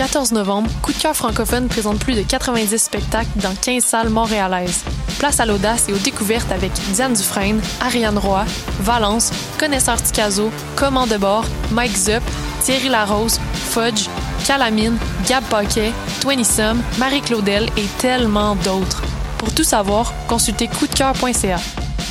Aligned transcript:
14 0.00 0.32
novembre, 0.32 0.70
Coup 0.80 0.94
de 0.94 0.98
cœur 0.98 1.14
francophone 1.14 1.68
présente 1.68 1.98
plus 1.98 2.14
de 2.14 2.22
90 2.22 2.78
spectacles 2.78 3.28
dans 3.36 3.54
15 3.54 3.84
salles 3.84 4.08
montréalaises. 4.08 4.82
Place 5.18 5.40
à 5.40 5.44
l'audace 5.44 5.90
et 5.90 5.92
aux 5.92 5.98
découvertes 5.98 6.50
avec 6.50 6.72
Diane 6.94 7.12
Dufresne, 7.12 7.60
Ariane 7.82 8.16
Roy, 8.16 8.46
Valence, 8.80 9.30
Connaisseur 9.58 10.02
Ticazo, 10.02 10.50
Command 10.74 11.06
de 11.06 11.18
bord, 11.18 11.44
Mike 11.72 11.94
Zup, 11.94 12.22
Thierry 12.62 12.88
Larose, 12.88 13.38
Fudge, 13.52 14.08
Calamine, 14.46 14.96
Gab 15.28 15.44
Paquet, 15.50 15.92
Twenty 16.22 16.46
Sum, 16.46 16.80
Marie 16.98 17.20
Claudel 17.20 17.68
et 17.76 17.84
tellement 17.98 18.54
d'autres. 18.56 19.02
Pour 19.36 19.52
tout 19.52 19.64
savoir, 19.64 20.14
consultez 20.28 20.68
coupdecoeur.ca. 20.68 21.58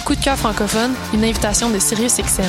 Coup 0.05 0.13
de 0.13 0.23
cœur 0.23 0.37
francophone, 0.37 0.93
une 1.15 1.23
invitation 1.23 1.71
de 1.71 1.79
SiriusXM. 1.79 2.43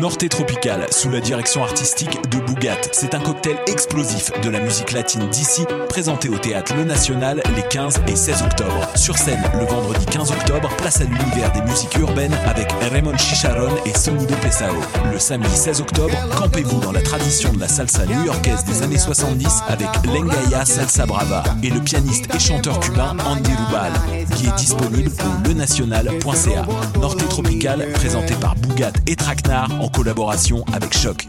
Norte 0.00 0.26
Tropical, 0.30 0.86
sous 0.90 1.10
la 1.10 1.20
direction 1.20 1.62
artistique 1.62 2.18
de 2.30 2.38
Bougat. 2.38 2.78
C'est 2.92 3.14
un 3.14 3.20
cocktail 3.20 3.58
explosif 3.66 4.32
de 4.40 4.48
la 4.48 4.58
musique 4.58 4.92
latine 4.92 5.28
d'ici, 5.28 5.66
présenté 5.90 6.30
au 6.30 6.38
théâtre 6.38 6.74
Le 6.74 6.84
National 6.84 7.42
les 7.54 7.62
15 7.68 8.00
et 8.08 8.16
16 8.16 8.42
octobre. 8.42 8.88
Sur 8.94 9.18
scène, 9.18 9.42
le 9.58 9.66
vendredi 9.66 10.06
15 10.06 10.30
octobre, 10.30 10.70
place 10.78 11.02
à 11.02 11.04
l'univers 11.04 11.52
des 11.52 11.60
musiques 11.70 11.94
urbaines 11.98 12.32
avec 12.46 12.72
Raymond 12.90 13.18
Chicharon 13.18 13.76
et 13.84 13.96
Sonido 13.96 14.34
Pesao. 14.36 14.72
Le 15.12 15.18
samedi 15.18 15.54
16 15.54 15.82
octobre, 15.82 16.16
campez-vous 16.34 16.80
dans 16.80 16.92
la 16.92 17.02
tradition 17.02 17.52
de 17.52 17.60
la 17.60 17.68
salsa 17.68 18.06
new-yorkaise 18.06 18.64
des 18.64 18.82
années 18.82 18.98
70 18.98 19.64
avec 19.68 19.88
Lengaya 20.06 20.64
Salsa 20.64 21.04
Brava 21.04 21.44
et 21.62 21.68
le 21.68 21.80
pianiste 21.80 22.34
et 22.34 22.38
chanteur 22.38 22.80
cubain 22.80 23.16
Andy 23.26 23.50
Rubal, 23.50 23.92
qui 24.34 24.46
est 24.46 24.56
disponible 24.56 25.10
au 25.10 25.48
lenational.ca. 25.48 26.64
Norte 26.98 27.28
Tropical, 27.28 27.86
présenté 27.92 28.32
par 28.34 28.54
Bougat 28.54 28.92
et 29.06 29.14
Traquenard 29.14 29.68
en 29.78 29.89
collaboration 29.92 30.64
avec 30.72 30.96
Choc. 30.96 31.28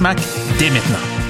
Dès 0.00 0.70
maintenant. 0.70 1.29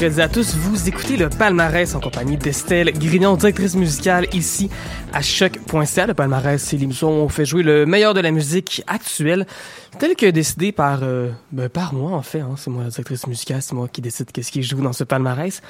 mercredi 0.00 0.22
à 0.22 0.28
tous, 0.28 0.56
vous 0.56 0.88
écoutez 0.88 1.18
le 1.18 1.28
palmarès 1.28 1.94
en 1.94 2.00
compagnie 2.00 2.38
d'Estelle 2.38 2.90
Grignon, 2.92 3.36
directrice 3.36 3.74
musicale 3.74 4.26
ici 4.32 4.70
à 5.12 5.20
choc.ca. 5.20 6.06
Le 6.06 6.14
palmarès, 6.14 6.62
c'est 6.62 6.78
l'émission 6.78 7.10
où 7.10 7.24
on 7.24 7.28
fait 7.28 7.44
jouer 7.44 7.62
le 7.62 7.84
meilleur 7.84 8.14
de 8.14 8.20
la 8.20 8.30
musique 8.30 8.82
actuelle, 8.86 9.46
tel 9.98 10.16
que 10.16 10.26
décidé 10.26 10.72
par 10.72 11.00
euh, 11.02 11.30
ben, 11.52 11.68
par 11.68 11.92
moi 11.92 12.12
en 12.12 12.22
fait. 12.22 12.40
Hein. 12.40 12.54
c'est 12.56 12.70
moi 12.70 12.84
la 12.84 12.90
directrice 12.90 13.26
musicale, 13.26 13.60
c'est 13.60 13.74
moi 13.74 13.88
qui 13.88 14.00
décide 14.00 14.30
qu'est-ce 14.32 14.50
qui 14.50 14.62
joue 14.62 14.80
dans 14.80 14.92
ce 14.92 15.04
palmarès. 15.04 15.60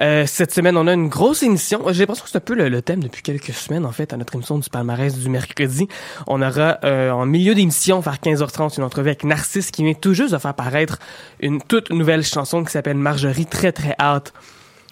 Euh, 0.00 0.24
cette 0.26 0.52
semaine, 0.54 0.76
on 0.76 0.86
a 0.86 0.94
une 0.94 1.08
grosse 1.08 1.42
émission. 1.42 1.82
J'ai 1.90 2.00
l'impression 2.00 2.24
que 2.24 2.30
c'est 2.30 2.38
un 2.38 2.40
peu 2.40 2.54
le, 2.54 2.80
thème 2.80 3.02
depuis 3.02 3.22
quelques 3.22 3.52
semaines 3.52 3.84
en 3.84 3.92
fait 3.92 4.12
à 4.12 4.16
notre 4.16 4.34
émission 4.34 4.58
du 4.58 4.70
palmarès 4.70 5.18
du 5.18 5.28
mercredi. 5.28 5.88
On 6.26 6.40
aura 6.40 6.78
euh, 6.84 7.10
en 7.10 7.26
milieu 7.26 7.54
d'émission 7.54 8.00
vers 8.00 8.16
15h30 8.16 8.78
une 8.78 8.84
entrevue 8.84 9.08
avec 9.08 9.24
Narcisse 9.24 9.70
qui 9.70 9.84
vient 9.84 9.94
tout 9.94 10.14
juste 10.14 10.32
de 10.32 10.38
faire 10.38 10.54
paraître 10.54 10.98
une 11.40 11.60
toute 11.60 11.90
nouvelle 11.90 12.24
chanson 12.24 12.64
qui 12.64 12.72
s'appelle 12.72 12.96
Marjorie 12.96 13.46
très 13.74 13.94
hâte. 14.00 14.32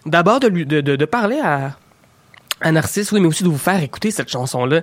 D'abord 0.04 0.41
de, 0.41 1.04
parler 1.04 1.41
à 1.41 1.76
à 2.62 2.72
Narcisse, 2.72 3.12
oui, 3.12 3.20
mais 3.20 3.28
aussi 3.28 3.43
de 3.43 3.48
vous 3.48 3.59
faire 3.59 3.82
écouter 3.82 4.10
cette 4.10 4.28
chanson-là 4.28 4.82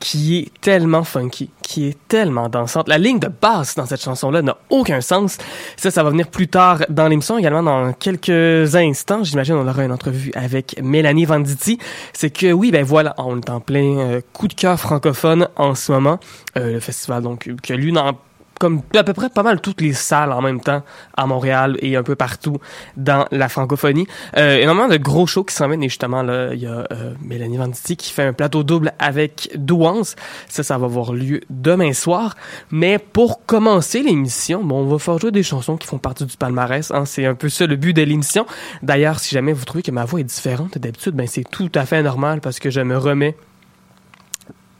qui 0.00 0.38
est 0.38 0.60
tellement 0.60 1.04
funky, 1.04 1.50
qui 1.62 1.86
est 1.86 1.96
tellement 2.08 2.48
dansante. 2.48 2.88
La 2.88 2.98
ligne 2.98 3.18
de 3.18 3.28
basse 3.28 3.74
dans 3.74 3.86
cette 3.86 4.02
chanson-là 4.02 4.42
n'a 4.42 4.56
aucun 4.68 5.00
sens. 5.00 5.38
Ça, 5.76 5.90
ça 5.90 6.02
va 6.02 6.10
venir 6.10 6.28
plus 6.28 6.48
tard 6.48 6.84
dans 6.88 7.08
l'émission, 7.08 7.38
également 7.38 7.62
dans 7.62 7.92
quelques 7.92 8.74
instants. 8.74 9.24
J'imagine 9.24 9.54
on 9.54 9.66
aura 9.66 9.84
une 9.84 9.92
entrevue 9.92 10.32
avec 10.34 10.76
Mélanie 10.82 11.24
Venditti. 11.24 11.78
C'est 12.12 12.30
que 12.30 12.52
oui, 12.52 12.70
ben 12.70 12.84
voilà, 12.84 13.14
on 13.18 13.40
est 13.40 13.50
en 13.50 13.60
plein 13.60 13.98
euh, 13.98 14.20
coup 14.32 14.48
de 14.48 14.54
cœur 14.54 14.78
francophone 14.78 15.48
en 15.56 15.74
ce 15.74 15.92
moment. 15.92 16.18
Euh, 16.56 16.72
le 16.72 16.80
festival 16.80 17.22
donc 17.22 17.48
que 17.62 17.72
lui 17.72 17.92
dans 17.92 18.18
comme 18.58 18.82
à 18.94 19.04
peu 19.04 19.12
près 19.12 19.28
pas 19.28 19.42
mal 19.42 19.60
toutes 19.60 19.80
les 19.80 19.92
salles 19.92 20.32
en 20.32 20.40
même 20.40 20.60
temps 20.60 20.82
à 21.16 21.26
Montréal 21.26 21.76
et 21.80 21.96
un 21.96 22.02
peu 22.02 22.14
partout 22.14 22.58
dans 22.96 23.26
la 23.30 23.48
francophonie. 23.48 24.06
Euh, 24.36 24.56
énormément 24.58 24.88
de 24.88 24.96
gros 24.96 25.26
shows 25.26 25.44
qui 25.44 25.54
s'en 25.54 25.68
viennent 25.68 25.82
et 25.82 25.88
justement 25.88 26.22
là 26.22 26.54
il 26.54 26.60
y 26.60 26.66
a 26.66 26.86
euh, 26.92 27.14
Mélanie 27.22 27.56
Venditti 27.56 27.96
qui 27.96 28.12
fait 28.12 28.22
un 28.22 28.32
plateau 28.32 28.62
double 28.62 28.92
avec 28.98 29.50
Douance. 29.56 30.16
Ça 30.48 30.62
ça 30.62 30.78
va 30.78 30.86
avoir 30.86 31.12
lieu 31.12 31.40
demain 31.50 31.92
soir. 31.92 32.36
Mais 32.70 32.98
pour 32.98 33.44
commencer 33.46 34.02
l'émission, 34.02 34.62
bon 34.62 34.82
on 34.82 34.86
va 34.86 34.98
faire 34.98 35.18
jouer 35.18 35.30
des 35.30 35.42
chansons 35.42 35.76
qui 35.76 35.86
font 35.86 35.98
partie 35.98 36.24
du 36.24 36.36
palmarès. 36.36 36.90
Hein. 36.90 37.04
C'est 37.04 37.26
un 37.26 37.34
peu 37.34 37.48
ça 37.48 37.66
le 37.66 37.76
but 37.76 37.92
de 37.92 38.02
l'émission. 38.02 38.46
D'ailleurs 38.82 39.18
si 39.18 39.34
jamais 39.34 39.52
vous 39.52 39.64
trouvez 39.64 39.82
que 39.82 39.90
ma 39.90 40.04
voix 40.04 40.20
est 40.20 40.24
différente 40.24 40.78
d'habitude, 40.78 41.14
ben 41.14 41.26
c'est 41.26 41.48
tout 41.48 41.70
à 41.74 41.86
fait 41.86 42.02
normal 42.02 42.40
parce 42.40 42.58
que 42.58 42.70
je 42.70 42.80
me 42.80 42.96
remets 42.96 43.36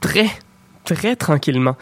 très 0.01 0.29
très 0.85 1.17
tranquillement 1.17 1.77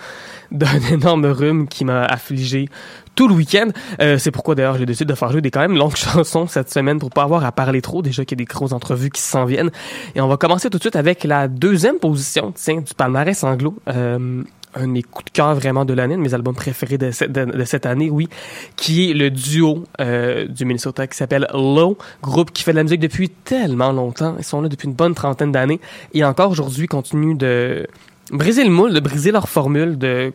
d'un 0.52 0.80
énorme 0.92 1.26
rhume 1.26 1.68
qui 1.68 1.84
m'a 1.84 2.04
affligé 2.04 2.68
tout 3.14 3.28
le 3.28 3.34
week-end. 3.34 3.68
Euh, 4.00 4.18
c'est 4.18 4.30
pourquoi 4.30 4.54
d'ailleurs 4.54 4.78
j'ai 4.78 4.86
décidé 4.86 5.12
de 5.12 5.16
faire 5.16 5.30
jouer 5.30 5.40
des 5.40 5.50
quand 5.50 5.60
même 5.60 5.76
longues 5.76 5.96
chansons 5.96 6.46
cette 6.46 6.70
semaine 6.70 6.98
pour 6.98 7.10
pas 7.10 7.22
avoir 7.22 7.44
à 7.44 7.52
parler 7.52 7.82
trop. 7.82 8.02
Déjà 8.02 8.24
qu'il 8.24 8.38
y 8.38 8.42
a 8.42 8.44
des 8.44 8.50
grosses 8.50 8.72
entrevues 8.72 9.10
qui 9.10 9.21
s'en 9.21 9.44
viennent. 9.44 9.71
Et 10.15 10.21
on 10.21 10.28
va 10.28 10.36
commencer 10.36 10.71
tout 10.71 10.78
de 10.78 10.82
suite 10.82 10.97
avec 10.97 11.24
la 11.24 11.48
deuxième 11.48 11.98
position 11.98 12.53
tiens, 12.54 12.80
du 12.80 12.94
palmarès 12.94 13.42
anglo. 13.44 13.77
Euh, 13.88 14.42
un 14.74 14.86
de 14.86 14.92
mes 14.92 15.03
coups 15.03 15.27
de 15.27 15.30
cœur 15.30 15.54
vraiment 15.54 15.84
de 15.84 15.92
l'année, 15.92 16.16
de 16.16 16.21
mes 16.21 16.34
albums 16.34 16.54
préférés 16.54 16.98
de, 16.98 17.10
cette, 17.10 17.86
année, 17.86 18.10
oui, 18.10 18.28
qui 18.77 19.10
est 19.10 19.15
le 19.15 19.30
duo 19.30 19.84
euh, 20.00 20.47
du 20.47 20.65
Minnesota 20.65 21.06
qui 21.06 21.16
s'appelle 21.16 21.47
Low, 21.53 21.98
groupe 22.22 22.53
qui 22.53 22.62
fait 22.62 22.72
de 22.72 22.77
la 22.77 22.82
musique 22.82 23.00
depuis 23.00 23.28
tellement 23.28 23.92
longtemps. 23.92 24.34
Ils 24.38 24.44
sont 24.44 24.62
là 24.62 24.68
depuis 24.68 24.88
une 24.88 24.94
bonne 24.94 25.15
trentaine 25.15 25.53
d'années 25.53 25.80
et 26.15 26.24
encore 26.24 26.50
aujourd'hui 26.50 26.86
continuent 26.86 27.36
de 27.36 27.86
briser 28.30 28.65
le 28.65 28.71
moule, 28.71 28.94
de 28.94 29.00
briser 29.00 29.30
leur 29.30 29.48
formule, 29.48 29.98
de 29.98 30.32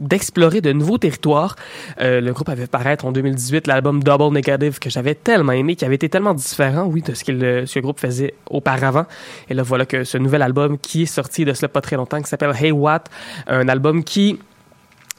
d'explorer 0.00 0.60
de 0.60 0.72
nouveaux 0.72 0.98
territoires. 0.98 1.56
Euh, 2.00 2.20
le 2.20 2.32
groupe 2.32 2.48
avait 2.48 2.66
paraître 2.66 3.04
en 3.04 3.12
2018 3.12 3.66
l'album 3.66 4.02
Double 4.02 4.32
Negative 4.32 4.78
que 4.78 4.90
j'avais 4.90 5.14
tellement 5.14 5.52
aimé, 5.52 5.76
qui 5.76 5.84
avait 5.84 5.94
été 5.94 6.08
tellement 6.08 6.34
différent, 6.34 6.84
oui, 6.84 7.02
de 7.02 7.14
ce 7.14 7.24
que 7.24 7.32
le, 7.32 7.66
ce 7.66 7.78
groupe 7.78 8.00
faisait 8.00 8.34
auparavant. 8.48 9.06
Et 9.48 9.54
là, 9.54 9.62
voilà 9.62 9.86
que 9.86 10.04
ce 10.04 10.18
nouvel 10.18 10.42
album 10.42 10.78
qui 10.78 11.02
est 11.02 11.06
sorti 11.06 11.44
de 11.44 11.52
cela 11.52 11.68
pas 11.68 11.80
très 11.80 11.96
longtemps, 11.96 12.20
qui 12.20 12.28
s'appelle 12.28 12.52
Hey 12.58 12.72
What, 12.72 13.04
un 13.46 13.68
album 13.68 14.02
qui 14.02 14.38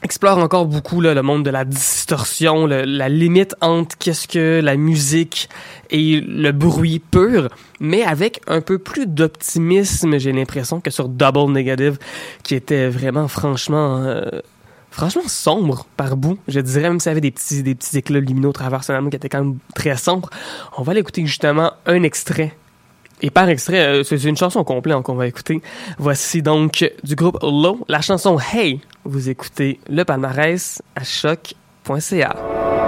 explore 0.02 0.38
encore 0.38 0.66
beaucoup 0.66 1.00
là, 1.00 1.14
le 1.14 1.22
monde 1.22 1.44
de 1.44 1.50
la 1.50 1.64
distorsion, 1.64 2.66
la 2.66 3.08
limite 3.08 3.54
entre 3.60 3.96
qu'est-ce 3.96 4.26
que 4.26 4.60
la 4.60 4.76
musique 4.76 5.48
et 5.90 6.20
le 6.20 6.50
bruit 6.50 6.98
pur, 6.98 7.48
mais 7.80 8.02
avec 8.02 8.40
un 8.48 8.60
peu 8.60 8.78
plus 8.78 9.06
d'optimisme, 9.06 10.18
j'ai 10.18 10.32
l'impression, 10.32 10.80
que 10.80 10.90
sur 10.90 11.08
Double 11.08 11.52
Negative, 11.52 11.98
qui 12.42 12.54
était 12.54 12.88
vraiment 12.88 13.28
franchement... 13.28 14.02
Euh, 14.02 14.22
franchement 14.92 15.26
sombre 15.26 15.86
par 15.96 16.16
bout. 16.16 16.38
Je 16.46 16.60
dirais 16.60 16.88
même 16.88 17.00
s'il 17.00 17.10
y 17.10 17.12
avait 17.12 17.20
des 17.20 17.32
petits, 17.32 17.62
des 17.62 17.76
éclats 17.94 18.20
lumineux 18.20 18.48
au 18.48 18.52
travers 18.52 18.84
ce 18.84 19.08
qui 19.08 19.16
était 19.16 19.28
quand 19.28 19.42
même 19.42 19.58
très 19.74 19.96
sombre. 19.96 20.30
On 20.78 20.82
va 20.82 20.92
aller 20.92 21.00
écouter 21.00 21.26
justement 21.26 21.72
un 21.86 22.02
extrait. 22.04 22.54
Et 23.22 23.30
par 23.30 23.48
extrait, 23.48 23.80
euh, 23.80 24.02
c'est 24.04 24.22
une 24.24 24.36
chanson 24.36 24.64
complète 24.64 25.00
qu'on 25.02 25.14
va 25.14 25.26
écouter. 25.26 25.62
Voici 25.98 26.42
donc 26.42 26.84
du 27.04 27.14
groupe 27.14 27.38
Low, 27.42 27.84
la 27.88 28.00
chanson 28.00 28.38
Hey. 28.52 28.80
Vous 29.04 29.28
écoutez 29.28 29.80
le 29.88 30.04
palmarès 30.04 30.82
à 30.94 31.02
choc.ca. 31.02 32.81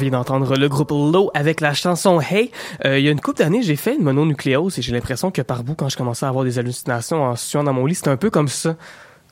vient 0.00 0.10
d'entendre 0.10 0.56
le 0.56 0.68
groupe 0.68 0.90
Low 0.90 1.30
avec 1.34 1.60
la 1.60 1.74
chanson 1.74 2.20
Hey. 2.20 2.50
Euh, 2.84 2.98
il 2.98 3.04
y 3.04 3.08
a 3.08 3.10
une 3.10 3.20
couple 3.20 3.38
d'années, 3.38 3.62
j'ai 3.62 3.76
fait 3.76 3.96
une 3.96 4.02
mononucléose 4.02 4.78
et 4.78 4.82
j'ai 4.82 4.92
l'impression 4.92 5.30
que 5.30 5.42
par 5.42 5.62
bout, 5.62 5.74
quand 5.74 5.88
je 5.88 5.96
commençais 5.96 6.26
à 6.26 6.28
avoir 6.28 6.44
des 6.44 6.58
hallucinations 6.58 7.22
en 7.22 7.36
suant 7.36 7.64
dans 7.64 7.72
mon 7.72 7.86
lit, 7.86 7.94
c'était 7.94 8.10
un 8.10 8.16
peu 8.16 8.30
comme 8.30 8.48
ça 8.48 8.76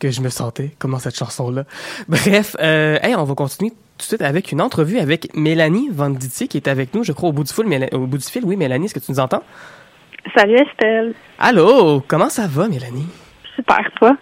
que 0.00 0.10
je 0.10 0.20
me 0.20 0.28
sentais, 0.28 0.70
comme 0.78 0.92
dans 0.92 0.98
cette 0.98 1.16
chanson-là. 1.16 1.64
Bref, 2.08 2.56
euh, 2.60 2.98
hey, 3.02 3.14
on 3.16 3.25
va 3.25 3.34
continuer 3.34 3.70
tout 3.70 3.76
de 3.98 4.02
suite 4.02 4.22
avec 4.22 4.52
une 4.52 4.60
entrevue 4.60 4.98
avec 4.98 5.34
Mélanie 5.34 5.88
Venditti 5.90 6.46
qui 6.46 6.56
est 6.56 6.68
avec 6.68 6.94
nous, 6.94 7.02
je 7.02 7.12
crois, 7.12 7.30
au 7.30 7.32
bout 7.32 7.44
du 7.44 7.52
fil. 7.52 7.88
Au 7.92 8.06
bout 8.06 8.18
du 8.18 8.25
fil, 8.25 8.44
oui, 8.44 8.56
Mélanie, 8.56 8.87
est-ce 8.87 8.94
que 8.94 9.00
tu 9.00 9.10
nous 9.10 9.20
entends? 9.20 9.42
Salut 10.37 10.56
Estelle. 10.56 11.14
Allô, 11.38 12.02
comment 12.06 12.28
ça 12.28 12.46
va, 12.46 12.68
Mélanie? 12.68 13.06
Super, 13.56 13.90
toi? 13.98 14.16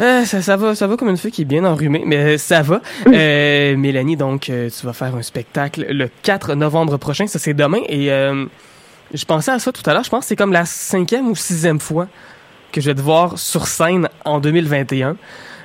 Euh, 0.00 0.24
ça, 0.24 0.40
ça 0.40 0.56
va, 0.56 0.74
ça 0.74 0.86
va 0.86 0.96
comme 0.96 1.08
une 1.08 1.16
fille 1.16 1.30
qui 1.30 1.42
est 1.42 1.46
bien 1.46 1.64
enrhumée, 1.64 2.02
mais 2.06 2.38
ça 2.38 2.62
va. 2.62 2.80
Euh, 3.06 3.76
Mélanie, 3.76 4.16
donc, 4.16 4.48
euh, 4.48 4.70
tu 4.70 4.86
vas 4.86 4.92
faire 4.92 5.14
un 5.14 5.22
spectacle 5.22 5.86
le 5.90 6.08
4 6.22 6.54
novembre 6.54 6.96
prochain, 6.96 7.26
ça 7.26 7.38
c'est 7.38 7.54
demain, 7.54 7.80
et 7.88 8.10
euh, 8.10 8.46
je 9.12 9.24
pensais 9.24 9.50
à 9.50 9.58
ça 9.58 9.72
tout 9.72 9.82
à 9.84 9.92
l'heure, 9.92 10.04
je 10.04 10.10
pense 10.10 10.24
que 10.24 10.28
c'est 10.28 10.36
comme 10.36 10.52
la 10.52 10.64
cinquième 10.64 11.28
ou 11.28 11.36
sixième 11.36 11.80
fois 11.80 12.08
que 12.72 12.80
je 12.80 12.86
vais 12.86 12.94
te 12.94 13.00
voir 13.00 13.38
sur 13.38 13.66
scène 13.66 14.08
en 14.24 14.40
2021. 14.40 15.16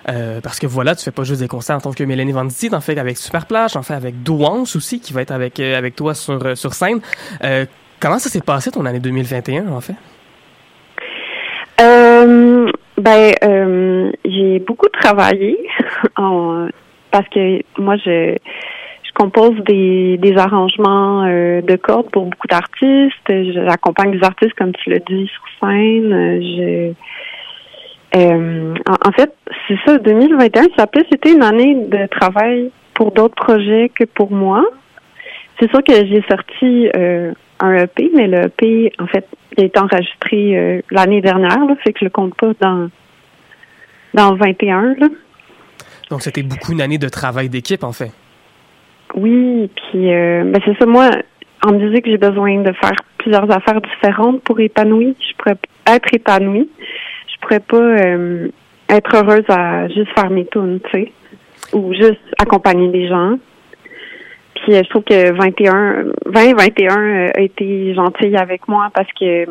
Euh, 0.07 0.39
parce 0.39 0.59
que 0.59 0.67
voilà, 0.67 0.95
tu 0.95 1.03
fais 1.03 1.11
pas 1.11 1.23
juste 1.23 1.41
des 1.41 1.47
concerts 1.47 1.77
en 1.77 1.81
tant 1.81 1.91
que 1.91 2.03
Mélanie 2.03 2.31
Venditti, 2.31 2.69
t'en 2.69 2.81
fais 2.81 2.97
avec 2.99 3.17
Superplage, 3.17 3.73
t'en 3.73 3.81
fais 3.81 3.95
avec 3.95 4.21
Douance 4.21 4.75
aussi, 4.75 4.99
qui 4.99 5.13
va 5.13 5.21
être 5.21 5.31
avec, 5.31 5.59
euh, 5.59 5.77
avec 5.77 5.95
toi 5.95 6.13
sur, 6.13 6.45
euh, 6.45 6.55
sur 6.55 6.75
scène. 6.75 6.99
Euh, 7.43 7.65
comment 7.99 8.19
ça 8.19 8.29
s'est 8.29 8.41
passé 8.41 8.69
ton 8.69 8.85
année 8.85 8.99
2021, 8.99 9.67
en 9.67 9.81
fait? 9.81 9.95
Ben, 12.97 13.33
euh, 13.43 14.11
j'ai 14.23 14.59
beaucoup 14.59 14.87
travaillé 14.87 15.57
en, 16.17 16.67
parce 17.11 17.27
que 17.29 17.61
moi, 17.77 17.97
je, 17.97 18.35
je 19.03 19.11
compose 19.13 19.55
des, 19.65 20.17
des 20.17 20.37
arrangements 20.37 21.23
euh, 21.23 21.61
de 21.61 21.75
cordes 21.75 22.09
pour 22.11 22.25
beaucoup 22.25 22.47
d'artistes. 22.47 23.53
J'accompagne 23.53 24.11
des 24.17 24.23
artistes, 24.23 24.53
comme 24.53 24.73
tu 24.73 24.89
l'as 24.89 24.99
dit, 24.99 25.27
sur 25.27 25.43
scène. 25.59 26.41
Je, 26.41 26.93
euh, 28.15 28.73
en, 29.05 29.11
fait, 29.11 29.33
c'est 29.67 29.77
ça, 29.85 29.97
2021, 29.97 30.63
ça 30.77 30.83
a 30.83 30.87
plus 30.87 31.05
été 31.11 31.33
une 31.33 31.43
année 31.43 31.75
de 31.75 32.07
travail 32.07 32.71
pour 32.93 33.11
d'autres 33.11 33.35
projets 33.35 33.89
que 33.89 34.05
pour 34.05 34.31
moi. 34.31 34.63
C'est 35.59 35.69
sûr 35.69 35.83
que 35.83 35.93
j'ai 35.93 36.23
sorti 36.29 36.89
euh, 36.95 37.33
un 37.59 37.73
EP, 37.75 38.11
mais 38.13 38.27
le 38.27 38.45
EP, 38.45 38.91
en 38.99 39.07
fait, 39.07 39.27
il 39.57 39.63
a 39.63 39.67
été 39.67 39.79
enregistré 39.79 40.57
euh, 40.57 40.81
l'année 40.91 41.21
dernière, 41.21 41.65
là, 41.65 41.75
fait 41.83 41.93
que 41.93 41.99
je 41.99 42.05
le 42.05 42.11
compte 42.11 42.35
pas 42.35 42.51
dans 42.59 42.89
dans 44.13 44.31
le 44.31 44.37
21. 44.37 44.95
Là. 44.97 45.07
Donc, 46.09 46.21
c'était 46.21 46.43
beaucoup 46.43 46.71
une 46.71 46.81
année 46.81 46.97
de 46.97 47.09
travail 47.09 47.49
d'équipe, 47.49 47.83
en 47.83 47.91
fait. 47.91 48.11
Oui, 49.15 49.69
puis 49.75 50.13
euh, 50.13 50.43
ben 50.45 50.59
c'est 50.65 50.77
ça, 50.77 50.85
moi, 50.85 51.09
en 51.65 51.73
musique, 51.73 52.05
j'ai 52.05 52.17
besoin 52.17 52.61
de 52.61 52.71
faire 52.73 52.95
plusieurs 53.17 53.49
affaires 53.51 53.81
différentes 53.81 54.41
pour 54.43 54.59
épanouir. 54.59 55.13
Je 55.19 55.35
pourrais 55.37 55.57
être 55.87 56.13
épanouie. 56.13 56.69
Je 57.27 57.39
pourrais 57.41 57.59
pas 57.59 57.77
euh, 57.77 58.47
être 58.89 59.15
heureuse 59.15 59.45
à 59.49 59.87
juste 59.87 60.11
faire 60.13 60.29
mes 60.29 60.45
tunes, 60.45 60.79
tu 60.91 60.91
sais, 60.91 61.11
ou 61.73 61.93
juste 61.93 62.21
accompagner 62.39 62.89
des 62.89 63.07
gens. 63.07 63.37
Puis 64.65 64.73
euh, 64.73 64.81
je 64.83 64.89
trouve 64.89 65.03
que 65.03 65.31
21, 65.31 66.05
2021 66.25 66.97
euh, 66.97 67.29
a 67.35 67.41
été 67.41 67.93
gentil 67.93 68.35
avec 68.35 68.67
moi 68.67 68.89
parce 68.93 69.07
que 69.13 69.43
euh, 69.43 69.47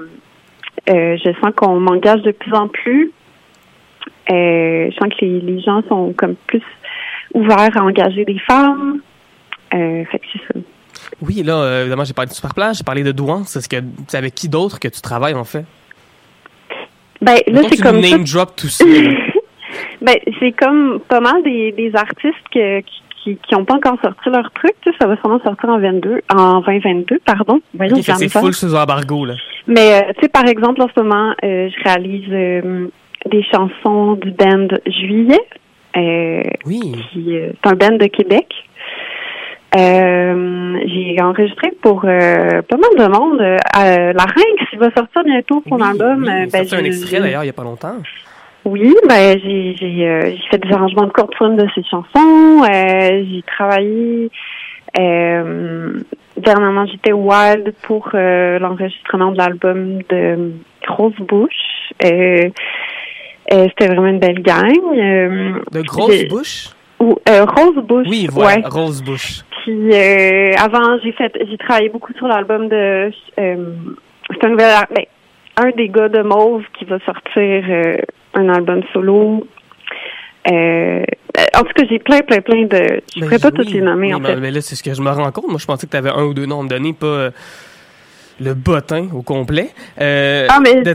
je 1.17 1.33
sens 1.41 1.53
qu'on 1.55 1.79
m'engage 1.79 2.23
de 2.23 2.33
plus 2.33 2.53
en 2.53 2.67
plus. 2.67 3.13
Euh, 4.33 4.91
je 4.91 4.97
sens 4.97 5.09
que 5.09 5.25
les, 5.25 5.41
les 5.41 5.61
gens 5.61 5.83
sont 5.89 6.13
comme 6.17 6.35
plus 6.49 6.63
ouverts 7.33 7.77
à 7.77 7.85
engager 7.85 8.25
des 8.25 8.41
femmes. 8.41 9.01
Euh, 9.73 10.05
fait 10.05 10.19
que 10.19 10.25
c'est 10.33 10.41
ça. 10.53 10.61
Oui, 11.23 11.45
là, 11.45 11.83
évidemment, 11.83 12.05
j'ai 12.05 12.13
parlé 12.13 12.31
de 12.31 12.35
Superplage, 12.35 12.79
j'ai 12.79 12.85
parlé 12.85 13.05
de 13.05 13.13
Douance. 13.13 13.55
Est-ce 13.55 13.69
que 13.69 13.77
c'est 14.09 14.19
avec 14.19 14.35
qui 14.35 14.49
d'autre 14.49 14.81
que 14.81 14.89
tu 14.89 15.01
travailles, 15.01 15.35
en 15.35 15.45
fait? 15.45 15.65
Ben, 17.23 17.39
là, 17.47 17.63
c'est 17.71 17.81
comme. 17.81 18.01
name 18.01 18.25
drop 18.25 18.57
tout 18.57 18.69
ça. 18.69 18.85
ben, 20.03 20.17
c'est 20.41 20.53
comme 20.53 20.99
pas 21.09 21.21
mal 21.21 21.41
des, 21.45 21.71
des 21.71 21.95
artistes 21.95 22.49
que, 22.53 22.81
qui 22.81 23.04
qui 23.25 23.55
n'ont 23.55 23.65
pas 23.65 23.75
encore 23.75 23.99
sorti 24.03 24.31
leur 24.31 24.51
truc. 24.53 24.75
Ça 25.01 25.07
va 25.07 25.17
sûrement 25.17 25.41
sortir 25.43 25.69
en 25.71 25.79
22, 25.79 26.21
en 26.35 26.61
2022, 26.61 27.21
pardon. 27.25 27.61
Okay, 27.79 28.03
c'est 28.03 28.29
full 28.29 28.53
sous 28.53 28.75
embargo, 28.75 29.25
là. 29.25 29.35
Mais, 29.67 29.95
euh, 29.95 30.13
tu 30.15 30.23
sais, 30.23 30.29
par 30.29 30.47
exemple, 30.47 30.83
en 30.83 30.89
ce 30.95 31.01
moment, 31.03 31.35
euh, 31.43 31.69
je 31.71 31.85
réalise 31.85 32.29
euh, 32.31 32.89
des 33.31 33.43
chansons 33.45 34.15
du 34.15 34.31
band 34.31 34.69
Juillet. 34.87 35.41
oui. 36.67 36.93
C'est 37.15 37.69
un 37.69 37.75
band 37.75 37.97
de 37.97 38.07
Québec. 38.07 38.47
Euh, 39.77 40.79
j'ai 40.87 41.21
enregistré 41.21 41.73
pour 41.83 42.03
euh, 42.05 42.63
pas 42.63 42.77
mal 42.77 42.97
de 42.97 43.13
monde. 43.13 43.41
Euh, 43.41 44.13
la 44.13 44.25
Reine 44.25 44.69
qui 44.71 44.77
va 44.77 44.91
sortir 44.97 45.25
bientôt 45.25 45.63
son 45.69 45.77
oui, 45.77 45.83
album. 45.83 46.25
Oui, 46.29 46.51
ben, 46.53 46.67
un 46.73 46.85
extrait 46.85 47.21
d'ailleurs 47.21 47.43
il 47.43 47.49
y 47.49 47.51
a 47.51 47.55
pas 47.55 47.65
longtemps. 47.65 47.97
Oui, 48.65 48.95
ben 49.09 49.39
j'ai 49.43 49.77
j'ai 49.77 50.39
fait 50.51 50.59
des 50.59 50.73
arrangements 50.73 51.07
de 51.07 51.13
courte 51.13 51.35
de 51.41 51.67
ses 51.75 51.83
chansons. 51.85 52.65
j'ai 52.65 53.43
travaillé. 53.47 54.31
dernièrement, 54.95 56.87
j'étais 56.87 57.13
wild 57.13 57.75
pour 57.83 58.09
l'enregistrement 58.13 59.33
de 59.33 59.39
l'album 59.39 59.99
de 60.09 60.53
Grosse 60.87 61.17
Bouche. 61.21 61.93
C'était 62.01 63.87
vraiment 63.87 64.07
une 64.07 64.19
belle 64.19 64.41
gang. 64.41 64.73
de 64.73 65.83
Grosse 65.83 66.25
Bouche? 66.29 66.69
Ou 67.01 67.19
euh, 67.29 67.45
Rose 67.45 67.85
Bush. 67.85 68.07
Oui, 68.09 68.29
voilà, 68.31 68.61
ouais. 68.61 68.63
Rose 68.67 69.03
Bush. 69.03 69.43
Puis 69.63 69.91
euh, 69.93 70.53
avant, 70.57 70.99
j'ai 71.03 71.13
fait, 71.13 71.33
j'ai 71.51 71.59
travaillé 71.59 71.89
beaucoup 71.89 72.13
sur 72.15 72.27
l'album 72.27 72.69
de. 72.69 73.11
Euh, 73.39 73.57
c'est 74.31 74.45
un 74.45 74.51
nouvel, 74.51 74.73
ben, 74.95 75.05
un 75.57 75.71
des 75.71 75.89
gars 75.89 76.09
de 76.09 76.23
Mauve 76.23 76.65
qui 76.79 76.85
va 76.85 76.99
sortir 77.01 77.65
euh, 77.69 77.97
un 78.35 78.49
album 78.49 78.83
solo. 78.93 79.47
Euh, 80.51 81.03
en 81.57 81.63
tout 81.63 81.73
cas, 81.75 81.85
j'ai 81.89 81.99
plein, 81.99 82.21
plein, 82.21 82.41
plein 82.41 82.65
de. 82.65 83.01
Je 83.15 83.21
ne 83.21 83.25
pourrais 83.25 83.39
pas 83.39 83.49
oui, 83.49 83.65
tous 83.65 83.73
les 83.73 83.81
nommer, 83.81 84.09
oui, 84.09 84.15
en 84.15 84.21
fait. 84.21 84.37
Mais 84.37 84.51
là, 84.51 84.61
c'est 84.61 84.75
ce 84.75 84.83
que 84.83 84.93
je 84.93 85.01
me 85.01 85.11
rends 85.11 85.33
compte. 85.33 85.49
Moi, 85.49 85.59
je 85.59 85.67
pensais 85.67 85.87
que 85.87 85.93
tu 85.93 85.97
avais 85.97 86.11
un 86.11 86.25
ou 86.25 86.35
deux 86.35 86.47
noms 86.47 86.61
à 86.61 86.63
me 86.65 86.69
donner, 86.69 86.93
pas 86.93 87.07
euh, 87.07 87.31
le 88.41 88.55
bottin 88.55 89.09
au 89.15 89.23
complet. 89.23 89.71
Euh, 90.01 90.47
ah, 90.51 90.59
mais 90.61 90.83
de 90.83 90.95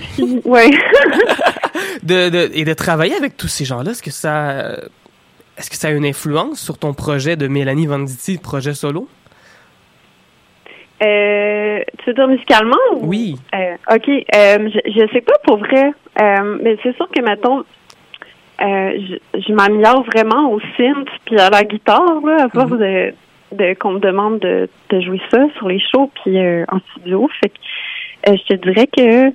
fini. 0.00 0.40
Ouais. 0.44 0.70
de, 2.02 2.28
de, 2.28 2.50
et 2.54 2.64
de 2.64 2.74
travailler 2.74 3.14
avec 3.14 3.36
tous 3.36 3.48
ces 3.48 3.64
gens-là, 3.64 3.90
est-ce 3.90 4.02
que 4.02 4.10
ça. 4.10 4.76
Est-ce 5.56 5.70
que 5.70 5.76
ça 5.76 5.88
a 5.88 5.90
une 5.92 6.06
influence 6.06 6.60
sur 6.60 6.78
ton 6.78 6.94
projet 6.94 7.36
de 7.36 7.46
Mélanie 7.46 7.86
Venditti, 7.86 8.38
projet 8.38 8.74
solo? 8.74 9.08
Euh, 11.02 11.80
tu 11.98 12.04
veux 12.06 12.14
dire 12.14 12.28
musicalement? 12.28 12.76
Ou? 12.92 13.06
Oui. 13.06 13.36
Euh, 13.54 13.94
OK. 13.94 14.08
Euh, 14.08 14.68
je, 14.72 14.90
je 14.90 15.12
sais 15.12 15.20
pas 15.20 15.34
pour 15.44 15.58
vrai. 15.58 15.92
Euh, 16.20 16.58
mais 16.62 16.76
c'est 16.82 16.94
sûr 16.96 17.08
que, 17.10 17.20
mettons, 17.20 17.60
euh, 17.60 18.98
je, 19.32 19.40
je 19.40 19.52
m'améliore 19.52 20.04
vraiment 20.04 20.50
au 20.52 20.60
synth 20.76 21.08
puis 21.24 21.38
à 21.38 21.50
la 21.50 21.64
guitare, 21.64 22.20
là, 22.24 22.44
à 22.44 22.48
force 22.48 22.70
mm 22.70 22.76
-hmm. 22.76 23.12
de, 23.52 23.56
de 23.56 23.74
qu'on 23.74 23.92
me 23.92 23.98
demande 23.98 24.38
de, 24.38 24.68
de, 24.90 25.00
jouer 25.00 25.20
ça 25.30 25.40
sur 25.56 25.68
les 25.68 25.80
shows 25.80 26.10
puis 26.22 26.38
euh, 26.38 26.64
en 26.68 26.78
studio. 26.90 27.28
Fait 27.40 27.48
que 27.48 27.58
euh, 28.30 28.36
je 28.36 28.54
te 28.54 28.54
dirais 28.66 28.86
que 28.86 29.32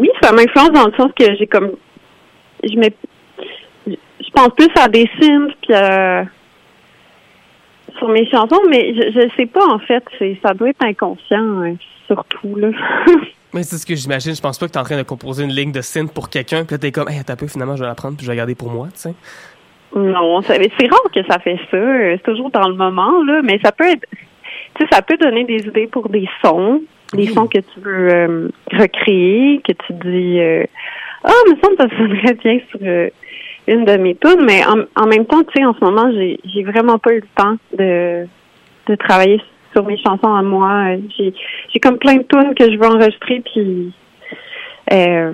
oui, 0.00 0.10
ça 0.20 0.32
m'influence 0.32 0.72
dans 0.72 0.86
le 0.86 0.94
sens 0.98 1.10
que 1.18 1.34
j'ai 1.36 1.46
comme 1.46 1.72
je 2.64 2.76
mets 2.78 2.94
je 3.86 4.30
pense 4.30 4.54
plus 4.56 4.70
à 4.76 4.88
des 4.88 5.08
synths 5.20 5.54
puis 5.62 5.74
euh, 5.74 6.24
sur 7.98 8.08
mes 8.08 8.28
chansons, 8.30 8.60
mais 8.68 8.94
je, 8.94 9.10
je 9.12 9.28
sais 9.36 9.46
pas 9.46 9.66
en 9.66 9.78
fait, 9.78 10.04
c'est 10.18 10.38
ça 10.42 10.54
doit 10.54 10.70
être 10.70 10.84
inconscient 10.84 11.62
euh, 11.62 11.74
surtout 12.06 12.56
là. 12.56 12.68
mais 13.54 13.62
c'est 13.62 13.76
ce 13.76 13.86
que 13.86 13.94
j'imagine, 13.94 14.34
je 14.34 14.40
pense 14.40 14.58
pas 14.58 14.66
que 14.66 14.72
tu 14.72 14.78
es 14.78 14.80
en 14.80 14.84
train 14.84 14.96
de 14.96 15.02
composer 15.02 15.44
une 15.44 15.52
ligne 15.52 15.72
de 15.72 15.80
synth 15.80 16.12
pour 16.12 16.30
quelqu'un, 16.30 16.64
puis 16.64 16.74
là 16.74 16.78
t'es 16.78 16.92
comme 16.92 17.08
hey, 17.08 17.22
t'as 17.24 17.36
peu 17.36 17.46
finalement 17.46 17.76
je 17.76 17.82
vais 17.82 17.88
la 17.88 17.94
prendre 17.94 18.16
puis 18.16 18.24
je 18.24 18.30
vais 18.30 18.36
la 18.36 18.40
garder 18.40 18.54
pour 18.54 18.70
moi, 18.70 18.88
tu 18.94 19.00
sais. 19.00 19.14
Non, 19.94 20.40
c'est 20.42 20.56
rare 20.56 21.10
que 21.14 21.22
ça 21.28 21.38
fait 21.38 21.58
ça, 21.70 21.78
c'est 22.16 22.22
toujours 22.24 22.50
dans 22.50 22.68
le 22.68 22.74
moment 22.74 23.22
là, 23.24 23.42
mais 23.42 23.60
ça 23.62 23.72
peut 23.72 23.88
être 23.88 24.06
tu 24.74 24.82
sais 24.82 24.88
ça 24.90 25.02
peut 25.02 25.16
donner 25.16 25.44
des 25.44 25.66
idées 25.66 25.86
pour 25.86 26.08
des 26.08 26.28
sons, 26.42 26.82
des 27.12 27.26
sons 27.26 27.46
que 27.46 27.58
tu 27.58 27.80
veux 27.80 28.08
euh, 28.08 28.48
recréer, 28.72 29.60
que 29.66 29.72
tu 29.72 29.92
dis 29.92 30.40
ah, 31.24 31.30
oh, 31.30 31.50
me 31.50 31.60
semble 31.60 31.76
que 31.76 31.82
ça 31.82 31.96
sonnerait 31.96 32.34
bien 32.34 32.58
sur 32.70 32.80
une 33.68 33.84
de 33.84 33.96
mes 33.96 34.16
tunes, 34.16 34.44
mais 34.44 34.64
en, 34.66 34.84
en 35.00 35.06
même 35.06 35.24
temps, 35.24 35.42
tu 35.44 35.52
sais, 35.56 35.64
en 35.64 35.74
ce 35.74 35.84
moment, 35.84 36.10
j'ai 36.12 36.40
j'ai 36.44 36.64
vraiment 36.64 36.98
pas 36.98 37.12
eu 37.12 37.20
le 37.20 37.28
temps 37.36 37.56
de 37.78 38.26
de 38.88 38.94
travailler 38.96 39.40
sur 39.72 39.84
mes 39.84 39.96
chansons 39.98 40.34
à 40.34 40.42
moi. 40.42 40.96
J'ai 41.16 41.32
j'ai 41.72 41.80
comme 41.80 41.98
plein 41.98 42.16
de 42.16 42.22
tunes 42.22 42.54
que 42.54 42.70
je 42.70 42.76
veux 42.76 42.86
enregistrer, 42.86 43.42
puis 43.44 43.92
euh, 44.92 45.32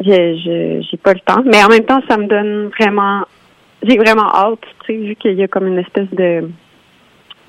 j'ai 0.00 0.36
j'ai 0.82 0.96
pas 1.02 1.14
le 1.14 1.20
temps. 1.20 1.42
Mais 1.44 1.62
en 1.64 1.68
même 1.68 1.84
temps, 1.84 2.00
ça 2.08 2.16
me 2.16 2.26
donne 2.26 2.68
vraiment, 2.78 3.22
j'ai 3.82 3.96
vraiment 3.96 4.32
hâte, 4.34 4.60
tu 4.84 4.86
sais, 4.86 4.98
vu 4.98 5.16
qu'il 5.16 5.34
y 5.34 5.42
a 5.42 5.48
comme 5.48 5.66
une 5.66 5.78
espèce 5.78 6.10
de 6.12 6.48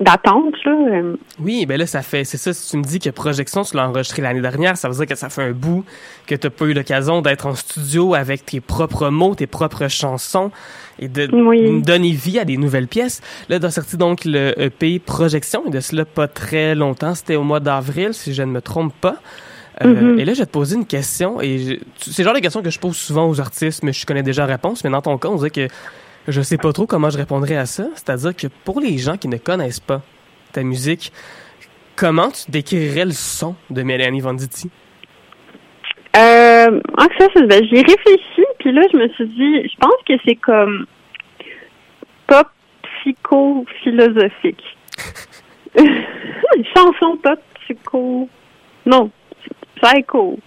d'attente 0.00 0.54
là. 0.64 1.02
Oui, 1.40 1.66
ben 1.66 1.78
là 1.78 1.86
ça 1.86 2.02
fait 2.02 2.24
c'est 2.24 2.36
ça 2.36 2.52
si 2.52 2.70
tu 2.70 2.76
me 2.76 2.82
dis 2.82 2.98
que 2.98 3.10
projection 3.10 3.62
tu 3.62 3.76
l'as 3.76 3.88
enregistré 3.88 4.22
l'année 4.22 4.40
dernière, 4.40 4.76
ça 4.76 4.88
veut 4.88 4.94
dire 4.94 5.06
que 5.06 5.14
ça 5.14 5.28
fait 5.28 5.42
un 5.42 5.52
bout 5.52 5.84
que 6.26 6.34
tu 6.34 6.48
pas 6.50 6.66
eu 6.66 6.72
l'occasion 6.72 7.20
d'être 7.22 7.46
en 7.46 7.54
studio 7.54 8.14
avec 8.14 8.44
tes 8.44 8.60
propres 8.60 9.08
mots, 9.08 9.34
tes 9.34 9.46
propres 9.46 9.88
chansons 9.88 10.50
et 10.98 11.08
de 11.08 11.26
donner 11.80 12.12
vie 12.12 12.38
à 12.38 12.44
des 12.44 12.56
nouvelles 12.56 12.88
pièces. 12.88 13.20
Là, 13.48 13.60
tu 13.60 13.70
sorti 13.70 13.96
donc 13.96 14.24
le 14.24 14.60
EP 14.60 14.98
Projection 14.98 15.64
et 15.66 15.70
de 15.70 15.80
cela 15.80 16.04
pas 16.04 16.28
très 16.28 16.74
longtemps, 16.74 17.14
c'était 17.14 17.36
au 17.36 17.44
mois 17.44 17.60
d'avril 17.60 18.14
si 18.14 18.34
je 18.34 18.42
ne 18.42 18.50
me 18.50 18.60
trompe 18.60 18.94
pas. 19.00 19.16
Euh, 19.84 20.16
mm-hmm. 20.16 20.18
Et 20.18 20.24
là, 20.24 20.34
je 20.34 20.40
vais 20.40 20.46
te 20.46 20.50
poser 20.50 20.76
une 20.76 20.86
question, 20.86 21.40
et 21.40 21.80
c'est 21.98 22.22
le 22.22 22.24
genre 22.24 22.34
de 22.34 22.40
question 22.40 22.62
que 22.62 22.70
je 22.70 22.80
pose 22.80 22.96
souvent 22.96 23.28
aux 23.28 23.40
artistes, 23.40 23.84
mais 23.84 23.92
je 23.92 24.04
connais 24.06 24.24
déjà 24.24 24.42
la 24.42 24.54
réponse. 24.54 24.82
Mais 24.82 24.90
dans 24.90 25.02
ton 25.02 25.18
cas, 25.18 25.28
on 25.28 25.36
dirait 25.36 25.50
que 25.50 25.68
je 26.26 26.40
sais 26.40 26.58
pas 26.58 26.72
trop 26.72 26.86
comment 26.86 27.10
je 27.10 27.18
répondrais 27.18 27.56
à 27.56 27.66
ça. 27.66 27.86
C'est-à-dire 27.94 28.34
que 28.34 28.46
pour 28.64 28.80
les 28.80 28.98
gens 28.98 29.16
qui 29.16 29.28
ne 29.28 29.36
connaissent 29.36 29.80
pas 29.80 30.02
ta 30.52 30.62
musique, 30.62 31.12
comment 31.96 32.30
tu 32.30 32.50
décrirais 32.50 33.04
le 33.04 33.12
son 33.12 33.54
de 33.70 33.82
Mélanie 33.82 34.20
Venditti? 34.20 34.70
Euh, 36.16 36.80
en 36.96 37.06
ça, 37.18 37.26
ben, 37.46 37.64
j'y 37.64 37.82
réfléchi, 37.82 38.44
puis 38.58 38.72
là, 38.72 38.82
je 38.92 38.96
me 38.96 39.08
suis 39.10 39.26
dit, 39.26 39.68
je 39.68 39.76
pense 39.78 39.94
que 40.06 40.14
c'est 40.24 40.36
comme 40.36 40.86
pop 42.26 42.48
psycho-philosophique. 42.82 44.62
Chanson 46.74 47.16
pop 47.22 47.40
psycho. 47.60 48.28
Non, 48.86 49.10
Psycho. 49.82 50.38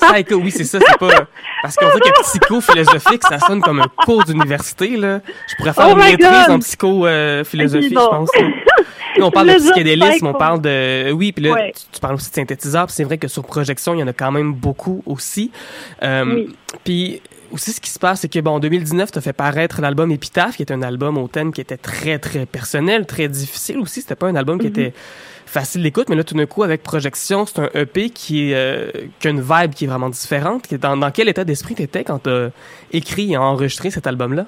Psycho, 0.00 0.36
oui, 0.36 0.50
c'est 0.50 0.64
ça. 0.64 0.78
C'est 0.80 0.98
pas. 0.98 1.26
Parce 1.62 1.76
qu'on 1.76 1.86
dit 1.86 2.00
que 2.00 2.22
psycho-philosophique, 2.22 3.22
ça 3.22 3.38
sonne 3.38 3.60
comme 3.60 3.80
un 3.80 3.88
cours 4.04 4.24
d'université, 4.24 4.96
là. 4.96 5.20
Je 5.48 5.54
pourrais 5.56 5.72
faire 5.72 5.88
oh 5.88 5.92
une 5.92 5.98
maîtrise 5.98 6.50
en 6.50 6.58
psycho-philosophie, 6.58 7.88
je 7.90 7.94
pense. 7.94 8.30
on 9.20 9.30
parle 9.30 9.48
de 9.48 9.54
psychédélisme, 9.54 10.26
on 10.26 10.34
parle 10.34 10.60
de. 10.60 11.12
Oui, 11.12 11.32
puis 11.32 11.44
là, 11.44 11.70
tu, 11.92 12.00
parles 12.00 12.14
aussi 12.14 12.30
de 12.30 12.34
synthétiseur. 12.34 12.90
c'est 12.90 13.04
vrai 13.04 13.18
que 13.18 13.28
sur 13.28 13.44
projection, 13.44 13.94
il 13.94 14.00
y 14.00 14.02
en 14.02 14.08
a 14.08 14.12
quand 14.12 14.32
même 14.32 14.52
beaucoup 14.52 15.02
aussi. 15.06 15.50
Euh, 16.02 16.46
Puis 16.84 17.22
aussi, 17.52 17.72
ce 17.72 17.80
qui 17.80 17.90
se 17.90 17.98
passe, 17.98 18.20
c'est 18.20 18.28
que, 18.28 18.40
bon, 18.40 18.52
en 18.52 18.60
2019, 18.60 19.12
tu 19.12 19.18
as 19.18 19.20
fait 19.20 19.32
paraître 19.32 19.80
l'album 19.80 20.10
Épitaphe, 20.10 20.56
qui 20.56 20.62
est 20.62 20.72
un 20.72 20.82
album 20.82 21.16
au 21.18 21.28
thème 21.28 21.52
qui 21.52 21.60
était 21.60 21.76
très, 21.76 22.18
très 22.18 22.46
personnel, 22.46 23.06
très 23.06 23.28
difficile 23.28 23.78
aussi. 23.78 24.00
C'était 24.00 24.16
pas 24.16 24.26
un 24.26 24.34
album 24.34 24.58
qui 24.58 24.66
mm-hmm. 24.66 24.70
était 24.70 24.94
facile 25.54 25.84
d'écoute, 25.84 26.08
mais 26.08 26.16
là, 26.16 26.24
tout 26.24 26.34
d'un 26.34 26.46
coup, 26.46 26.64
avec 26.64 26.82
Projection, 26.82 27.46
c'est 27.46 27.60
un 27.60 27.70
EP 27.74 28.10
qui, 28.10 28.50
est, 28.50 28.54
euh, 28.56 28.90
a 29.24 29.28
une 29.28 29.40
vibe 29.40 29.72
qui 29.72 29.84
est 29.84 29.88
vraiment 29.88 30.10
différente. 30.10 30.74
Dans, 30.74 31.10
quel 31.12 31.28
état 31.28 31.44
d'esprit 31.44 31.76
t'étais 31.76 32.02
quand 32.02 32.18
t'as 32.24 32.48
écrit 32.92 33.32
et 33.32 33.36
enregistré 33.36 33.90
cet 33.90 34.08
album-là? 34.08 34.46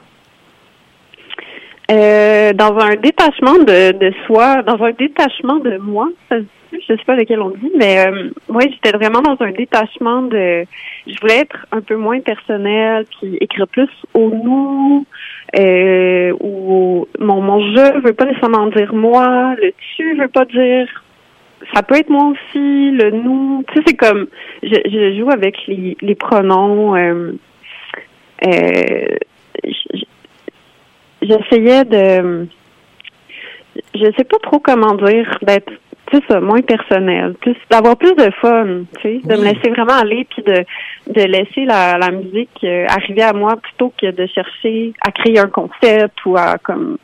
Euh, 1.92 2.52
dans 2.54 2.76
un 2.78 2.96
détachement 2.96 3.54
de, 3.54 4.12
soi, 4.26 4.62
dans 4.64 4.82
un 4.82 4.90
détachement 4.90 5.60
de 5.60 5.78
moi, 5.78 6.08
je 6.32 6.78
sais 6.88 7.04
pas 7.06 7.14
lequel 7.14 7.40
on 7.40 7.50
dit, 7.50 7.70
mais 7.78 8.04
euh, 8.04 8.30
moi 8.48 8.62
j'étais 8.62 8.90
vraiment 8.90 9.22
dans 9.22 9.36
un 9.38 9.52
détachement 9.52 10.22
de, 10.22 10.64
je 11.06 11.20
voulais 11.20 11.38
être 11.38 11.64
un 11.70 11.80
peu 11.80 11.94
moins 11.94 12.18
personnel, 12.18 13.06
puis 13.20 13.36
écrire 13.40 13.68
plus 13.68 13.88
au 14.14 14.30
nous, 14.30 15.06
euh, 15.54 16.32
ou 16.40 17.06
mon, 17.18 17.40
mon 17.40 17.60
je 17.60 18.00
veut 18.00 18.12
pas 18.12 18.24
nécessairement 18.24 18.66
dire 18.68 18.92
moi, 18.94 19.54
le 19.60 19.72
tu 19.96 20.16
veut 20.18 20.28
pas 20.28 20.44
dire 20.46 20.88
ça 21.74 21.82
peut 21.82 21.96
être 21.96 22.10
moi 22.10 22.26
aussi, 22.26 22.90
le 22.90 23.10
nous. 23.10 23.64
Tu 23.68 23.74
sais, 23.74 23.84
c'est 23.88 23.96
comme 23.96 24.26
je, 24.62 24.74
je, 24.84 25.18
joue 25.18 25.30
avec 25.30 25.56
les, 25.66 25.96
les 26.00 26.14
pronoms. 26.14 26.94
Euh, 26.96 27.32
euh, 28.46 29.16
J'essayais 31.22 31.84
de 31.84 32.46
je 33.94 34.04
sais 34.16 34.24
pas 34.24 34.38
trop 34.42 34.58
comment 34.58 34.94
dire 34.94 35.38
d'être 35.42 35.72
tu 36.06 36.18
ça, 36.28 36.40
moins 36.40 36.62
personnel, 36.62 37.34
plus 37.34 37.56
d'avoir 37.70 37.96
plus 37.96 38.14
de 38.14 38.30
fun, 38.40 38.84
tu 39.00 39.02
sais, 39.02 39.20
de 39.24 39.36
me 39.36 39.44
laisser 39.44 39.70
vraiment 39.70 39.94
aller 39.94 40.26
puis 40.28 40.42
de 40.42 40.64
de 41.08 41.22
laisser 41.22 41.64
la, 41.64 41.98
la 41.98 42.10
musique 42.10 42.58
euh, 42.64 42.86
arriver 42.88 43.22
à 43.22 43.32
moi 43.32 43.56
plutôt 43.56 43.92
que 44.00 44.10
de 44.10 44.26
chercher 44.26 44.92
à 45.00 45.10
créer 45.10 45.38
un 45.38 45.48
concept 45.48 46.24
ou 46.24 46.36
à 46.36 46.58
comme 46.58 46.98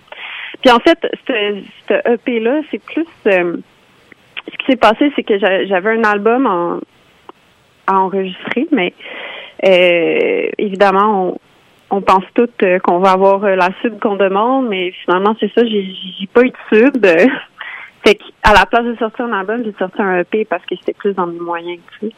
puis 0.61 0.71
en 0.71 0.79
fait 0.79 0.99
ce, 1.27 2.13
EP 2.13 2.41
là 2.41 2.61
c'est 2.71 2.83
plus 2.83 3.07
euh, 3.27 3.57
ce 4.51 4.59
qui 4.59 4.67
s'est 4.67 4.77
passé 4.77 5.13
c'est 5.17 5.23
que 5.23 5.39
j'avais 5.39 5.91
un 5.91 6.05
album 6.05 6.47
en, 6.47 6.81
à 7.87 8.01
enregistrer 8.01 8.69
mais 8.71 8.93
euh, 9.65 10.49
évidemment 10.59 11.29
on 11.29 11.39
on 11.95 12.01
pense 12.01 12.25
toutes 12.35 12.65
qu'on 12.85 13.01
va 13.01 13.11
avoir 13.11 13.41
la 13.41 13.69
sub 13.83 14.01
qu'on 14.01 14.17
demande, 14.17 14.67
mais 14.67 14.93
finalement, 15.05 15.37
c'est 15.39 15.53
ça, 15.53 15.63
j'ai, 15.63 15.95
j'ai 16.19 16.27
pas 16.27 16.41
eu 16.41 16.49
de 16.49 16.57
sub. 16.75 17.07
Fait 18.05 18.17
qu'à 18.17 18.53
la 18.53 18.67
place 18.67 18.85
de 18.85 18.97
sortir 18.97 19.27
un 19.27 19.33
album, 19.33 19.63
j'ai 19.65 19.75
sorti 19.79 20.01
un 20.01 20.19
EP 20.21 20.45
parce 20.45 20.65
que 20.67 20.75
c'était 20.77 20.93
plus 20.93 21.15
dans 21.15 21.27
mes 21.27 21.39
moyens, 21.39 21.81
tu 21.99 22.09
sais. 22.09 22.15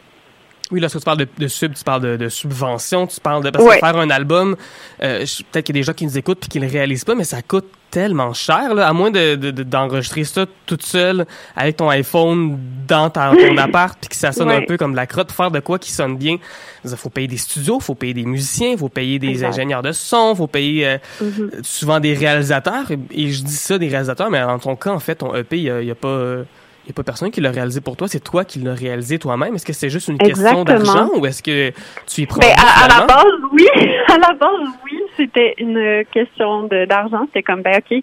Oui, 0.70 0.80
lorsque 0.80 0.98
tu 0.98 1.04
parles 1.04 1.18
de, 1.18 1.28
de 1.38 1.46
sub, 1.46 1.74
tu 1.74 1.84
parles 1.84 2.00
de, 2.00 2.16
de, 2.16 2.28
subvention, 2.30 3.06
tu 3.06 3.20
parles 3.20 3.44
de 3.44 3.50
parce 3.50 3.64
que 3.64 3.78
faire 3.78 3.96
un 3.96 4.08
album, 4.08 4.56
euh, 5.02 5.18
peut-être 5.18 5.66
qu'il 5.66 5.76
y 5.76 5.78
a 5.78 5.80
des 5.80 5.84
gens 5.84 5.92
qui 5.92 6.06
nous 6.06 6.16
écoutent 6.16 6.46
et 6.46 6.48
qui 6.48 6.58
le 6.58 6.66
réalisent 6.66 7.04
pas, 7.04 7.14
mais 7.14 7.24
ça 7.24 7.42
coûte 7.42 7.66
tellement 7.94 8.33
cher, 8.33 8.74
là, 8.74 8.88
à 8.88 8.92
moins 8.92 9.12
de, 9.12 9.37
d'enregistrer 9.37 10.24
ça 10.24 10.46
toute 10.66 10.83
seule 10.83 11.26
avec 11.54 11.76
ton 11.76 11.88
iPhone 11.90 12.59
dans 12.88 13.09
ton 13.09 13.57
appart 13.57 13.96
puis 14.00 14.09
que 14.09 14.16
ça 14.16 14.33
sonne 14.33 14.50
un 14.50 14.62
peu 14.62 14.76
comme 14.76 14.90
de 14.90 14.96
la 14.96 15.07
crotte, 15.07 15.30
faire 15.30 15.52
de 15.52 15.61
quoi 15.61 15.78
qui 15.78 15.92
sonne 15.92 16.16
bien. 16.16 16.38
Il 16.85 16.90
faut 16.96 17.09
payer 17.09 17.28
des 17.28 17.37
studios, 17.37 17.78
faut 17.78 17.94
payer 17.94 18.12
des 18.12 18.24
musiciens, 18.24 18.76
faut 18.76 18.88
payer 18.88 19.20
des 19.20 19.44
ingénieurs 19.44 19.83
de 19.83 19.92
son, 19.92 20.35
faut 20.35 20.48
payer 20.48 20.88
euh, 20.88 20.98
mm-hmm. 21.22 21.62
souvent 21.62 22.00
des 22.00 22.14
réalisateurs. 22.14 22.90
Et, 22.90 23.30
je 23.30 23.44
dis 23.44 23.54
ça 23.54 23.78
des 23.78 23.88
réalisateurs, 23.88 24.28
mais 24.28 24.40
dans 24.40 24.59
ton 24.59 24.74
cas, 24.74 24.90
en 24.90 24.98
fait, 24.98 25.14
ton 25.14 25.33
EP, 25.33 25.57
il 25.57 25.72
n'y 25.72 25.90
a, 25.92 25.94
pas 25.94 26.09
il 26.09 26.46
n'y 26.86 26.90
a 26.90 26.94
pas 26.94 27.02
personne 27.02 27.30
qui 27.30 27.40
l'a 27.40 27.50
réalisé 27.50 27.80
pour 27.80 27.96
toi, 27.96 28.08
c'est 28.08 28.22
toi 28.22 28.44
qui 28.44 28.58
l'as 28.58 28.74
réalisé 28.74 29.18
toi-même. 29.18 29.54
Est-ce 29.54 29.66
que 29.66 29.72
c'est 29.72 29.90
juste 29.90 30.08
une 30.08 30.18
question 30.18 30.64
d'argent 30.64 31.10
ou 31.16 31.26
est-ce 31.26 31.42
que 31.42 31.70
tu 32.06 32.22
y 32.22 32.26
prends 32.26 32.40
ben, 32.40 32.54
à, 32.56 32.88
la 32.88 33.06
base, 33.06 33.24
oui. 33.52 33.66
à 34.08 34.18
la 34.18 34.34
base, 34.34 34.68
oui, 34.84 35.00
c'était 35.16 35.54
une 35.58 36.04
question 36.12 36.64
d'argent. 36.88 37.24
C'était 37.26 37.42
comme, 37.42 37.62
ben 37.62 37.78
ok, 37.78 38.02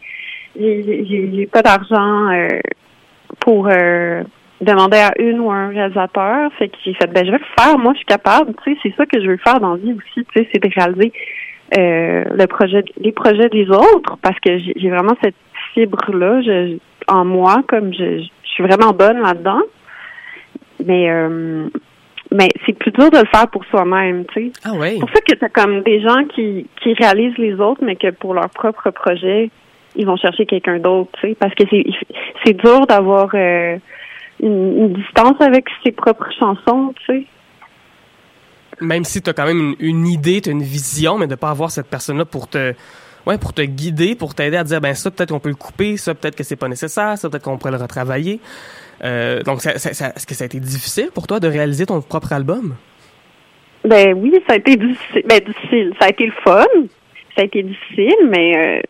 j'ai 0.58 1.50
pas 1.52 1.62
d'argent 1.62 2.30
euh, 2.32 2.60
pour 3.40 3.68
euh, 3.68 4.24
demander 4.62 4.98
à 4.98 5.14
une 5.20 5.40
ou 5.40 5.52
un 5.52 5.70
réalisateur. 5.70 6.52
Fait 6.58 6.70
que 6.70 6.78
j'ai 6.84 6.94
fait, 6.94 7.08
ben 7.08 7.26
je 7.26 7.32
vais 7.32 7.40
le 7.40 7.64
faire. 7.64 7.78
Moi, 7.78 7.94
je 7.94 7.98
suis 7.98 8.06
capable. 8.06 8.54
Tu 8.64 8.74
sais, 8.74 8.80
c'est 8.84 8.96
ça 8.96 9.06
que 9.06 9.22
je 9.22 9.28
veux 9.28 9.38
faire 9.38 9.60
dans 9.60 9.76
la 9.76 9.78
vie 9.78 9.94
aussi. 9.94 10.26
Tu 10.34 10.40
sais, 10.40 10.50
c'est 10.52 10.64
de 10.64 10.70
réaliser 10.74 11.14
euh, 11.78 12.24
le 12.36 12.48
projet, 12.48 12.84
les 12.98 13.12
projets 13.12 13.50
des 13.50 13.70
autres 13.70 14.18
parce 14.22 14.40
que 14.40 14.58
j'ai 14.58 14.90
vraiment 14.90 15.16
cette 15.24 15.36
fibre 15.74 16.12
là 16.14 16.42
en 17.08 17.26
moi, 17.26 17.64
comme 17.68 17.94
je 17.94 18.22
je 18.22 18.41
suis 18.52 18.64
vraiment 18.64 18.94
bonne 18.94 19.22
là-dedans. 19.22 19.62
Mais 20.86 21.10
euh, 21.10 21.70
mais 22.32 22.50
c'est 22.66 22.74
plus 22.74 22.92
dur 22.92 23.12
de 23.12 23.18
le 23.18 23.26
faire 23.26 23.48
pour 23.50 23.66
soi-même, 23.66 24.26
tu 24.34 24.48
sais. 24.48 24.52
Ah 24.64 24.72
oui. 24.74 24.94
C'est 24.94 25.00
pour 25.00 25.10
ça 25.10 25.22
que 25.22 25.36
t'as 25.36 25.50
comme 25.50 25.82
des 25.82 26.02
gens 26.02 26.24
qui, 26.34 26.66
qui 26.82 26.94
réalisent 26.94 27.38
les 27.38 27.56
autres, 27.56 27.84
mais 27.84 27.98
que 27.98 28.10
pour 28.12 28.34
leur 28.34 28.50
propre 28.50 28.90
projet, 28.90 29.50
ils 29.96 30.06
vont 30.06 30.16
chercher 30.16 30.46
quelqu'un 30.46 30.80
d'autre, 30.80 31.12
tu 31.20 31.30
sais, 31.30 31.36
parce 31.36 31.54
que 31.56 31.64
c'est 31.70 31.84
c'est 32.46 32.54
dur 32.54 32.88
d'avoir 32.88 33.30
euh, 33.34 33.78
une, 34.42 34.94
distance 34.94 35.40
avec 35.42 35.66
ses 35.84 35.92
propres 35.92 36.30
chansons, 36.40 36.94
tu 37.06 37.06
sais. 37.06 37.26
Même 38.80 39.04
si 39.04 39.22
tu 39.22 39.30
as 39.30 39.34
quand 39.34 39.46
même 39.46 39.76
une, 39.80 39.88
une 39.88 40.08
idée, 40.08 40.42
tu 40.42 40.50
as 40.50 40.54
une 40.54 40.64
vision, 40.64 41.18
mais 41.18 41.28
de 41.28 41.36
pas 41.36 41.50
avoir 41.50 41.70
cette 41.70 41.88
personne-là 41.88 42.26
pour 42.26 42.48
te 42.48 42.74
ouais, 43.26 43.38
pour 43.38 43.54
te 43.54 43.62
guider, 43.62 44.16
pour 44.16 44.36
t'aider 44.36 44.58
à 44.58 44.64
dire 44.64 44.82
ben 44.82 44.94
ça 44.94 45.12
peut-être 45.12 45.30
qu'on 45.30 45.40
peut 45.40 45.50
le 45.50 45.56
couper, 45.56 45.98
ça 45.98 46.14
peut-être 46.14 46.36
que 46.36 46.44
c'est 46.44 46.56
pas 46.56 46.68
nécessaire, 46.68 47.18
ça 47.18 47.30
peut-être 47.30 47.44
qu'on 47.44 47.58
pourrait 47.58 47.72
le 47.72 47.78
retravailler. 47.78 48.40
Euh, 49.04 49.42
donc, 49.42 49.62
ça, 49.62 49.72
est-ce 49.72 50.28
que 50.28 50.34
ça 50.34 50.44
a 50.44 50.46
été 50.46 50.60
difficile 50.60 51.10
pour 51.14 51.28
toi 51.28 51.40
de 51.40 51.48
réaliser 51.48 51.86
ton 51.86 52.02
propre 52.02 52.34
album? 52.34 52.76
Ben 53.84 54.14
oui, 54.14 54.32
ça 54.48 54.54
a 54.54 54.58
été 54.58 54.76
difficile. 54.76 55.24
Ben, 55.26 55.40
difficile. 55.40 55.94
Ça 56.00 56.06
a 56.06 56.10
été 56.10 56.26
le 56.28 56.34
fun. 56.44 56.66
Ça 57.36 57.42
a 57.42 57.46
été 57.46 57.64
difficile, 57.64 58.28
mais 58.30 58.58
euh, 58.58 58.82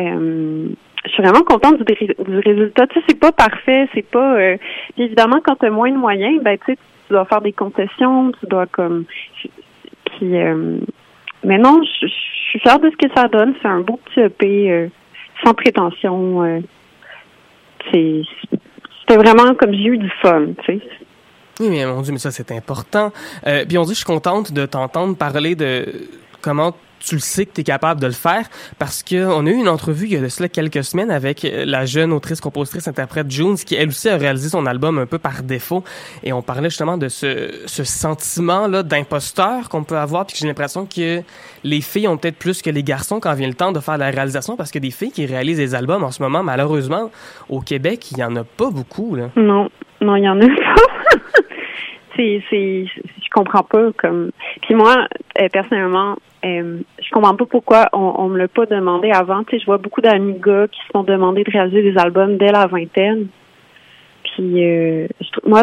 euh, 0.00 0.68
je 1.04 1.10
suis 1.10 1.22
vraiment 1.22 1.44
contente 1.44 1.76
du, 1.78 1.84
du 1.84 2.38
résultat. 2.38 2.86
Tu 2.88 2.98
sais, 2.98 3.04
c'est 3.08 3.20
pas 3.20 3.30
parfait, 3.30 3.88
c'est 3.94 4.06
pas. 4.06 4.36
Évidemment, 4.96 5.40
quand 5.44 5.56
tu 5.56 5.66
as 5.66 5.70
moins 5.70 5.90
de 5.90 5.96
moyens, 5.96 6.42
ben 6.42 6.58
tu 6.58 6.72
sais, 6.72 6.78
tu 7.06 7.12
dois 7.12 7.26
faire 7.26 7.42
des 7.42 7.52
concessions, 7.52 8.32
tu 8.40 8.46
dois 8.46 8.66
comme. 8.66 9.04
Puis, 10.04 10.32
mais 11.44 11.58
non, 11.58 11.80
je, 11.82 12.06
suis 12.48 12.60
fière 12.60 12.78
de 12.78 12.90
ce 12.90 12.96
que 12.96 13.12
ça 13.14 13.28
donne. 13.28 13.54
C'est 13.60 13.68
un 13.68 13.80
beau 13.80 13.98
petit 14.04 14.20
EP 14.20 14.70
euh, 14.70 14.88
sans 15.44 15.54
prétention. 15.54 16.42
Euh, 16.42 16.60
c'était 17.92 19.16
vraiment 19.16 19.54
comme 19.54 19.72
j'ai 19.72 19.84
eu 19.84 19.98
du 19.98 20.10
fun, 20.20 20.48
tu 20.64 20.78
sais. 20.78 20.88
Oui, 21.60 21.68
mais 21.70 21.86
mon 21.86 22.02
Dieu, 22.02 22.12
mais 22.12 22.18
ça, 22.18 22.30
c'est 22.30 22.52
important. 22.52 23.12
Euh, 23.46 23.64
puis 23.66 23.78
on 23.78 23.82
dit, 23.82 23.90
je 23.90 23.96
suis 23.96 24.04
contente 24.04 24.52
de 24.52 24.66
t'entendre 24.66 25.16
parler 25.16 25.54
de 25.54 25.86
comment 26.40 26.74
tu 27.00 27.14
le 27.14 27.20
sais 27.20 27.46
que 27.46 27.52
tu 27.52 27.60
es 27.60 27.64
capable 27.64 28.00
de 28.00 28.06
le 28.06 28.12
faire 28.12 28.48
parce 28.78 29.02
que 29.02 29.26
on 29.26 29.46
a 29.46 29.50
eu 29.50 29.54
une 29.54 29.68
entrevue 29.68 30.06
il 30.06 30.12
y 30.12 30.16
a 30.16 30.20
de 30.20 30.28
cela 30.28 30.48
quelques 30.48 30.84
semaines 30.84 31.10
avec 31.10 31.44
euh, 31.44 31.64
la 31.66 31.84
jeune 31.86 32.12
autrice, 32.12 32.40
compositrice, 32.40 32.88
interprète 32.88 33.30
Junes 33.30 33.56
qui 33.56 33.74
elle 33.74 33.88
aussi 33.88 34.08
a 34.08 34.16
réalisé 34.16 34.48
son 34.48 34.66
album 34.66 34.98
un 34.98 35.06
peu 35.06 35.18
par 35.18 35.42
défaut 35.42 35.84
et 36.22 36.32
on 36.32 36.42
parlait 36.42 36.70
justement 36.70 36.98
de 36.98 37.08
ce, 37.08 37.62
ce 37.66 37.84
sentiment 37.84 38.66
là 38.66 38.82
d'imposteur 38.82 39.68
qu'on 39.68 39.84
peut 39.84 39.96
avoir 39.96 40.26
puis 40.26 40.36
j'ai 40.38 40.46
l'impression 40.46 40.86
que 40.86 41.22
les 41.64 41.80
filles 41.80 42.08
ont 42.08 42.16
peut-être 42.16 42.38
plus 42.38 42.62
que 42.62 42.70
les 42.70 42.82
garçons 42.82 43.20
quand 43.20 43.34
vient 43.34 43.48
le 43.48 43.54
temps 43.54 43.72
de 43.72 43.80
faire 43.80 43.98
la 43.98 44.10
réalisation 44.10 44.56
parce 44.56 44.70
que 44.70 44.78
des 44.78 44.90
filles 44.90 45.12
qui 45.12 45.26
réalisent 45.26 45.58
des 45.58 45.74
albums 45.74 46.04
en 46.04 46.10
ce 46.10 46.22
moment 46.22 46.42
malheureusement 46.42 47.10
au 47.48 47.60
Québec 47.60 48.10
il 48.12 48.18
y 48.18 48.24
en 48.24 48.34
a 48.36 48.44
pas 48.44 48.70
beaucoup 48.70 49.14
là. 49.14 49.30
Non, 49.36 49.68
non, 50.00 50.16
il 50.16 50.24
y 50.24 50.28
en 50.28 50.40
a 50.40 50.46
pas. 50.46 51.20
c'est 52.16 52.42
c'est 52.50 52.84
je 52.86 53.30
comprends 53.32 53.62
pas 53.62 53.92
comme 53.96 54.30
puis 54.62 54.74
moi 54.74 55.06
euh, 55.40 55.48
personnellement 55.52 56.16
euh, 56.44 56.78
je 57.02 57.10
comprends 57.10 57.34
pas 57.34 57.46
pourquoi 57.46 57.88
on, 57.92 58.14
on 58.18 58.28
me 58.28 58.38
l'a 58.38 58.48
pas 58.48 58.66
demandé 58.66 59.10
avant. 59.10 59.44
Tu 59.44 59.56
sais, 59.56 59.60
je 59.60 59.66
vois 59.66 59.78
beaucoup 59.78 60.00
d'amis 60.00 60.38
gars 60.38 60.68
qui 60.68 60.80
se 60.80 60.88
sont 60.92 61.02
demandé 61.02 61.44
de 61.44 61.50
réaliser 61.50 61.82
des 61.82 61.98
albums 61.98 62.36
dès 62.36 62.52
la 62.52 62.66
vingtaine. 62.66 63.26
Puis 64.22 64.64
euh, 64.64 65.06
je, 65.20 65.48
moi, 65.48 65.62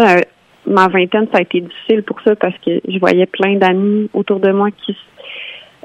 ma 0.65 0.87
vingtaine, 0.87 1.27
ça 1.31 1.39
a 1.39 1.41
été 1.41 1.61
difficile 1.61 2.03
pour 2.03 2.19
ça 2.21 2.35
parce 2.35 2.55
que 2.65 2.81
je 2.87 2.99
voyais 2.99 3.25
plein 3.25 3.55
d'amis 3.55 4.09
autour 4.13 4.39
de 4.39 4.51
moi 4.51 4.69
qui, 4.71 4.97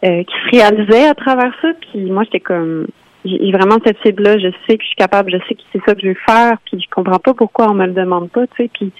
euh, 0.04 0.24
qui 0.24 0.34
se 0.44 0.56
réalisaient 0.56 1.08
à 1.08 1.14
travers 1.14 1.54
ça. 1.62 1.68
Puis 1.80 2.10
moi, 2.10 2.24
j'étais 2.24 2.40
comme 2.40 2.86
j'ai 3.24 3.52
vraiment 3.52 3.76
cette 3.84 4.00
cible-là, 4.02 4.38
je 4.38 4.48
sais 4.66 4.78
que 4.78 4.82
je 4.82 4.88
suis 4.88 4.96
capable, 4.96 5.30
je 5.30 5.36
sais 5.46 5.54
que 5.54 5.60
c'est 5.72 5.84
ça 5.84 5.94
que 5.94 6.00
je 6.00 6.08
veux 6.08 6.16
faire, 6.26 6.56
puis 6.64 6.80
je 6.80 6.88
comprends 6.90 7.18
pas 7.18 7.34
pourquoi 7.34 7.70
on 7.70 7.74
me 7.74 7.86
le 7.86 7.92
demande 7.92 8.30
pas, 8.30 8.46
tu 8.46 8.56
sais, 8.56 8.70
puis 8.72 8.92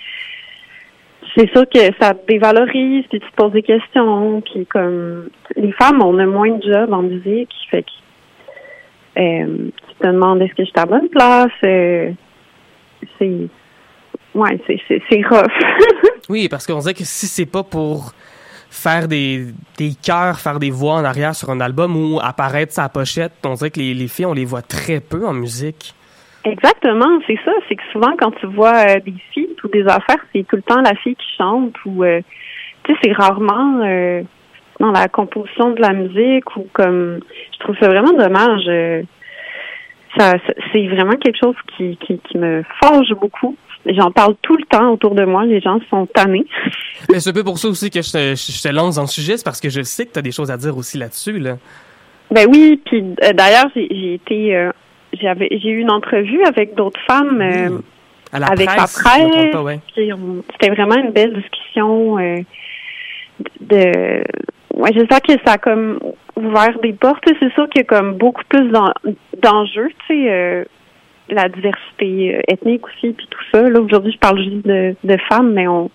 c'est 1.36 1.50
sûr 1.50 1.64
que 1.68 1.80
ça 2.00 2.14
dévalorise, 2.28 3.04
puis 3.08 3.20
tu 3.20 3.30
te 3.30 3.36
poses 3.36 3.52
des 3.52 3.62
questions, 3.62 4.40
puis 4.40 4.66
comme 4.66 5.28
les 5.56 5.72
femmes, 5.72 6.02
on 6.02 6.18
a 6.18 6.26
moins 6.26 6.50
de 6.50 6.62
jobs 6.62 6.92
en 6.92 7.02
musique, 7.02 7.50
fait 7.70 7.82
que 7.82 9.20
euh, 9.20 9.70
tu 9.88 9.94
te 10.00 10.06
demandes 10.06 10.40
est-ce 10.42 10.54
que 10.54 10.64
je 10.64 10.70
suis 10.70 10.72
à 10.76 10.80
la 10.80 10.86
bonne 10.86 11.08
place, 11.08 11.52
euh, 11.64 12.10
c'est 13.18 13.48
ouais, 14.34 14.60
c'est 14.66 15.26
rough. 15.26 15.46
oui, 16.28 16.48
parce 16.48 16.66
qu'on 16.66 16.78
dirait 16.78 16.94
que 16.94 17.04
si 17.04 17.26
c'est 17.26 17.46
pas 17.46 17.62
pour 17.62 18.12
faire 18.70 19.08
des, 19.08 19.46
des 19.78 19.92
chœurs, 20.00 20.38
faire 20.38 20.60
des 20.60 20.70
voix 20.70 20.94
en 20.94 21.04
arrière 21.04 21.34
sur 21.34 21.50
un 21.50 21.60
album 21.60 21.96
ou 21.96 22.20
apparaître 22.20 22.72
sa 22.72 22.88
pochette, 22.88 23.32
on 23.44 23.54
dirait 23.54 23.70
que 23.70 23.80
les, 23.80 23.94
les 23.94 24.08
filles, 24.08 24.26
on 24.26 24.32
les 24.32 24.44
voit 24.44 24.62
très 24.62 25.00
peu 25.00 25.26
en 25.26 25.32
musique. 25.32 25.94
Exactement, 26.44 27.20
c'est 27.26 27.38
ça. 27.44 27.52
C'est 27.68 27.76
que 27.76 27.82
souvent, 27.92 28.12
quand 28.18 28.30
tu 28.32 28.46
vois 28.46 28.76
euh, 28.88 29.00
des 29.00 29.14
filles 29.32 29.56
ou 29.62 29.68
des 29.68 29.86
affaires, 29.86 30.24
c'est 30.32 30.46
tout 30.46 30.56
le 30.56 30.62
temps 30.62 30.80
la 30.80 30.94
fille 30.94 31.14
qui 31.14 31.36
chante 31.36 31.74
ou, 31.84 32.02
euh, 32.02 32.20
tu 32.84 32.92
sais, 32.92 32.98
c'est 33.04 33.12
rarement 33.12 33.82
euh, 33.84 34.22
dans 34.78 34.90
la 34.90 35.08
composition 35.08 35.70
de 35.70 35.80
la 35.80 35.92
musique 35.92 36.56
ou 36.56 36.66
comme, 36.72 37.20
je 37.52 37.58
trouve 37.58 37.76
ça 37.78 37.88
vraiment 37.88 38.12
dommage. 38.12 38.64
ça, 40.16 40.36
c'est 40.72 40.86
vraiment 40.88 41.16
quelque 41.16 41.38
chose 41.38 41.56
qui, 41.76 41.98
qui, 41.98 42.18
qui 42.18 42.38
me 42.38 42.62
forge 42.82 43.12
beaucoup. 43.20 43.56
J'en 43.86 44.10
parle 44.10 44.34
tout 44.40 44.56
le 44.56 44.64
temps 44.64 44.92
autour 44.92 45.14
de 45.14 45.24
moi. 45.24 45.44
Les 45.44 45.60
gens 45.60 45.78
sont 45.90 46.06
tannés. 46.06 46.46
Mais 47.10 47.20
c'est 47.20 47.30
un 47.30 47.32
peu 47.34 47.44
pour 47.44 47.58
ça 47.58 47.68
aussi 47.68 47.90
que 47.90 48.00
je 48.00 48.12
te, 48.12 48.34
je 48.34 48.62
te 48.62 48.68
lance 48.68 48.96
dans 48.96 49.02
le 49.02 49.08
sujet, 49.08 49.36
c'est 49.36 49.44
parce 49.44 49.60
que 49.60 49.68
je 49.68 49.82
sais 49.82 50.06
que 50.06 50.12
tu 50.12 50.18
as 50.18 50.22
des 50.22 50.32
choses 50.32 50.50
à 50.50 50.56
dire 50.56 50.76
aussi 50.76 50.96
là-dessus. 50.96 51.38
Là. 51.38 51.58
Ben 52.30 52.46
oui, 52.50 52.80
puis 52.86 53.02
d'ailleurs, 53.34 53.70
j'ai 53.74 54.14
été 54.14 54.70
j'avais 55.12 55.48
j'ai 55.50 55.70
eu 55.70 55.80
une 55.80 55.90
entrevue 55.90 56.42
avec 56.44 56.74
d'autres 56.74 57.00
femmes 57.06 57.40
euh, 57.40 57.78
avec 58.32 58.66
presse, 58.66 59.02
la 59.04 59.10
presse. 59.10 59.80
C'était 59.94 60.70
vraiment 60.70 60.96
une 60.96 61.10
belle 61.10 61.34
discussion 61.34 62.18
euh, 62.18 62.38
de 63.60 64.22
ouais, 64.74 64.92
j'espère 64.94 65.22
que 65.22 65.32
ça 65.44 65.52
a 65.54 65.58
comme 65.58 65.98
ouvert 66.36 66.78
des 66.82 66.92
portes. 66.92 67.24
C'est 67.26 67.52
sûr 67.52 67.68
qu'il 67.68 67.80
y 67.80 67.84
a 67.84 67.84
comme 67.84 68.14
beaucoup 68.14 68.44
plus 68.48 68.70
d'enjeux, 68.70 69.88
tu 70.06 70.14
sais, 70.14 70.30
euh, 70.30 70.64
la 71.28 71.48
diversité 71.48 72.40
ethnique 72.48 72.86
aussi, 72.86 73.12
puis 73.12 73.26
tout 73.28 73.44
ça. 73.52 73.68
Là, 73.68 73.80
aujourd'hui, 73.80 74.12
je 74.12 74.18
parle 74.18 74.38
juste 74.38 74.66
de, 74.66 74.94
de 75.02 75.16
femmes, 75.28 75.52
mais 75.52 75.68
on, 75.68 75.90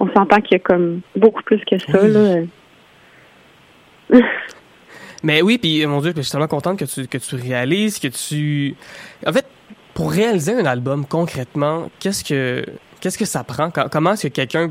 on 0.00 0.08
s'entend 0.12 0.40
qu'il 0.40 0.52
y 0.52 0.56
a 0.56 0.58
comme 0.60 1.00
beaucoup 1.16 1.42
plus 1.42 1.60
que 1.64 1.78
ça. 1.78 2.06
Là. 2.06 2.42
Mais 5.22 5.42
oui, 5.42 5.58
puis 5.58 5.84
mon 5.86 6.00
Dieu, 6.00 6.12
je 6.16 6.22
suis 6.22 6.30
tellement 6.30 6.48
contente 6.48 6.78
que 6.78 6.84
tu, 6.84 7.06
que 7.06 7.18
tu 7.18 7.34
réalises, 7.34 7.98
que 7.98 8.08
tu... 8.08 8.74
En 9.26 9.32
fait, 9.32 9.46
pour 9.94 10.12
réaliser 10.12 10.54
un 10.54 10.64
album, 10.64 11.04
concrètement, 11.06 11.90
qu'est-ce 12.00 12.24
que 12.24 12.64
qu'est-ce 13.00 13.18
que 13.18 13.24
ça 13.24 13.44
prend? 13.44 13.70
Comment 13.70 14.12
est-ce 14.12 14.28
que 14.28 14.32
quelqu'un... 14.32 14.70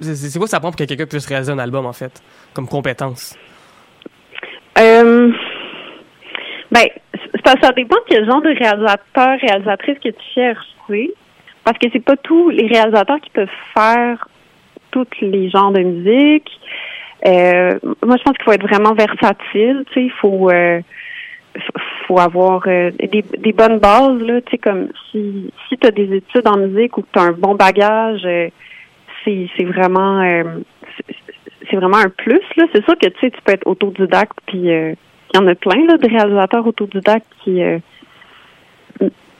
C'est 0.00 0.38
quoi 0.38 0.46
ça 0.46 0.60
prend 0.60 0.70
pour 0.70 0.78
que 0.78 0.84
quelqu'un 0.84 1.06
puisse 1.06 1.26
réaliser 1.26 1.52
un 1.52 1.58
album, 1.58 1.86
en 1.86 1.92
fait, 1.92 2.22
comme 2.54 2.66
compétence? 2.66 3.36
Euh... 4.78 5.30
Ben, 6.72 6.86
ça, 7.44 7.54
ça 7.60 7.72
dépend 7.72 7.96
de 7.96 8.04
quel 8.08 8.24
genre 8.26 8.40
de 8.40 8.48
réalisateur, 8.48 9.38
réalisatrice 9.40 9.98
que 9.98 10.08
tu 10.08 10.24
cherches, 10.34 10.66
tu 10.86 11.10
Parce 11.64 11.76
que 11.78 11.88
c'est 11.92 12.04
pas 12.04 12.16
tous 12.16 12.50
les 12.50 12.66
réalisateurs 12.66 13.20
qui 13.20 13.30
peuvent 13.30 13.48
faire 13.74 14.28
tous 14.90 15.06
les 15.20 15.50
genres 15.50 15.72
de 15.72 15.80
musique. 15.80 16.50
Euh, 17.26 17.78
moi, 18.04 18.16
je 18.16 18.22
pense 18.22 18.36
qu'il 18.36 18.44
faut 18.44 18.52
être 18.52 18.66
vraiment 18.66 18.94
versatile. 18.94 19.84
Tu 19.88 19.94
sais, 19.94 20.04
il 20.04 20.12
faut 20.20 20.50
euh, 20.50 20.80
faut 22.06 22.18
avoir 22.18 22.62
euh, 22.66 22.90
des, 22.90 23.52
bonnes 23.52 23.78
bases 23.78 24.22
là. 24.22 24.40
Tu 24.42 24.52
sais, 24.52 24.58
comme 24.58 24.88
si 25.10 25.52
si 25.68 25.76
tu 25.76 25.86
as 25.86 25.90
des 25.90 26.16
études 26.16 26.48
en 26.48 26.56
musique 26.56 26.96
ou 26.96 27.02
que 27.02 27.08
tu 27.12 27.18
as 27.18 27.24
un 27.24 27.32
bon 27.32 27.54
bagage, 27.54 28.22
c'est 29.24 29.48
c'est 29.56 29.64
vraiment 29.64 30.22
c'est 31.68 31.76
vraiment 31.76 31.98
un 31.98 32.08
plus 32.08 32.40
là. 32.56 32.64
C'est 32.74 32.84
sûr 32.84 32.96
que 32.98 33.08
tu 33.08 33.20
sais, 33.20 33.30
tu 33.30 33.42
peux 33.44 33.52
être 33.52 33.66
autodidacte 33.66 34.38
puis 34.46 34.68
il 34.68 34.96
y 35.34 35.38
en 35.38 35.46
a 35.46 35.54
plein 35.54 35.84
là 35.86 35.98
de 35.98 36.08
réalisateurs 36.08 36.66
autodidactes 36.66 37.30
qui 37.44 37.60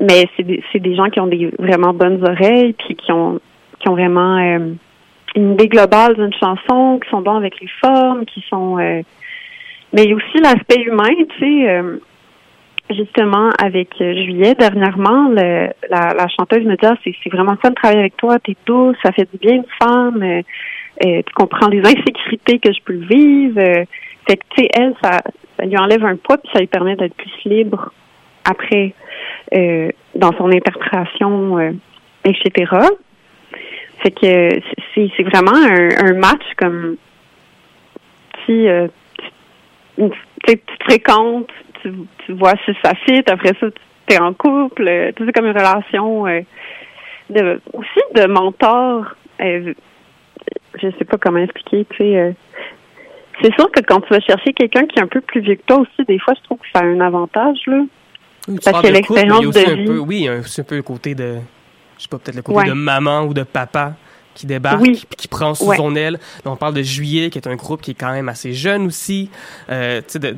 mais 0.02 0.26
c'est 0.34 0.42
des, 0.42 0.62
c'est 0.72 0.78
des 0.78 0.94
gens 0.94 1.10
qui 1.10 1.20
ont 1.20 1.26
des 1.26 1.50
vraiment 1.58 1.92
bonnes 1.92 2.22
oreilles 2.26 2.74
puis 2.74 2.94
qui 2.96 3.12
ont 3.12 3.40
qui 3.78 3.88
ont 3.88 3.92
vraiment 3.92 4.38
une 5.36 5.52
idée 5.52 5.68
globale 5.68 6.14
d'une 6.14 6.32
chanson, 6.34 6.98
qui 7.02 7.10
sont 7.10 7.20
bons 7.20 7.36
avec 7.36 7.60
les 7.60 7.68
formes, 7.80 8.24
qui 8.24 8.44
sont 8.48 8.78
euh, 8.78 9.02
mais 9.92 10.12
aussi 10.12 10.38
l'aspect 10.42 10.82
humain, 10.82 11.10
tu 11.30 11.38
sais. 11.38 11.68
Euh, 11.68 11.98
justement, 12.90 13.50
avec 13.62 13.94
Juillet, 13.98 14.54
dernièrement, 14.54 15.28
le, 15.28 15.68
la, 15.88 16.12
la, 16.14 16.26
chanteuse 16.28 16.64
me 16.64 16.74
dit 16.76 16.86
ah, 16.86 16.94
c'est, 17.04 17.30
vraiment 17.30 17.56
fun 17.62 17.70
de 17.70 17.74
travailler 17.74 18.00
avec 18.00 18.16
toi, 18.16 18.38
t'es 18.40 18.56
douce, 18.66 18.96
ça 19.04 19.12
fait 19.12 19.28
du 19.30 19.38
bien 19.38 19.56
une 19.56 19.64
femme, 19.80 20.22
euh, 20.22 20.42
tu 21.00 21.32
comprends 21.34 21.68
les 21.68 21.80
insécurités 21.80 22.58
que 22.58 22.72
je 22.72 22.80
peux 22.84 22.94
vivre. 23.08 23.60
fait 24.26 24.36
que, 24.36 24.44
tu 24.56 24.62
sais, 24.62 24.68
elle, 24.74 24.94
ça, 25.02 25.20
ça 25.56 25.66
lui 25.66 25.76
enlève 25.78 26.04
un 26.04 26.16
poids, 26.16 26.38
puis 26.38 26.50
ça 26.52 26.58
lui 26.58 26.66
permet 26.66 26.96
d'être 26.96 27.14
plus 27.14 27.32
libre 27.44 27.92
après 28.44 28.94
dans 30.14 30.32
son 30.36 30.50
interprétation, 30.50 31.58
etc. 32.24 32.66
Fait 34.02 34.10
que 34.10 34.60
c'est, 34.94 35.10
c'est 35.16 35.22
vraiment 35.24 35.52
un, 35.54 36.14
match 36.14 36.44
comme 36.56 36.96
si 38.46 38.66
euh, 38.66 38.88
tu, 39.98 40.10
tu, 40.46 40.58
te 40.58 40.84
fréquentes, 40.84 41.50
tu, 41.82 41.92
tu 42.24 42.32
vois 42.32 42.54
si 42.64 42.72
ça 42.82 42.94
fit, 43.06 43.22
après 43.26 43.52
ça 43.60 43.66
tu 44.06 44.14
es 44.14 44.18
en 44.18 44.32
couple, 44.32 44.88
euh, 44.88 45.12
tout 45.14 45.24
c'est 45.26 45.32
comme 45.32 45.46
une 45.46 45.56
relation 45.56 46.26
euh, 46.26 46.40
de 47.28 47.60
aussi 47.74 48.00
de 48.14 48.26
mentor. 48.26 49.14
Euh, 49.40 49.74
je 50.80 50.88
sais 50.98 51.04
pas 51.04 51.18
comment 51.18 51.38
expliquer, 51.38 51.84
tu 51.90 51.96
sais. 51.98 52.34
c'est 53.42 53.54
sûr 53.54 53.70
que 53.70 53.80
quand 53.82 54.00
tu 54.00 54.14
vas 54.14 54.20
chercher 54.20 54.52
quelqu'un 54.54 54.86
qui 54.86 54.98
est 54.98 55.02
un 55.02 55.08
peu 55.08 55.20
plus 55.20 55.40
vieux 55.40 55.56
que 55.56 55.62
toi 55.66 55.78
aussi, 55.80 56.06
des 56.06 56.18
fois 56.18 56.32
je 56.38 56.42
trouve 56.44 56.58
que 56.58 56.66
ça 56.72 56.80
a 56.80 56.84
un 56.84 57.00
avantage 57.00 57.58
là. 57.66 57.82
parce 58.64 58.80
que 58.82 58.92
l'expérience 58.92 59.46
de 59.46 59.74
vie. 59.74 59.98
oui, 59.98 60.28
c'est 60.46 60.62
un 60.62 60.64
peu 60.64 60.76
le 60.76 60.82
côté 60.82 61.14
de 61.14 61.36
je 62.00 62.04
sais 62.04 62.08
pas, 62.08 62.18
peut-être 62.18 62.36
le 62.36 62.42
côté 62.42 62.66
de 62.66 62.72
maman 62.72 63.24
ou 63.24 63.34
de 63.34 63.42
papa 63.42 63.94
qui 64.34 64.46
débarque, 64.46 64.80
oui. 64.80 65.04
qui, 65.18 65.28
prend 65.28 65.54
sous 65.54 65.74
son 65.74 65.94
aile. 65.94 66.18
on 66.46 66.56
parle 66.56 66.72
de 66.72 66.82
Juillet, 66.82 67.28
qui 67.28 67.36
est 67.36 67.46
un 67.46 67.56
groupe 67.56 67.82
qui 67.82 67.90
est 67.90 67.94
quand 67.94 68.12
même 68.12 68.30
assez 68.30 68.54
jeune 68.54 68.86
aussi. 68.86 69.28
Euh, 69.68 70.00
tu 70.00 70.12
sais, 70.12 70.18
de, 70.18 70.36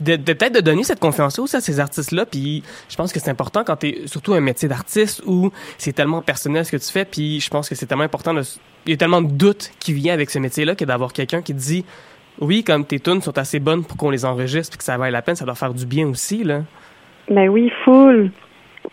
de, 0.00 0.16
peut-être 0.16 0.54
de 0.54 0.60
donner 0.60 0.84
cette 0.84 1.00
confiance 1.00 1.36
aussi 1.40 1.56
à 1.56 1.60
ces 1.60 1.80
artistes-là. 1.80 2.26
Puis 2.26 2.62
je 2.88 2.94
pense 2.94 3.12
que 3.12 3.18
c'est 3.18 3.28
important 3.28 3.64
quand 3.64 3.76
tu 3.76 3.88
es 3.88 4.06
surtout 4.06 4.34
un 4.34 4.40
métier 4.40 4.68
d'artiste 4.68 5.20
où 5.26 5.50
c'est 5.78 5.92
tellement 5.92 6.22
personnel 6.22 6.64
ce 6.64 6.70
que 6.70 6.76
tu 6.76 6.92
fais. 6.92 7.04
Puis 7.04 7.40
je 7.40 7.50
pense 7.50 7.68
que 7.68 7.74
c'est 7.74 7.86
tellement 7.86 8.04
important. 8.04 8.32
De, 8.32 8.42
il 8.86 8.90
y 8.90 8.94
a 8.94 8.96
tellement 8.96 9.22
de 9.22 9.32
doutes 9.32 9.72
qui 9.80 9.92
viennent 9.92 10.14
avec 10.14 10.30
ce 10.30 10.38
métier-là 10.38 10.76
que 10.76 10.84
d'avoir 10.84 11.12
quelqu'un 11.12 11.42
qui 11.42 11.52
te 11.52 11.58
dit 11.58 11.84
oui, 12.38 12.62
comme 12.62 12.84
tes 12.84 13.00
tunes 13.00 13.20
sont 13.20 13.36
assez 13.36 13.58
bonnes 13.58 13.84
pour 13.84 13.96
qu'on 13.96 14.10
les 14.10 14.24
enregistre 14.24 14.70
puis 14.70 14.78
que 14.78 14.84
ça 14.84 14.96
vaille 14.96 15.12
la 15.12 15.22
peine, 15.22 15.34
ça 15.34 15.44
doit 15.44 15.56
faire 15.56 15.74
du 15.74 15.86
bien 15.86 16.06
aussi. 16.06 16.44
là. 16.44 16.60
Ben 17.28 17.48
oui, 17.48 17.72
full. 17.84 18.30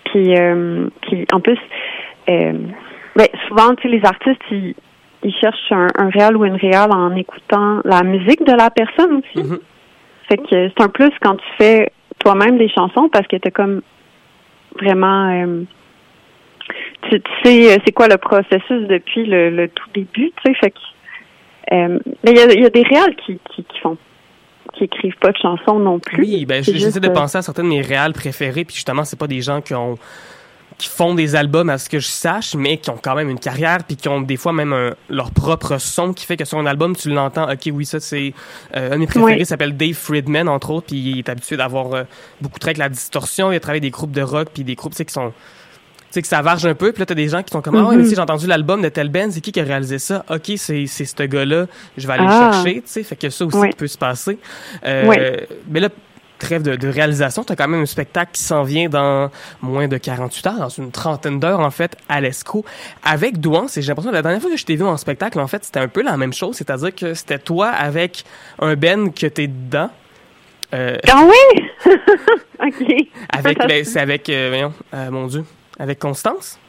Puis, 0.06 0.36
euh, 0.36 0.90
puis 1.02 1.26
en 1.32 1.40
plus, 1.40 1.60
ben, 2.28 3.28
souvent, 3.48 3.74
tu 3.76 3.84
sais, 3.84 3.88
les 3.88 4.06
artistes, 4.06 4.42
ils, 4.52 4.76
ils 5.24 5.34
cherchent 5.36 5.72
un, 5.72 5.88
un, 5.98 6.10
réel 6.10 6.38
ou 6.38 6.46
une 6.46 6.56
réelle 6.56 6.92
en 6.92 7.16
écoutant 7.16 7.82
la 7.84 8.04
musique 8.04 8.46
de 8.46 8.54
la 8.54 8.70
personne 8.70 9.22
aussi. 9.22 9.48
Mm-hmm. 9.48 9.60
Fait 10.30 10.38
que 10.38 10.44
c'est 10.50 10.82
un 10.82 10.90
plus 10.90 11.12
quand 11.22 11.36
tu 11.36 11.46
fais 11.58 11.92
toi-même 12.20 12.58
des 12.58 12.70
chansons 12.70 13.10
parce 13.10 13.28
que 13.28 13.38
t'es 13.38 13.52
comme 13.52 13.82
vraiment 14.80 15.30
euh, 15.30 15.64
tu, 17.10 17.22
sais 17.44 17.74
euh, 17.74 17.78
c'est 17.86 17.94
quoi 17.94 18.08
le 18.08 18.18
processus 18.18 18.88
depuis 18.88 19.26
le, 19.26 19.50
le 19.50 19.70
tout 19.70 19.90
début, 19.94 20.32
tu 20.32 20.44
sais, 20.46 20.54
fait 20.56 20.72
que 20.72 20.78
euh, 21.74 22.00
mais 22.24 22.32
il 22.32 22.38
y 22.38 22.40
a, 22.40 22.54
y 22.54 22.66
a, 22.66 22.70
des 22.70 22.84
réels 22.84 23.16
qui, 23.26 23.40
qui, 23.54 23.64
qui 23.64 23.80
font 23.80 23.98
qui 24.74 24.84
écrivent 24.84 25.18
pas 25.20 25.32
de 25.32 25.38
chansons 25.38 25.80
non 25.80 26.00
plus. 26.00 26.22
Oui, 26.22 26.46
ben 26.46 26.64
j'essaie 26.64 27.00
de 27.00 27.10
penser 27.10 27.38
à 27.38 27.42
certains 27.42 27.64
de 27.64 27.70
mes 27.70 27.82
réals 27.82 28.14
préférés, 28.14 28.64
puis 28.64 28.76
justement, 28.76 29.04
c'est 29.06 29.18
pas 29.18 29.28
des 29.28 29.42
gens 29.42 29.62
qui 29.62 29.74
ont 29.74 29.98
qui 30.78 30.88
font 30.88 31.16
des 31.16 31.36
albums 31.36 31.70
à 31.70 31.78
ce 31.78 31.90
que 31.90 32.00
je 32.00 32.08
sache, 32.08 32.54
mais 32.54 32.78
qui 32.78 32.90
ont 32.92 33.00
quand 33.02 33.16
même 33.16 33.30
une 33.30 33.40
carrière, 33.40 33.80
puis 33.84 33.96
qui 33.96 34.08
ont 34.10 34.22
des 34.22 34.38
fois 34.38 34.54
même 34.54 34.94
leur 35.10 35.32
propre 35.32 35.80
son 35.80 36.14
qui 36.14 36.26
fait 36.26 36.38
que 36.38 36.46
sur 36.46 36.60
un 36.60 36.66
album, 36.68 36.96
tu 36.96 37.10
l'entends, 37.10 37.52
ok, 37.52 37.70
oui, 37.74 37.86
ça 37.86 38.00
c'est... 38.00 38.34
Euh, 38.76 38.92
un 38.92 38.96
de 38.96 38.98
mes 38.98 39.08
préférés 39.08 39.46
s'appelle 39.46 39.76
Dave 39.76 39.96
Friedman, 39.96 40.48
entre 40.48 40.70
autres, 40.70 40.88
puis 40.88 40.98
il 40.98 41.20
est 41.20 41.30
habitué 41.30 41.58
d'avoir 41.58 41.94
euh, 41.94 42.04
beaucoup 42.42 42.60
de 42.60 42.66
avec 42.66 42.78
la 42.78 42.90
distorsion, 42.90 43.52
il 43.52 43.56
a 43.56 43.60
travaillé 43.60 43.82
des 43.82 43.90
groupes 43.90 44.12
de 44.12 44.22
rock, 44.22 44.50
puis 44.54 44.64
des 44.64 44.76
groupes, 44.76 44.92
tu 44.92 44.98
sais, 44.98 45.06
qui 45.06 45.14
sont... 45.14 45.30
Tu 45.30 46.14
sais, 46.14 46.22
que 46.22 46.28
ça 46.28 46.42
varge 46.42 46.66
un 46.66 46.76
peu, 46.76 46.92
puis 46.94 47.02
là, 47.02 47.06
t'as 47.06 47.16
des 47.16 47.28
gens 47.28 47.44
qui 47.44 47.52
sont 47.52 47.62
comme, 47.62 47.76
ah 47.76 47.86
ouais, 47.86 47.98
mais 47.98 48.04
mm-hmm. 48.04 48.16
j'ai 48.16 48.20
entendu 48.20 48.48
l'album 48.48 48.82
de 48.82 48.90
tel 48.90 49.10
band, 49.10 49.30
c'est 49.32 49.42
qui 49.42 49.52
qui 49.52 49.60
a 49.60 49.64
réalisé 49.64 50.00
ça? 50.00 50.24
Ok, 50.30 50.52
c'est 50.56 50.86
ce 50.86 51.24
gars-là, 51.24 51.66
je 51.98 52.08
vais 52.08 52.14
aller 52.14 52.24
le 52.24 52.30
ah. 52.30 52.52
chercher, 52.54 52.76
tu 52.76 52.82
sais, 52.86 53.04
fait 53.04 53.16
que 53.16 53.30
ça 53.30 53.46
aussi 53.46 53.70
peut 53.76 53.88
se 53.88 53.98
passer. 53.98 54.38
Euh, 54.86 55.38
mais 55.68 55.80
là, 55.80 55.90
trêve 56.38 56.62
de, 56.62 56.88
réalisation, 56.88 57.44
tu 57.44 57.54
as 57.54 57.56
quand 57.56 57.68
même 57.68 57.82
un 57.82 57.86
spectacle 57.86 58.32
qui 58.34 58.42
s'en 58.42 58.64
vient 58.64 58.90
dans 58.90 59.30
moins 59.62 59.88
de 59.88 59.98
48 59.98 60.48
heures, 60.48 60.60
dans 60.60 60.70
une 60.70 60.92
trentaine 60.92 61.40
d'heures 61.40 61.60
en 61.60 61.72
fait, 61.72 61.98
à 62.10 62.22
l'ESCO, 62.22 62.66
avec 63.04 63.40
Douance. 63.40 63.78
Et 63.78 63.82
j'ai 63.82 63.90
l'impression 63.90 64.12
que 64.12 64.16
la 64.16 64.22
dernière 64.22 64.42
fois 64.42 64.52
que 64.52 64.58
je 64.58 64.66
t'ai 64.66 64.76
vu 64.76 64.84
en 64.84 64.98
spectacle, 64.98 65.40
en 65.40 65.48
fait, 65.48 65.64
c'était 65.66 65.80
un 65.80 65.88
peu 65.88 66.02
la 66.02 66.18
même 66.18 66.34
chose, 66.34 66.56
c'est-à-dire 66.56 66.94
que 66.94 67.14
c'était 67.14 67.40
toi 67.40 67.70
avec 67.70 68.24
un 68.60 68.76
Ben 68.76 69.14
que 69.14 69.28
t'es 69.28 69.48
dedans. 69.48 69.90
Euh, 70.74 70.98
ah 71.10 71.24
oui? 71.26 71.64
OK. 72.60 73.08
Avec, 73.30 73.58
ben, 73.68 73.86
c'est 73.86 74.00
avec, 74.00 74.30
euh, 74.30 74.50
voyons, 74.50 74.74
euh, 74.94 75.12
mon 75.12 75.28
Dieu, 75.28 75.46
avec 75.80 76.00
Constance? 76.00 76.60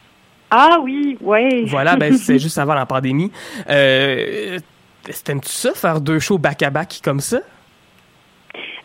Ah 0.51 0.79
oui, 0.81 1.17
oui. 1.21 1.65
Voilà, 1.65 1.95
ben 1.95 2.17
c'est 2.17 2.39
juste 2.39 2.57
avant 2.57 2.73
la 2.73 2.85
pandémie. 2.85 3.31
Euh, 3.69 4.59
T'aimes-tu 5.23 5.49
ça, 5.49 5.73
faire 5.73 6.01
deux 6.01 6.19
shows 6.19 6.37
back-à-back 6.37 7.01
comme 7.03 7.19
ça? 7.19 7.39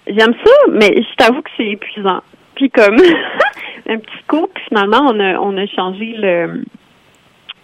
J'aime 0.07 0.35
ça, 0.45 0.53
mais 0.71 0.95
je 0.97 1.15
t'avoue 1.17 1.43
que 1.43 1.51
c'est 1.57 1.67
épuisant. 1.67 2.23
Puis 2.57 2.71
comme 2.71 2.97
un 3.89 3.99
petit 3.99 4.23
coup, 4.29 4.49
puis 4.53 4.65
finalement 4.69 5.01
on 5.11 5.19
a 5.21 5.39
on 5.39 5.57
a 5.57 5.67
changé 5.67 6.15
le 6.17 6.65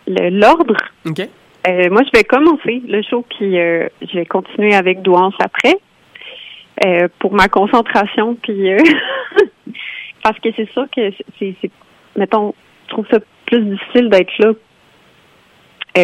l'ordre. 0.06 0.76
OK. 1.06 1.20
Euh, 1.68 1.90
moi, 1.90 2.02
je 2.04 2.18
vais 2.18 2.24
commencer 2.24 2.82
le 2.86 3.02
show, 3.02 3.24
puis 3.28 3.58
euh, 3.58 3.88
je 4.00 4.18
vais 4.18 4.26
continuer 4.26 4.74
avec 4.74 5.02
Douance 5.02 5.34
après 5.38 5.76
euh, 6.84 7.08
pour 7.18 7.34
ma 7.34 7.48
concentration, 7.48 8.34
puis 8.42 8.70
parce 10.22 10.38
que 10.38 10.48
c'est 10.56 10.70
sûr 10.70 10.86
que 10.94 11.10
c'est, 11.38 11.54
c'est, 11.60 11.70
mettons, 12.16 12.54
je 12.86 12.90
trouve 12.90 13.06
ça 13.10 13.18
plus 13.46 13.62
difficile 13.62 14.08
d'être 14.08 14.32
là, 14.38 14.52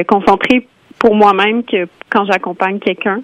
concentré 0.05 0.69
pour 0.99 1.15
moi-même 1.15 1.65
que 1.65 1.89
quand 2.11 2.27
j'accompagne 2.27 2.79
quelqu'un 2.79 3.23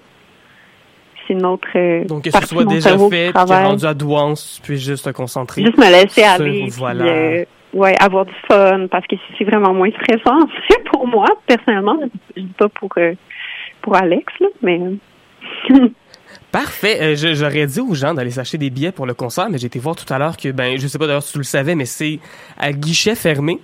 c'est 1.27 1.33
notre 1.35 1.67
euh, 1.75 2.05
Donc, 2.05 2.23
que 2.23 2.31
ce 2.31 2.45
soit 2.45 2.65
déjà 2.65 2.97
fait, 3.09 3.31
puis 3.33 3.53
rendu 3.53 3.85
à 3.85 3.93
douance, 3.93 4.55
tu 4.55 4.61
puisses 4.61 4.85
juste 4.85 5.05
te 5.05 5.09
concentrer. 5.11 5.63
Juste 5.63 5.77
me 5.77 5.89
laisser 5.91 6.23
aller. 6.23 6.67
Voilà. 6.71 7.05
Euh, 7.05 7.45
ouais, 7.73 7.95
avoir 7.99 8.25
du 8.25 8.33
fun, 8.47 8.87
parce 8.89 9.05
que 9.07 9.15
c'est 9.37 9.43
vraiment 9.43 9.73
moins 9.73 9.89
stressant. 9.91 10.47
pour 10.91 11.07
moi, 11.07 11.25
personnellement. 11.47 11.97
Je 12.35 12.41
dis 12.41 12.53
pas 12.57 12.69
pour, 12.69 12.89
euh, 12.97 13.13
pour 13.81 13.95
Alex, 13.95 14.31
là, 14.39 14.47
mais. 14.61 14.79
Parfait. 16.53 17.15
J'aurais 17.17 17.67
dit 17.67 17.81
aux 17.81 17.93
gens 17.93 18.13
d'aller 18.13 18.31
s'acheter 18.31 18.57
des 18.57 18.69
billets 18.69 18.93
pour 18.93 19.05
le 19.05 19.13
concert, 19.13 19.49
mais 19.49 19.57
j'ai 19.57 19.67
été 19.67 19.79
voir 19.79 19.97
tout 19.97 20.11
à 20.13 20.17
l'heure 20.17 20.37
que, 20.37 20.49
ben, 20.49 20.79
je 20.79 20.87
sais 20.87 20.97
pas 20.97 21.07
d'ailleurs 21.07 21.23
si 21.23 21.33
tu 21.33 21.39
le 21.39 21.43
savais, 21.43 21.75
mais 21.75 21.85
c'est 21.85 22.19
à 22.57 22.71
guichet 22.71 23.15
fermé. 23.15 23.59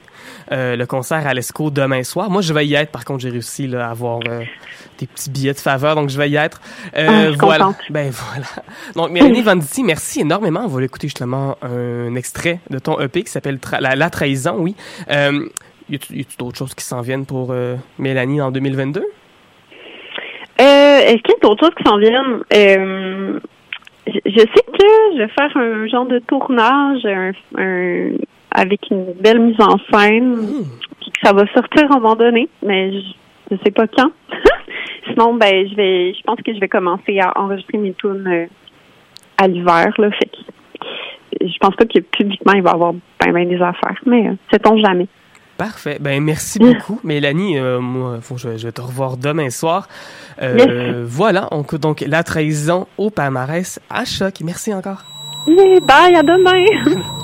le 0.52 0.84
concert 0.86 1.26
à 1.26 1.34
l'ESCO 1.34 1.70
demain 1.70 2.04
soir. 2.04 2.30
Moi, 2.30 2.42
je 2.42 2.54
vais 2.54 2.68
y 2.68 2.76
être. 2.76 2.92
Par 2.92 3.06
contre, 3.06 3.22
j'ai 3.22 3.30
réussi 3.30 3.68
là, 3.68 3.88
à 3.88 3.92
avoir 3.92 4.20
des 5.00 5.08
petits 5.08 5.30
billets 5.30 5.54
de 5.54 5.60
faveur, 5.60 5.96
donc 5.96 6.10
je 6.10 6.18
vais 6.18 6.30
y 6.30 6.36
être. 6.36 6.62
Euh, 6.96 7.34
ah, 7.34 7.38
voilà. 7.40 7.74
Ben 7.90 8.12
voilà. 8.12 8.48
Donc 8.96 9.12
Mélanie 9.12 9.42
Venditti, 9.42 9.84
merci 9.84 10.22
énormément. 10.22 10.62
On 10.66 10.68
va 10.68 10.82
l'écouter 10.82 11.08
justement 11.08 11.58
un 11.62 12.16
extrait 12.16 12.60
de 12.70 12.80
ton 12.80 13.00
EP 13.00 13.24
qui 13.24 13.32
s'appelle 13.32 13.60
la, 13.80 14.10
trahison, 14.10 14.58
oui. 14.60 14.76
Euh, 15.10 15.48
y 15.90 15.96
a-t-il 15.96 16.26
d'autres 16.38 16.58
choses 16.58 16.76
qui 16.76 16.84
s'en 16.84 17.02
viennent 17.02 17.26
pour 17.26 17.50
euh, 17.52 17.76
Mélanie 17.98 18.42
en 18.42 18.52
2022? 18.52 19.04
Euh, 20.60 21.00
Est-ce 21.00 21.22
qu'il 21.22 21.36
y 21.36 21.38
a 21.38 21.48
d'autres 21.48 21.66
choses 21.66 21.76
qui 21.76 21.84
s'en 21.84 21.98
viennent? 21.98 22.44
Euh, 22.54 23.40
je, 24.08 24.40
sais 24.40 24.46
que 24.46 24.86
je 25.14 25.18
vais 25.18 25.28
faire 25.30 25.56
un 25.56 25.88
genre 25.88 26.06
de 26.06 26.20
tournage 26.20 27.06
un, 27.06 27.32
avec 28.52 28.82
une 28.92 29.14
belle 29.14 29.40
mise 29.40 29.60
en 29.60 29.78
scène. 29.92 30.36
Mmh. 30.36 30.64
ça 31.24 31.34
va 31.34 31.46
sortir 31.54 31.92
à 31.92 31.96
un 31.96 32.00
moment 32.00 32.16
donné, 32.16 32.50
mais 32.64 32.92
je, 32.92 33.56
ne 33.56 33.58
sais 33.64 33.72
pas 33.72 33.88
quand. 33.88 34.12
sinon, 35.08 35.36
ben, 35.36 35.68
je 35.68 35.76
vais, 35.76 36.14
je 36.14 36.22
pense 36.24 36.40
que 36.42 36.54
je 36.54 36.60
vais 36.60 36.68
commencer 36.68 37.20
à 37.20 37.32
enregistrer 37.40 37.78
mes 37.78 37.94
tunes 37.94 38.28
euh, 38.28 38.46
à 39.38 39.48
l'hiver, 39.48 39.94
là. 39.98 40.12
Fait 40.12 40.26
que 40.26 40.38
je 41.42 41.58
pense 41.60 41.76
pas 41.76 41.86
que 41.86 42.00
publiquement 42.00 42.54
il 42.54 42.64
va 42.64 42.72
y 42.72 42.74
avoir 42.74 42.94
ben, 42.94 43.32
ben 43.32 43.48
des 43.48 43.62
affaires, 43.62 44.00
mais 44.06 44.30
euh, 44.30 44.34
sait-on 44.52 44.78
jamais. 44.78 45.08
Parfait. 45.60 45.98
Ben 46.00 46.24
merci 46.24 46.58
beaucoup, 46.58 47.02
Mélanie. 47.04 47.58
Euh, 47.60 47.82
moi, 47.82 48.20
faut, 48.22 48.38
je, 48.38 48.56
je, 48.56 48.68
vais 48.68 48.72
te 48.72 48.80
revoir 48.80 49.18
demain 49.18 49.50
soir. 49.50 49.90
Euh, 50.42 51.04
Voilà, 51.06 51.50
on 51.52 51.64
coûte 51.64 51.82
donc 51.82 52.00
la 52.00 52.24
trahison 52.24 52.88
au 52.98 53.10
palmarès 53.10 53.78
à 53.90 54.06
choc. 54.06 54.36
Merci 54.42 54.74
encore. 54.74 55.04
Oui, 55.48 55.82
bye, 55.82 56.16
à 56.16 56.24
demain. 56.24 57.04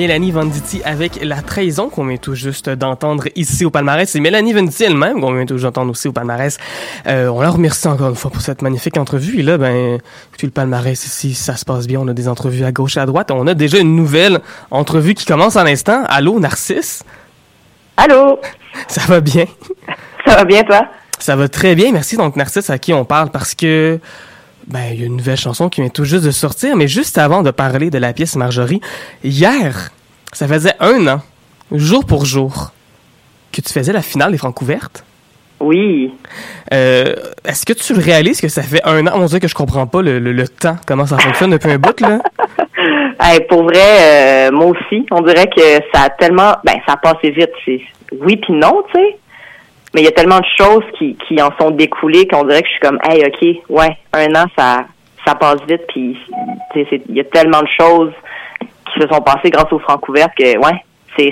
Mélanie 0.00 0.30
Venditti 0.30 0.80
avec 0.82 1.22
La 1.22 1.42
Trahison 1.42 1.90
qu'on 1.90 2.06
vient 2.06 2.16
tout 2.16 2.34
juste 2.34 2.70
d'entendre 2.70 3.24
ici 3.36 3.66
au 3.66 3.70
palmarès. 3.70 4.08
C'est 4.08 4.18
Mélanie 4.18 4.54
Venditti 4.54 4.84
elle-même 4.84 5.20
qu'on 5.20 5.34
vient 5.34 5.44
tout 5.44 5.56
juste 5.58 5.64
d'entendre 5.64 5.90
aussi 5.90 6.08
au 6.08 6.12
palmarès. 6.12 6.56
Euh, 7.06 7.28
on 7.28 7.42
la 7.42 7.50
remercie 7.50 7.86
encore 7.86 8.08
une 8.08 8.14
fois 8.14 8.30
pour 8.30 8.40
cette 8.40 8.62
magnifique 8.62 8.96
entrevue. 8.96 9.40
Et 9.40 9.42
là, 9.42 9.58
ben, 9.58 9.98
tout 10.38 10.46
le 10.46 10.52
palmarès 10.52 11.04
ici, 11.04 11.34
ça 11.34 11.54
se 11.54 11.66
passe 11.66 11.86
bien. 11.86 12.00
On 12.00 12.08
a 12.08 12.14
des 12.14 12.28
entrevues 12.28 12.64
à 12.64 12.72
gauche 12.72 12.96
et 12.96 13.00
à 13.00 13.04
droite. 13.04 13.30
On 13.30 13.46
a 13.46 13.52
déjà 13.52 13.78
une 13.78 13.94
nouvelle 13.94 14.40
entrevue 14.70 15.12
qui 15.12 15.26
commence 15.26 15.56
à 15.56 15.64
l'instant. 15.64 16.02
Allô, 16.08 16.40
Narcisse? 16.40 17.04
Allô? 17.98 18.40
Ça 18.88 19.02
va 19.06 19.20
bien? 19.20 19.44
Ça 20.26 20.34
va 20.34 20.44
bien, 20.46 20.62
toi? 20.62 20.88
Ça 21.18 21.36
va 21.36 21.46
très 21.50 21.74
bien, 21.74 21.92
merci. 21.92 22.16
Donc, 22.16 22.36
Narcisse, 22.36 22.70
à 22.70 22.78
qui 22.78 22.94
on 22.94 23.04
parle 23.04 23.28
parce 23.28 23.54
que 23.54 24.00
ben, 24.70 24.92
il 24.92 25.00
y 25.00 25.02
a 25.02 25.06
une 25.06 25.16
nouvelle 25.16 25.36
chanson 25.36 25.68
qui 25.68 25.80
vient 25.80 25.90
tout 25.90 26.04
juste 26.04 26.24
de 26.24 26.30
sortir, 26.30 26.76
mais 26.76 26.86
juste 26.86 27.18
avant 27.18 27.42
de 27.42 27.50
parler 27.50 27.90
de 27.90 27.98
la 27.98 28.12
pièce 28.12 28.36
Marjorie, 28.36 28.80
hier, 29.24 29.90
ça 30.32 30.46
faisait 30.46 30.74
un 30.78 31.06
an, 31.08 31.20
jour 31.72 32.04
pour 32.04 32.24
jour, 32.24 32.72
que 33.52 33.60
tu 33.60 33.72
faisais 33.72 33.92
la 33.92 34.02
finale 34.02 34.30
des 34.30 34.38
Francs 34.38 34.60
ouvertes. 34.62 35.04
Oui. 35.58 36.12
Euh, 36.72 37.14
Est-ce 37.44 37.66
que 37.66 37.72
tu 37.72 37.92
réalises 37.94 38.40
que 38.40 38.48
ça 38.48 38.62
fait 38.62 38.80
un 38.84 39.06
an? 39.08 39.12
On 39.14 39.26
dirait 39.26 39.40
que 39.40 39.48
je 39.48 39.54
comprends 39.54 39.86
pas 39.86 40.02
le, 40.02 40.18
le, 40.18 40.32
le 40.32 40.48
temps, 40.48 40.76
comment 40.86 41.04
ça 41.04 41.18
fonctionne 41.18 41.50
depuis 41.50 41.70
un 41.70 41.78
bout, 41.78 42.00
là. 42.00 42.20
hey, 43.20 43.40
pour 43.48 43.64
vrai, 43.64 44.48
euh, 44.48 44.50
moi 44.52 44.66
aussi, 44.66 45.04
on 45.10 45.20
dirait 45.20 45.48
que 45.54 45.60
ça 45.92 46.04
a 46.04 46.10
tellement... 46.10 46.54
Ben, 46.64 46.76
ça 46.86 46.94
a 46.94 46.96
passé 46.96 47.30
vite. 47.30 47.50
C'est 47.64 47.80
Oui 48.20 48.36
puis 48.36 48.54
non, 48.54 48.82
tu 48.94 49.00
sais. 49.00 49.18
Mais 49.94 50.02
il 50.02 50.04
y 50.04 50.08
a 50.08 50.12
tellement 50.12 50.38
de 50.38 50.46
choses 50.56 50.84
qui, 50.98 51.16
qui 51.26 51.40
en 51.42 51.50
sont 51.60 51.70
découlées 51.70 52.26
qu'on 52.28 52.44
dirait 52.44 52.62
que 52.62 52.68
je 52.68 52.72
suis 52.72 52.80
comme, 52.80 52.98
hey, 53.08 53.24
OK, 53.24 53.62
ouais, 53.68 53.96
un 54.12 54.34
an, 54.34 54.46
ça, 54.56 54.84
ça 55.26 55.34
passe 55.34 55.60
vite. 55.68 55.82
Puis 55.88 56.16
il 56.74 57.16
y 57.16 57.20
a 57.20 57.24
tellement 57.24 57.62
de 57.62 57.68
choses 57.78 58.12
qui 58.60 59.00
se 59.00 59.08
sont 59.08 59.20
passées 59.20 59.50
grâce 59.50 59.72
aux 59.72 59.80
francs 59.80 60.08
ouvertes 60.08 60.32
que, 60.36 60.58
ouais, 60.58 60.84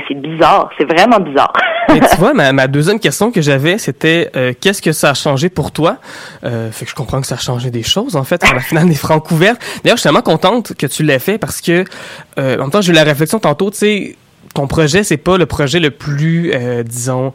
c'est 0.08 0.14
bizarre. 0.14 0.70
C'est 0.78 0.84
vraiment 0.84 1.20
bizarre. 1.20 1.52
Mais 1.88 2.00
tu 2.00 2.16
vois, 2.18 2.34
ma, 2.34 2.52
ma 2.52 2.66
deuxième 2.66 3.00
question 3.00 3.30
que 3.30 3.40
j'avais, 3.40 3.78
c'était 3.78 4.30
euh, 4.36 4.52
qu'est-ce 4.58 4.82
que 4.82 4.92
ça 4.92 5.10
a 5.10 5.14
changé 5.14 5.48
pour 5.48 5.72
toi? 5.72 5.98
Euh, 6.44 6.70
fait 6.70 6.84
que 6.84 6.90
je 6.90 6.96
comprends 6.96 7.20
que 7.20 7.26
ça 7.26 7.36
a 7.36 7.38
changé 7.38 7.70
des 7.70 7.82
choses, 7.82 8.16
en 8.16 8.24
fait, 8.24 8.42
à 8.44 8.54
la 8.54 8.60
finale 8.60 8.88
des 8.88 8.94
francs 8.94 9.30
ouverts. 9.30 9.56
D'ailleurs, 9.82 9.96
je 9.96 10.00
suis 10.00 10.08
tellement 10.08 10.22
contente 10.22 10.74
que 10.74 10.86
tu 10.86 11.02
l'aies 11.02 11.18
fait 11.18 11.38
parce 11.38 11.60
que, 11.60 11.84
euh, 12.38 12.56
en 12.56 12.62
même 12.62 12.70
temps, 12.70 12.80
j'ai 12.80 12.92
eu 12.92 12.94
la 12.94 13.04
réflexion 13.04 13.38
tantôt, 13.38 13.70
tu 13.70 13.78
sais, 13.78 14.16
ton 14.54 14.66
projet, 14.66 15.02
c'est 15.04 15.16
pas 15.16 15.38
le 15.38 15.46
projet 15.46 15.80
le 15.80 15.90
plus, 15.90 16.52
euh, 16.54 16.82
disons, 16.82 17.32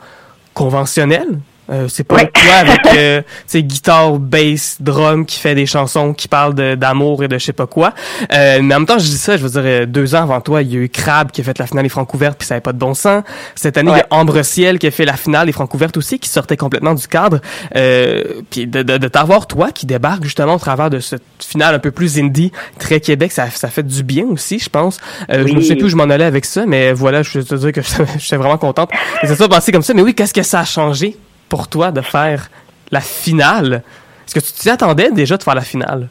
conventionnel. 0.54 1.42
Euh, 1.72 1.88
c'est 1.88 2.04
pas 2.04 2.16
Ouais. 2.16 2.30
toi 2.34 2.54
avec 2.56 2.82
euh, 2.98 3.22
guitare, 3.56 4.20
bass, 4.20 4.78
drum 4.82 5.26
qui 5.26 5.40
fait 5.40 5.56
des 5.56 5.66
chansons 5.66 6.14
qui 6.14 6.28
parlent 6.28 6.54
d'amour 6.54 7.24
et 7.24 7.28
de 7.30 7.38
je 7.38 7.46
sais 7.46 7.54
pas 7.54 7.68
quoi. 7.68 7.94
Euh, 8.34 8.60
mais 8.62 8.76
en 8.76 8.80
même 8.80 8.86
temps, 8.86 9.00
je 9.00 9.06
dis 9.06 9.18
ça, 9.18 9.38
je 9.38 9.44
veux 9.44 9.50
dire, 9.50 9.62
euh, 9.64 9.86
deux 9.86 10.14
ans 10.16 10.24
avant 10.24 10.42
toi, 10.42 10.62
il 10.62 10.74
y 10.74 10.76
a 10.76 10.80
eu 10.80 10.90
Crab 10.90 11.32
qui 11.32 11.40
a 11.42 11.44
fait 11.44 11.58
la 11.58 11.66
finale 11.66 11.84
des 11.84 11.90
francs 11.90 12.14
ouvertes 12.14 12.38
puis 12.38 12.46
ça 12.48 12.56
avait 12.56 12.62
pas 12.62 12.74
de 12.74 12.78
bon 12.80 12.94
sens. 12.94 13.24
Cette 13.56 13.78
année, 13.78 13.92
il 13.94 13.98
y 13.98 14.02
a 14.02 14.08
Ambre 14.10 14.42
Ciel 14.44 14.78
qui 14.78 14.88
a 14.88 14.92
fait 14.92 15.06
la 15.06 15.16
finale 15.16 15.46
des 15.46 15.54
francs 15.54 15.74
ouvertes 15.74 15.96
aussi, 15.98 16.20
qui 16.20 16.28
sortait 16.30 16.58
complètement 16.58 16.94
du 16.96 17.08
cadre. 17.08 17.40
Euh, 17.76 18.24
puis 18.50 18.68
de, 18.68 18.84
de, 18.84 18.98
de 18.98 19.08
t'avoir 19.08 19.48
toi 19.48 19.72
qui 19.72 19.86
débarque 19.86 20.24
justement 20.26 20.56
au 20.56 20.60
travers 20.60 20.90
de 20.90 21.00
cette 21.00 21.24
finale 21.40 21.76
un 21.76 21.80
peu 21.80 21.92
plus 21.92 22.20
indie, 22.20 22.52
très 22.80 23.00
Québec, 23.00 23.32
ça, 23.32 23.50
ça 23.50 23.70
fait 23.70 23.84
du 23.84 24.04
bien 24.04 24.26
aussi, 24.26 24.60
je 24.60 24.70
pense. 24.70 25.00
Euh, 25.32 25.48
Je 25.48 25.54
Oui. 25.54 25.66
sais 25.66 25.76
plus 25.76 25.86
où 25.86 25.90
je 25.90 25.96
m'en 25.96 26.04
allais 26.10 26.26
avec 26.26 26.44
ça, 26.46 26.66
mais 26.66 26.92
voilà, 26.94 27.24
je 27.24 27.38
veux 27.40 27.44
te 27.46 27.56
dire 27.56 27.72
que 27.72 27.82
j'étais 28.20 28.36
vraiment 28.38 28.58
contente. 28.58 28.90
Et 29.22 29.28
ça, 29.28 29.48
penser 29.48 29.72
comme 29.72 29.82
ça. 29.84 29.94
Mais 29.94 30.02
oui, 30.02 30.14
qu'est-ce 30.14 30.34
que 30.34 30.44
ça 30.44 30.60
a 30.60 30.66
changé? 30.66 31.16
Pour 31.54 31.68
toi 31.68 31.92
de 31.92 32.02
faire 32.02 32.50
la 32.92 33.00
finale? 33.00 33.84
Est-ce 34.26 34.34
que 34.34 34.40
tu 34.40 34.52
t'y 34.54 34.70
attendais 34.72 35.12
déjà 35.12 35.38
de 35.38 35.44
faire 35.44 35.54
la 35.54 35.62
finale? 35.74 36.08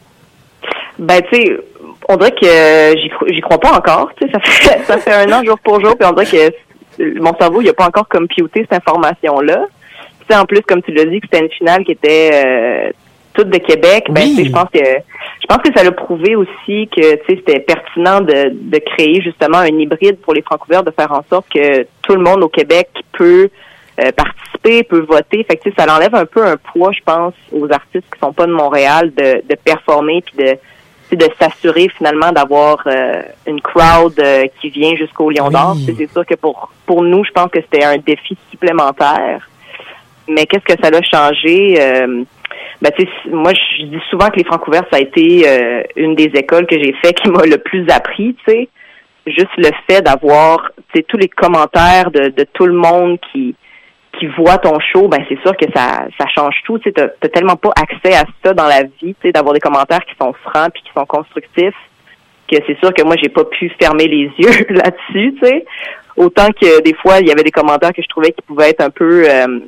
Ben, 1.01 1.20
tu 1.22 1.34
sais, 1.34 1.57
on 2.09 2.16
dirait 2.16 2.30
que 2.30 2.99
j'y 3.01 3.09
cro- 3.09 3.26
j'y 3.28 3.40
crois 3.40 3.59
pas 3.59 3.72
encore. 3.72 4.11
Ça 4.20 4.38
fait, 4.38 4.78
ça 4.84 4.99
fait 4.99 5.12
un 5.12 5.32
an 5.32 5.43
jour 5.45 5.59
pour 5.64 5.80
jour, 5.84 5.97
puis 5.99 6.07
on 6.09 6.12
dirait 6.12 6.26
que 6.97 7.18
mon 7.20 7.34
cerveau, 7.36 7.61
il 7.61 7.68
a 7.68 7.72
pas 7.72 7.86
encore 7.86 8.07
computé 8.09 8.61
cette 8.70 8.74
information-là. 8.74 9.64
Tu 10.20 10.26
sais, 10.30 10.38
en 10.38 10.45
plus, 10.45 10.61
comme 10.61 10.80
tu 10.82 10.93
l'as 10.93 11.07
dit, 11.07 11.20
que 11.20 11.26
c'était 11.30 11.45
une 11.45 11.51
finale 11.51 11.84
qui 11.84 11.90
était 11.93 12.30
euh, 12.32 12.90
toute 13.34 13.49
de 13.51 13.59
Québec. 13.59 14.05
Ben, 14.11 14.22
Oui. 14.36 14.45
je 14.47 14.53
pense 14.53 14.68
que 14.72 14.78
je 14.78 15.47
pense 15.49 15.59
que 15.59 15.76
ça 15.76 15.82
l'a 15.82 15.90
prouvé 15.90 16.36
aussi 16.36 16.88
que 16.95 17.18
c'était 17.28 17.59
pertinent 17.59 18.20
de, 18.20 18.51
de 18.53 18.78
créer 18.78 19.20
justement 19.22 19.59
un 19.59 19.66
hybride 19.76 20.18
pour 20.20 20.34
les 20.34 20.43
Francouverts, 20.43 20.84
de 20.84 20.93
faire 20.93 21.11
en 21.11 21.24
sorte 21.28 21.47
que 21.53 21.84
tout 22.03 22.14
le 22.14 22.22
monde 22.22 22.45
au 22.45 22.49
Québec 22.49 22.88
peut 23.18 23.49
euh, 24.01 24.11
participer, 24.12 24.82
peut 24.84 25.01
voter. 25.09 25.45
Fait 25.45 25.57
que, 25.57 25.62
tu 25.64 25.70
sais, 25.70 25.74
ça 25.78 25.86
l'enlève 25.86 26.14
un 26.14 26.26
peu 26.26 26.45
un 26.45 26.57
poids, 26.57 26.93
je 26.93 27.03
pense, 27.05 27.34
aux 27.53 27.70
artistes 27.72 28.07
qui 28.12 28.18
sont 28.20 28.32
pas 28.32 28.47
de 28.47 28.53
Montréal 28.53 29.12
de, 29.14 29.43
de 29.49 29.55
performer 29.55 30.22
puis 30.22 30.45
de 30.45 30.59
de 31.16 31.28
s'assurer 31.38 31.90
finalement 31.99 32.32
d'avoir 32.32 32.82
euh, 32.86 33.20
une 33.47 33.61
crowd 33.61 34.18
euh, 34.18 34.47
qui 34.59 34.70
vient 34.70 34.97
jusqu'au 34.97 35.28
Lion 35.28 35.49
Oui. 35.49 35.53
d'Or. 35.53 35.76
C'est 35.84 36.11
sûr 36.11 36.24
que 36.24 36.36
pour 36.36 36.70
pour 36.86 37.03
nous, 37.03 37.22
je 37.22 37.30
pense 37.32 37.51
que 37.51 37.61
c'était 37.61 37.84
un 37.84 37.99
défi 37.99 38.34
supplémentaire. 38.51 39.47
Mais 40.26 40.47
qu'est-ce 40.47 40.64
que 40.74 40.80
ça 40.82 40.88
a 40.88 41.03
changé 41.03 41.76
euh, 41.78 42.24
ben, 42.80 42.90
tu 42.99 43.05
sais, 43.05 43.11
moi, 43.30 43.53
je 43.53 43.84
dis 43.84 44.03
souvent 44.11 44.28
que 44.28 44.36
les 44.36 44.45
Francouverts, 44.45 44.84
ça 44.90 44.97
a 44.97 45.01
été 45.01 45.45
euh, 45.47 45.82
une 45.95 46.16
des 46.16 46.30
écoles 46.34 46.66
que 46.66 46.76
j'ai 46.76 46.93
fait 46.95 47.12
qui 47.12 47.28
m'a 47.28 47.45
le 47.45 47.59
plus 47.59 47.88
appris, 47.88 48.34
tu 48.45 48.53
sais. 48.53 48.68
Juste 49.24 49.53
le 49.57 49.70
fait 49.86 50.03
d'avoir, 50.03 50.72
tu 50.93 50.99
sais, 50.99 51.05
tous 51.07 51.16
les 51.16 51.28
commentaires 51.28 52.11
de, 52.11 52.30
de 52.30 52.45
tout 52.55 52.66
le 52.66 52.72
monde 52.72 53.18
qui 53.30 53.55
qui 54.18 54.26
voit 54.26 54.58
ton 54.58 54.78
show, 54.80 55.08
ben 55.08 55.24
c'est 55.28 55.40
sûr 55.40 55.56
que 55.56 55.66
ça 55.74 56.04
ça 56.18 56.26
change 56.34 56.56
tout. 56.64 56.78
Tu 56.78 56.92
t'as 56.92 57.08
tellement 57.28 57.56
pas 57.56 57.70
accès 57.80 58.14
à 58.14 58.24
ça 58.44 58.52
dans 58.52 58.66
la 58.66 58.82
vie, 58.82 59.14
tu 59.14 59.16
sais, 59.22 59.32
d'avoir 59.32 59.54
des 59.54 59.60
commentaires 59.60 60.04
qui 60.04 60.14
sont 60.20 60.32
francs 60.44 60.72
puis 60.72 60.82
qui 60.82 60.90
sont 60.94 61.06
constructifs, 61.06 61.74
que 62.50 62.56
c'est 62.66 62.78
sûr 62.78 62.92
que 62.92 63.02
moi 63.02 63.16
j'ai 63.22 63.30
pas 63.30 63.44
pu 63.44 63.70
fermer 63.80 64.06
les 64.06 64.30
yeux 64.38 64.66
là-dessus, 64.68 65.34
tu 65.40 65.46
sais. 65.46 65.64
Autant 66.16 66.48
que 66.48 66.82
des 66.82 66.94
fois 66.94 67.20
il 67.20 67.28
y 67.28 67.32
avait 67.32 67.42
des 67.42 67.50
commentaires 67.50 67.92
que 67.92 68.02
je 68.02 68.08
trouvais 68.08 68.32
qui 68.32 68.42
pouvaient 68.42 68.70
être 68.70 68.82
un 68.82 68.90
peu 68.90 69.24
euh, 69.28 69.60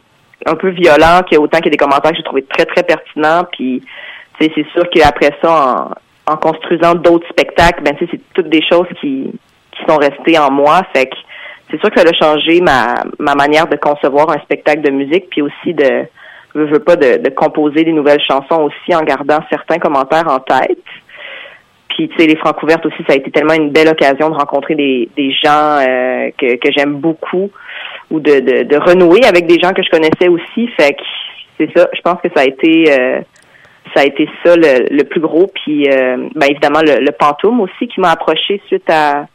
un 0.47 0.55
peu 0.57 0.69
violents, 0.71 1.23
que 1.29 1.37
autant 1.37 1.59
qu'il 1.59 1.67
y 1.67 1.69
a 1.69 1.77
des 1.77 1.77
commentaires 1.79 2.11
que 2.11 2.19
j'ai 2.19 2.23
trouvé 2.23 2.43
très 2.43 2.67
très 2.67 2.83
pertinents, 2.83 3.45
puis 3.53 3.83
c'est 4.39 4.53
sûr 4.73 4.89
qu'après 4.91 5.31
ça 5.43 5.95
en, 6.27 6.33
en 6.33 6.37
construisant 6.37 6.95
d'autres 6.95 7.29
spectacles, 7.29 7.83
ben 7.83 7.97
c'est 7.99 8.21
toutes 8.35 8.51
des 8.51 8.63
choses 8.63 8.89
qui 9.01 9.31
qui 9.73 9.85
sont 9.89 9.97
restées 9.97 10.39
en 10.39 10.51
moi, 10.51 10.83
fait 10.95 11.07
que 11.07 11.17
c'est 11.71 11.81
sûr 11.81 11.91
que 11.91 12.01
ça 12.01 12.07
a 12.09 12.13
changé 12.13 12.61
ma, 12.61 13.05
ma 13.19 13.35
manière 13.35 13.67
de 13.67 13.77
concevoir 13.77 14.31
un 14.31 14.39
spectacle 14.41 14.83
de 14.83 14.91
musique, 14.91 15.29
puis 15.31 15.43
aussi 15.43 15.75
de, 15.75 16.05
je 16.55 16.61
veux 16.61 16.81
pas, 16.81 16.97
de, 16.97 17.23
de 17.23 17.31
composer 17.31 17.85
des 17.85 17.93
nouvelles 17.93 18.21
chansons 18.21 18.63
aussi 18.63 18.95
en 18.95 19.03
gardant 19.03 19.39
certains 19.51 19.79
commentaires 19.79 20.29
en 20.29 20.39
tête. 20.39 20.79
Puis, 21.89 22.09
tu 22.09 22.17
sais, 22.19 22.27
les 22.27 22.37
francs 22.37 22.61
ouvertes 22.63 22.85
aussi, 22.87 23.03
ça 23.07 23.13
a 23.13 23.17
été 23.17 23.31
tellement 23.31 23.55
une 23.55 23.71
belle 23.71 23.89
occasion 23.89 24.29
de 24.29 24.35
rencontrer 24.35 24.75
des, 24.75 25.09
des 25.17 25.33
gens 25.33 25.79
euh, 25.79 26.31
que, 26.37 26.57
que 26.57 26.73
j'aime 26.77 26.95
beaucoup 26.95 27.51
ou 28.11 28.19
de, 28.19 28.41
de, 28.41 28.63
de 28.65 28.77
renouer 28.77 29.25
avec 29.25 29.47
des 29.47 29.61
gens 29.61 29.73
que 29.73 29.83
je 29.83 29.91
connaissais 29.91 30.29
aussi. 30.29 30.69
Fait 30.77 30.95
que 30.95 31.03
c'est 31.57 31.71
ça, 31.77 31.89
je 31.95 32.01
pense 32.01 32.21
que 32.21 32.29
ça 32.35 32.43
a 32.43 32.45
été 32.47 32.93
euh, 32.93 33.21
ça 33.95 34.01
a 34.01 34.05
été 34.07 34.29
ça 34.45 34.57
le, 34.57 34.89
le 34.91 35.05
plus 35.05 35.21
gros. 35.21 35.47
Puis, 35.47 35.89
euh, 35.89 36.17
ben, 36.35 36.47
évidemment, 36.51 36.81
le, 36.81 37.01
le 37.01 37.13
Pantoum 37.13 37.61
aussi 37.61 37.87
qui 37.87 38.01
m'a 38.01 38.11
approché 38.11 38.61
suite 38.67 38.91
à 38.91 39.27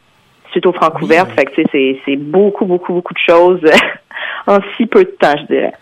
suite 0.50 0.66
aux 0.66 0.72
francs 0.72 1.00
ouvertes. 1.02 1.30
Fait 1.32 1.44
que, 1.44 1.54
tu 1.54 1.62
sais, 1.72 2.00
c'est, 2.04 2.16
beaucoup, 2.16 2.64
beaucoup, 2.66 2.92
beaucoup 2.92 3.14
de 3.14 3.18
choses 3.26 3.60
en 4.46 4.58
si 4.76 4.86
peu 4.86 5.04
de 5.04 5.10
temps, 5.20 5.34
je 5.42 5.54
dirais. 5.54 5.72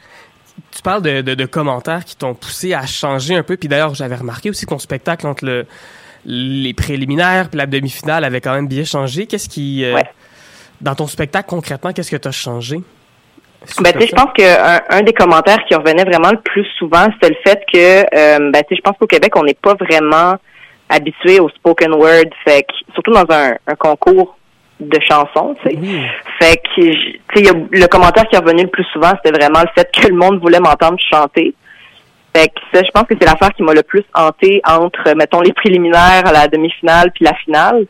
Tu 0.75 0.83
parles 0.83 1.03
de, 1.03 1.21
de, 1.23 1.35
de 1.35 1.47
commentaires 1.47 2.05
qui 2.05 2.17
t'ont 2.17 2.35
poussé 2.35 2.75
à 2.75 2.85
changer 2.87 3.35
un 3.37 3.43
peu. 3.43 3.57
Puis 3.57 3.69
d'ailleurs, 3.69 3.95
j'avais 3.95 4.17
remarqué 4.17 4.51
aussi 4.51 4.65
que 4.67 4.71
ton 4.71 4.79
spectacle 4.79 5.27
entre 5.27 5.45
le, 5.45 5.67
les 6.25 6.75
préliminaires 6.75 7.49
puis 7.49 7.59
la 7.59 7.67
demi-finale 7.67 8.25
avait 8.25 8.41
quand 8.41 8.53
même 8.55 8.69
bien 8.69 8.85
changé. 8.85 9.27
Qu'est-ce 9.27 9.49
qui... 9.49 9.85
euh, 9.85 9.95
Ouais. 9.95 10.05
Dans 10.81 10.95
ton 10.95 11.09
spectacle, 11.09 11.49
concrètement, 11.49 11.93
qu'est-ce 11.93 12.11
que 12.13 12.17
tu 12.17 12.29
as 12.29 12.33
changé? 12.33 12.77
Ben, 13.81 13.93
je 14.01 14.15
pense 14.15 14.31
que 14.39 14.43
un, 14.45 14.81
un 14.91 15.03
des 15.03 15.13
commentaires 15.13 15.59
qui 15.67 15.75
revenait 15.75 16.05
vraiment 16.05 16.31
le 16.31 16.41
plus 16.41 16.65
souvent, 16.79 17.07
c'était 17.15 17.31
le 17.31 17.37
fait 17.45 17.61
que, 17.73 18.03
euh, 18.17 18.51
ben, 18.53 18.63
je 18.71 18.81
pense 18.81 18.97
qu'au 18.97 19.09
Québec, 19.09 19.33
on 19.37 19.43
n'est 19.43 19.55
pas 19.61 19.75
vraiment 19.75 20.37
habitué 20.89 21.41
au 21.41 21.49
spoken 21.49 21.95
word, 21.95 22.31
fait 22.47 22.63
que, 22.63 22.73
surtout 22.95 23.13
dans 23.13 23.27
un, 23.29 23.57
un 23.67 23.75
concours 23.75 24.38
de 24.81 24.99
chansons, 25.01 25.55
tu 25.63 25.71
sais. 25.71 25.77
Oui. 25.81 26.03
Fait 26.41 26.57
que, 26.57 26.81
tu 26.81 27.45
sais, 27.45 27.53
le 27.71 27.87
commentaire 27.87 28.27
qui 28.29 28.37
est 28.37 28.39
revenu 28.39 28.63
le 28.63 28.69
plus 28.69 28.85
souvent, 28.93 29.11
c'était 29.17 29.37
vraiment 29.37 29.61
le 29.61 29.69
fait 29.75 29.91
que 29.93 30.09
le 30.09 30.15
monde 30.15 30.41
voulait 30.41 30.61
m'entendre 30.61 30.99
chanter. 31.11 31.55
Fait 32.35 32.49
que 32.49 32.61
ça, 32.73 32.83
je 32.85 32.91
pense 32.93 33.05
que 33.05 33.15
c'est 33.21 33.27
l'affaire 33.27 33.53
qui 33.55 33.63
m'a 33.63 33.75
le 33.75 33.83
plus 33.83 34.05
hanté 34.15 34.61
entre, 34.67 35.15
mettons, 35.17 35.41
les 35.41 35.53
préliminaires 35.53 36.27
à 36.27 36.33
la 36.33 36.49
demi-finale 36.49 37.11
puis 37.13 37.25
la 37.25 37.35
finale. 37.35 37.87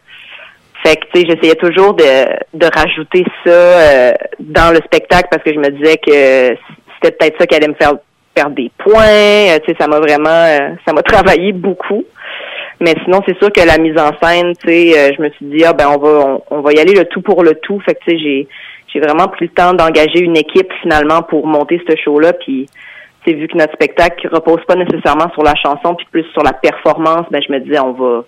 Fait 0.83 0.97
que, 0.97 1.05
tu 1.13 1.21
sais, 1.21 1.27
j'essayais 1.29 1.57
toujours 1.57 1.95
de, 1.95 2.05
de 2.55 2.67
rajouter 2.73 3.25
ça 3.45 3.51
euh, 3.51 4.13
dans 4.39 4.73
le 4.73 4.81
spectacle 4.85 5.29
parce 5.31 5.43
que 5.43 5.53
je 5.53 5.59
me 5.59 5.71
disais 5.71 5.97
que 5.97 6.57
c'était 6.95 7.17
peut-être 7.17 7.39
ça 7.39 7.47
qui 7.47 7.55
allait 7.57 7.69
me 7.69 7.75
faire 7.75 7.95
perdre 8.33 8.55
des 8.55 8.71
points. 8.79 8.95
Euh, 9.03 9.59
tu 9.65 9.73
sais, 9.73 9.77
ça 9.79 9.89
m'a 9.89 9.99
vraiment, 9.99 10.29
euh, 10.29 10.71
ça 10.87 10.93
m'a 10.93 11.03
travaillé 11.15 11.53
beaucoup. 11.53 12.05
Mais 12.81 12.95
sinon, 13.05 13.21
c'est 13.27 13.37
sûr 13.39 13.53
que 13.53 13.67
la 13.67 13.79
mise 13.79 13.99
en 13.99 14.13
scène, 14.23 14.53
tu 14.57 14.69
sais, 14.69 14.99
euh, 14.99 15.13
je 15.17 15.23
me 15.23 15.31
suis 15.31 15.47
dit, 15.47 15.65
ah 15.65 15.73
ben, 15.73 15.89
on 15.89 15.99
va, 15.99 16.09
on, 16.09 16.43
on 16.51 16.61
va 16.61 16.73
y 16.73 16.79
aller 16.79 16.95
le 16.95 17.05
tout 17.07 17.23
pour 17.23 17.43
le 17.43 17.55
tout. 17.55 17.81
Fait 17.81 17.95
que, 17.95 18.05
tu 18.05 18.11
sais, 18.13 18.19
j'ai, 18.19 18.49
j'ai 18.93 19.01
vraiment 19.01 19.29
pris 19.29 19.47
le 19.47 19.53
temps 19.53 19.75
d'engager 19.75 20.21
une 20.21 20.37
équipe 20.37 20.73
finalement 20.83 21.23
pour 21.23 21.47
monter 21.47 21.83
ce 21.89 21.97
show-là. 21.97 22.33
Puis, 22.35 22.69
sais, 23.29 23.35
vu 23.35 23.49
que 23.49 23.57
notre 23.57 23.73
spectacle 23.75 24.29
repose 24.29 24.65
pas 24.67 24.75
nécessairement 24.75 25.31
sur 25.33 25.43
la 25.43 25.55
chanson, 25.55 25.95
puis 25.95 26.07
plus 26.11 26.25
sur 26.33 26.43
la 26.43 26.53
performance, 26.53 27.27
ben, 27.31 27.41
je 27.47 27.53
me 27.53 27.61
disais, 27.61 27.79
on 27.79 27.93
va, 27.93 28.25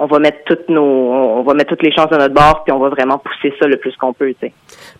on 0.00 0.06
va 0.06 0.18
mettre 0.18 0.38
toutes 0.46 0.66
nos, 0.70 0.82
on 0.82 1.42
va 1.42 1.52
mettre 1.52 1.68
toutes 1.68 1.82
les 1.82 1.92
chances 1.92 2.08
de 2.08 2.16
notre 2.16 2.34
bord, 2.34 2.64
puis 2.64 2.72
on 2.72 2.78
va 2.78 2.88
vraiment 2.88 3.18
pousser 3.18 3.54
ça 3.60 3.66
le 3.66 3.76
plus 3.76 3.94
qu'on 3.96 4.14
peut, 4.14 4.30
tu 4.40 4.46
sais. 4.46 4.52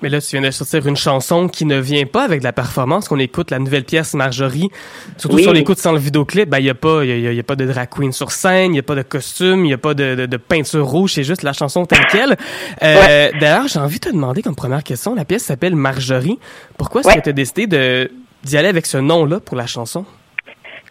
Mais 0.02 0.10
là, 0.10 0.20
tu 0.20 0.36
viens 0.36 0.46
de 0.46 0.50
sortir 0.50 0.86
une 0.86 0.96
chanson 0.96 1.48
qui 1.48 1.64
ne 1.64 1.80
vient 1.80 2.04
pas 2.04 2.22
avec 2.22 2.40
de 2.40 2.44
la 2.44 2.52
performance. 2.52 3.08
Qu'on 3.08 3.18
écoute 3.18 3.50
la 3.50 3.58
nouvelle 3.58 3.84
pièce 3.84 4.12
Marjorie, 4.12 4.68
surtout 5.16 5.38
sur 5.38 5.54
l'écoute 5.54 5.78
sans 5.78 5.92
le 5.92 5.98
vidéoclip, 5.98 6.50
ben 6.50 6.58
il 6.58 6.66
y 6.66 6.70
a 6.70 6.74
pas, 6.74 7.02
il 7.02 7.32
y, 7.34 7.40
a, 7.40 7.42
pas 7.42 7.56
de 7.56 7.64
drag 7.64 7.88
queen 7.88 8.12
sur 8.12 8.30
scène, 8.30 8.74
il 8.74 8.76
y 8.76 8.80
a 8.80 8.82
pas 8.82 8.94
de 8.94 9.02
costume, 9.02 9.64
il 9.64 9.70
y 9.70 9.74
a 9.74 9.78
pas 9.78 9.94
de, 9.94 10.26
de, 10.26 10.36
peinture 10.36 10.86
rouge, 10.86 11.14
c'est 11.14 11.24
juste 11.24 11.42
la 11.42 11.54
chanson 11.54 11.86
telle 11.86 12.06
quelle. 12.10 12.36
Euh, 12.82 13.30
D'ailleurs, 13.40 13.68
j'ai 13.68 13.78
envie 13.78 14.00
de 14.00 14.04
te 14.04 14.12
demander 14.12 14.42
comme 14.42 14.54
première 14.54 14.84
question, 14.84 15.14
la 15.14 15.24
pièce 15.24 15.44
s'appelle 15.44 15.76
Marjorie. 15.76 16.38
Pourquoi 16.76 17.00
est-ce 17.00 17.14
que 17.14 17.20
tu 17.20 17.30
as 17.30 17.32
décidé 17.32 17.66
de 17.66 18.10
d'y 18.44 18.56
aller 18.56 18.68
avec 18.68 18.86
ce 18.86 18.98
nom-là 18.98 19.40
pour 19.40 19.56
la 19.56 19.66
chanson? 19.66 20.04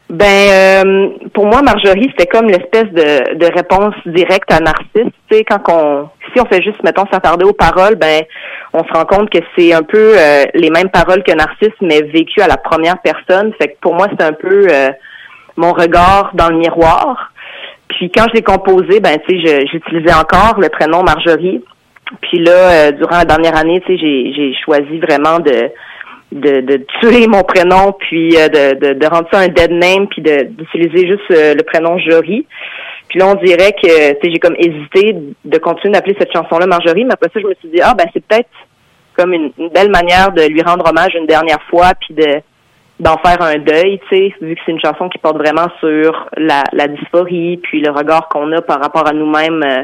Ben, 0.09 0.25
euh, 0.25 1.09
pour 1.35 1.45
moi, 1.45 1.61
Marjorie, 1.61 2.11
c'était 2.17 2.25
comme 2.25 2.47
l'espèce 2.47 2.91
de, 2.91 3.35
de 3.35 3.45
réponse 3.45 3.93
directe 4.07 4.51
à 4.51 4.59
Narcisse. 4.59 5.13
Tu 5.29 5.37
sais, 5.37 5.43
quand 5.43 5.61
on, 5.71 6.09
si 6.33 6.41
on 6.41 6.45
fait 6.45 6.63
juste, 6.63 6.81
mettons, 6.83 7.05
s'attarder 7.11 7.45
aux 7.45 7.53
paroles, 7.53 7.93
ben, 7.95 8.23
on 8.73 8.83
se 8.83 8.91
rend 8.91 9.05
compte 9.05 9.29
que 9.29 9.37
c'est 9.55 9.71
un 9.71 9.83
peu 9.83 10.13
euh, 10.17 10.45
les 10.55 10.71
mêmes 10.71 10.89
paroles 10.89 11.21
que 11.21 11.31
Narcisse, 11.31 11.77
mais 11.81 12.01
vécues 12.01 12.41
à 12.41 12.47
la 12.47 12.57
première 12.57 12.97
personne. 12.99 13.53
Fait 13.61 13.67
que 13.67 13.77
pour 13.81 13.93
moi, 13.93 14.07
c'est 14.09 14.25
un 14.25 14.33
peu 14.33 14.67
euh, 14.71 14.89
mon 15.57 15.73
regard 15.73 16.31
dans 16.33 16.49
le 16.49 16.57
miroir. 16.57 17.31
Puis 17.89 18.09
quand 18.09 18.25
je 18.29 18.33
l'ai 18.33 18.43
composé, 18.43 18.99
ben, 18.99 19.15
tu 19.27 19.39
sais, 19.39 19.67
j'utilisais 19.71 20.13
encore 20.13 20.59
le 20.59 20.69
prénom 20.69 21.03
Marjorie. 21.03 21.63
Puis 22.21 22.39
là, 22.39 22.91
durant 22.93 23.17
la 23.17 23.25
dernière 23.25 23.55
année, 23.55 23.79
tu 23.85 23.95
sais, 23.95 24.33
j'ai 24.35 24.55
choisi 24.65 24.97
vraiment 24.97 25.37
de 25.37 25.69
de, 26.31 26.61
de 26.61 26.85
tuer 26.99 27.27
mon 27.27 27.41
prénom, 27.41 27.93
puis 27.93 28.35
euh, 28.37 28.47
de, 28.47 28.79
de, 28.79 28.93
de, 28.93 29.07
rendre 29.07 29.27
ça 29.31 29.39
un 29.39 29.47
dead 29.47 29.71
name, 29.71 30.07
puis 30.07 30.21
d'utiliser 30.21 31.07
juste 31.07 31.31
euh, 31.31 31.55
le 31.55 31.63
prénom 31.63 31.97
Jory. 31.97 32.45
Puis 33.07 33.19
là, 33.19 33.27
on 33.27 33.35
dirait 33.35 33.73
que 33.73 33.87
j'ai 34.21 34.39
comme 34.39 34.55
hésité 34.57 35.15
de 35.43 35.57
continuer 35.57 35.93
d'appeler 35.93 36.15
cette 36.19 36.31
chanson-là 36.31 36.67
Marjorie, 36.67 37.05
mais 37.05 37.13
après 37.13 37.29
ça, 37.33 37.39
je 37.39 37.47
me 37.47 37.55
suis 37.55 37.69
dit, 37.69 37.81
ah 37.81 37.95
ben 37.95 38.05
c'est 38.13 38.23
peut-être 38.23 38.49
comme 39.17 39.33
une, 39.33 39.51
belle 39.73 39.89
manière 39.89 40.31
de 40.31 40.43
lui 40.43 40.61
rendre 40.61 40.87
hommage 40.87 41.15
une 41.15 41.25
dernière 41.25 41.61
fois, 41.69 41.93
puis 41.99 42.13
de 42.13 42.41
d'en 42.99 43.17
faire 43.19 43.41
un 43.41 43.57
deuil, 43.57 43.97
tu 44.09 44.17
sais, 44.17 44.33
vu 44.41 44.55
que 44.55 44.61
c'est 44.65 44.73
une 44.73 44.81
chanson 44.81 45.07
qui 45.07 45.17
porte 45.19 45.37
vraiment 45.37 45.67
sur 45.79 46.27
la, 46.35 46.63
la 46.73 46.89
dysphorie, 46.89 47.55
puis 47.63 47.79
le 47.79 47.91
regard 47.91 48.27
qu'on 48.27 48.51
a 48.51 48.61
par 48.61 48.81
rapport 48.81 49.07
à 49.07 49.13
nous-mêmes. 49.13 49.63
Euh, 49.63 49.83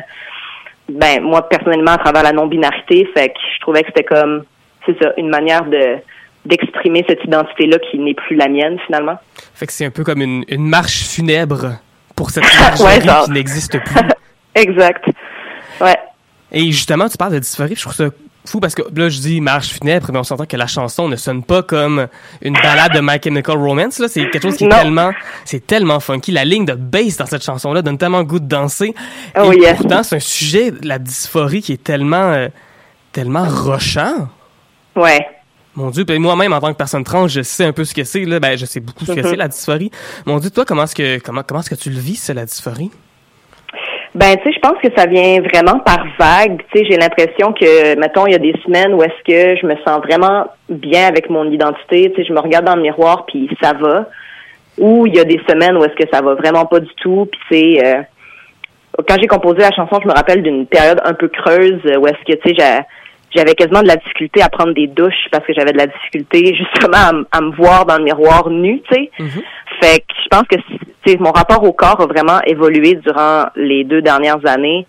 ben 0.88 1.22
moi 1.22 1.48
personnellement 1.50 1.94
à 1.94 1.98
travers 1.98 2.24
la 2.24 2.32
non-binarité, 2.32 3.10
fait 3.16 3.30
que 3.30 3.40
je 3.56 3.60
trouvais 3.62 3.82
que 3.82 3.88
c'était 3.88 4.04
comme 4.04 4.44
c'est 4.86 5.02
ça, 5.02 5.14
une 5.18 5.30
manière 5.30 5.66
de 5.66 5.98
d'exprimer 6.46 7.04
cette 7.08 7.24
identité-là 7.24 7.78
qui 7.90 7.98
n'est 8.00 8.14
plus 8.14 8.36
la 8.36 8.48
mienne 8.48 8.78
finalement. 8.86 9.18
Fait 9.54 9.66
que 9.66 9.74
c'est 9.74 9.86
un 9.86 9.92
peu 9.92 10.04
comme 10.04 10.22
une, 10.22 10.46
une 10.48 10.68
marche 10.68 11.04
funèbre 11.04 11.80
pour 12.16 12.30
cette 12.30 12.44
marche 12.60 13.26
qui 13.26 13.32
n'existe 13.32 13.80
plus. 13.80 13.96
exact. 14.56 15.06
Ouais. 15.82 15.98
Et 16.52 16.72
justement, 16.72 17.10
tu 17.10 17.18
parles 17.18 17.34
de 17.34 17.40
dysphorie, 17.40 17.76
je 17.76 17.82
trouve 17.82 17.94
ça 17.94 18.10
fou 18.46 18.60
parce 18.60 18.76
que 18.76 18.84
là 18.96 19.10
je 19.10 19.20
dis 19.20 19.42
marche 19.42 19.70
funèbre 19.70 20.12
mais 20.12 20.20
on 20.20 20.24
s'entend 20.24 20.46
que 20.46 20.58
la 20.58 20.68
chanson 20.68 21.08
ne 21.08 21.16
sonne 21.16 21.44
pas 21.44 21.64
comme 21.64 22.08
une 22.42 22.54
balade 22.54 22.94
de 22.94 23.00
My 23.02 23.20
Chemical 23.22 23.58
Romance 23.58 24.00
là 24.00 24.08
c'est 24.08 24.30
quelque 24.30 24.44
chose 24.44 24.58
qui 24.58 24.66
est 24.66 24.70
tellement 24.70 25.12
c'est 25.46 25.66
tellement 25.66 26.00
funky 26.00 26.32
la 26.32 26.46
ligne 26.46 26.66
de 26.66 26.74
bass 26.74 27.18
dans 27.18 27.26
cette 27.26 27.44
chanson 27.44 27.74
là 27.74 27.82
donne 27.82 27.98
tellement 27.98 28.24
goût 28.24 28.40
de 28.40 28.48
danser 28.48 28.94
oh, 29.38 29.52
et 29.52 29.74
pourtant 29.74 30.04
c'est 30.04 30.18
un 30.18 30.20
sujet 30.20 30.72
la 30.84 31.00
dysphorie 31.00 31.62
qui 31.62 31.74
est 31.74 31.84
tellement 31.84 32.34
euh, 32.34 32.50
tellement 33.12 33.46
rochant 33.46 34.30
ouais 34.96 35.26
mon 35.76 35.90
Dieu, 35.90 36.04
ben 36.04 36.20
moi-même 36.22 36.54
en 36.54 36.60
tant 36.60 36.72
que 36.72 36.78
personne 36.78 37.04
trans, 37.04 37.28
je 37.28 37.42
sais 37.42 37.66
un 37.66 37.74
peu 37.74 37.84
ce 37.84 37.94
que 37.94 38.04
c'est 38.04 38.26
là, 38.26 38.40
ben 38.40 38.58
je 38.58 38.66
sais 38.66 38.80
beaucoup 38.80 39.06
ce 39.06 39.14
que 39.14 39.22
c'est 39.22 39.36
la 39.38 39.48
dysphorie. 39.48 39.92
Mon 40.26 40.38
Dieu, 40.38 40.50
toi 40.50 40.66
comment 40.66 40.84
est-ce 40.84 40.96
que 40.96 41.20
comment 41.20 41.42
comment 41.46 41.60
est-ce 41.60 41.70
que 41.70 41.76
tu 41.76 41.90
le 41.90 42.00
vis 42.00 42.16
ça 42.16 42.34
la 42.34 42.46
dysphorie? 42.46 42.92
Ben, 44.16 44.38
tu 44.38 44.44
sais, 44.44 44.54
je 44.54 44.60
pense 44.62 44.80
que 44.82 44.88
ça 44.96 45.08
vient 45.08 45.42
vraiment 45.42 45.80
par 45.80 46.06
vague. 46.18 46.64
Tu 46.72 46.80
sais, 46.80 46.86
j'ai 46.90 46.96
l'impression 46.96 47.52
que, 47.52 48.00
mettons, 48.00 48.26
il 48.26 48.32
y 48.32 48.36
a 48.36 48.40
des 48.40 48.56
semaines 48.66 48.94
où 48.94 49.04
est-ce 49.04 49.24
que 49.28 49.60
je 49.60 49.68
me 49.68 49.76
sens 49.86 50.02
vraiment 50.02 50.48
bien 50.70 51.06
avec 51.06 51.30
mon 51.30 51.52
identité. 51.52 52.14
Tu 52.14 52.22
sais, 52.22 52.28
je 52.30 52.32
me 52.32 52.40
regarde 52.40 52.64
dans 52.64 52.78
le 52.78 52.82
miroir 52.82 53.26
puis 53.26 53.50
ça 53.62 53.74
va. 53.74 54.08
Ou 54.78 55.06
il 55.06 55.16
y 55.16 55.20
a 55.20 55.26
des 55.26 55.42
semaines 55.50 55.76
où 55.76 55.84
est-ce 55.84 55.96
que 56.02 56.10
ça 56.14 56.22
va 56.22 56.34
vraiment 56.36 56.66
pas 56.66 56.80
du 56.80 56.94
tout. 56.96 57.28
Puis 57.30 57.42
c'est 57.52 57.86
euh, 57.86 58.02
quand 59.06 59.18
j'ai 59.20 59.28
composé 59.28 59.58
la 59.58 59.72
chanson, 59.72 60.00
je 60.02 60.08
me 60.08 60.14
rappelle 60.14 60.42
d'une 60.42 60.66
période 60.66 61.02
un 61.04 61.14
peu 61.14 61.28
creuse 61.28 61.82
où 61.84 62.08
est-ce 62.08 62.24
que, 62.26 62.40
tu 62.42 62.56
sais, 62.56 62.86
j'avais 63.36 63.54
quasiment 63.54 63.82
de 63.82 63.88
la 63.88 63.98
difficulté 63.98 64.42
à 64.42 64.50
prendre 64.50 64.74
des 64.74 64.88
douches 64.88 65.28
parce 65.32 65.46
que 65.46 65.54
j'avais 65.54 65.74
de 65.74 65.78
la 65.78 65.88
difficulté 65.88 66.56
justement 66.56 67.26
à, 67.32 67.42
me 67.42 67.56
voir 67.56 67.86
dans 67.86 67.98
le 67.98 68.04
miroir 68.04 68.50
nu, 68.50 68.82
tu 68.90 68.96
sais. 68.96 69.12
Mm-hmm. 69.20 69.44
Fait 69.82 70.00
que 70.00 70.14
je 70.24 70.28
pense 70.30 70.44
que 70.48 70.56
mon 71.20 71.32
rapport 71.32 71.64
au 71.64 71.74
corps 71.74 72.02
a 72.02 72.08
vraiment 72.08 72.40
évolué 72.48 72.96
durant 72.96 73.46
les 73.56 73.84
deux 73.84 74.02
dernières 74.02 74.46
années. 74.46 74.88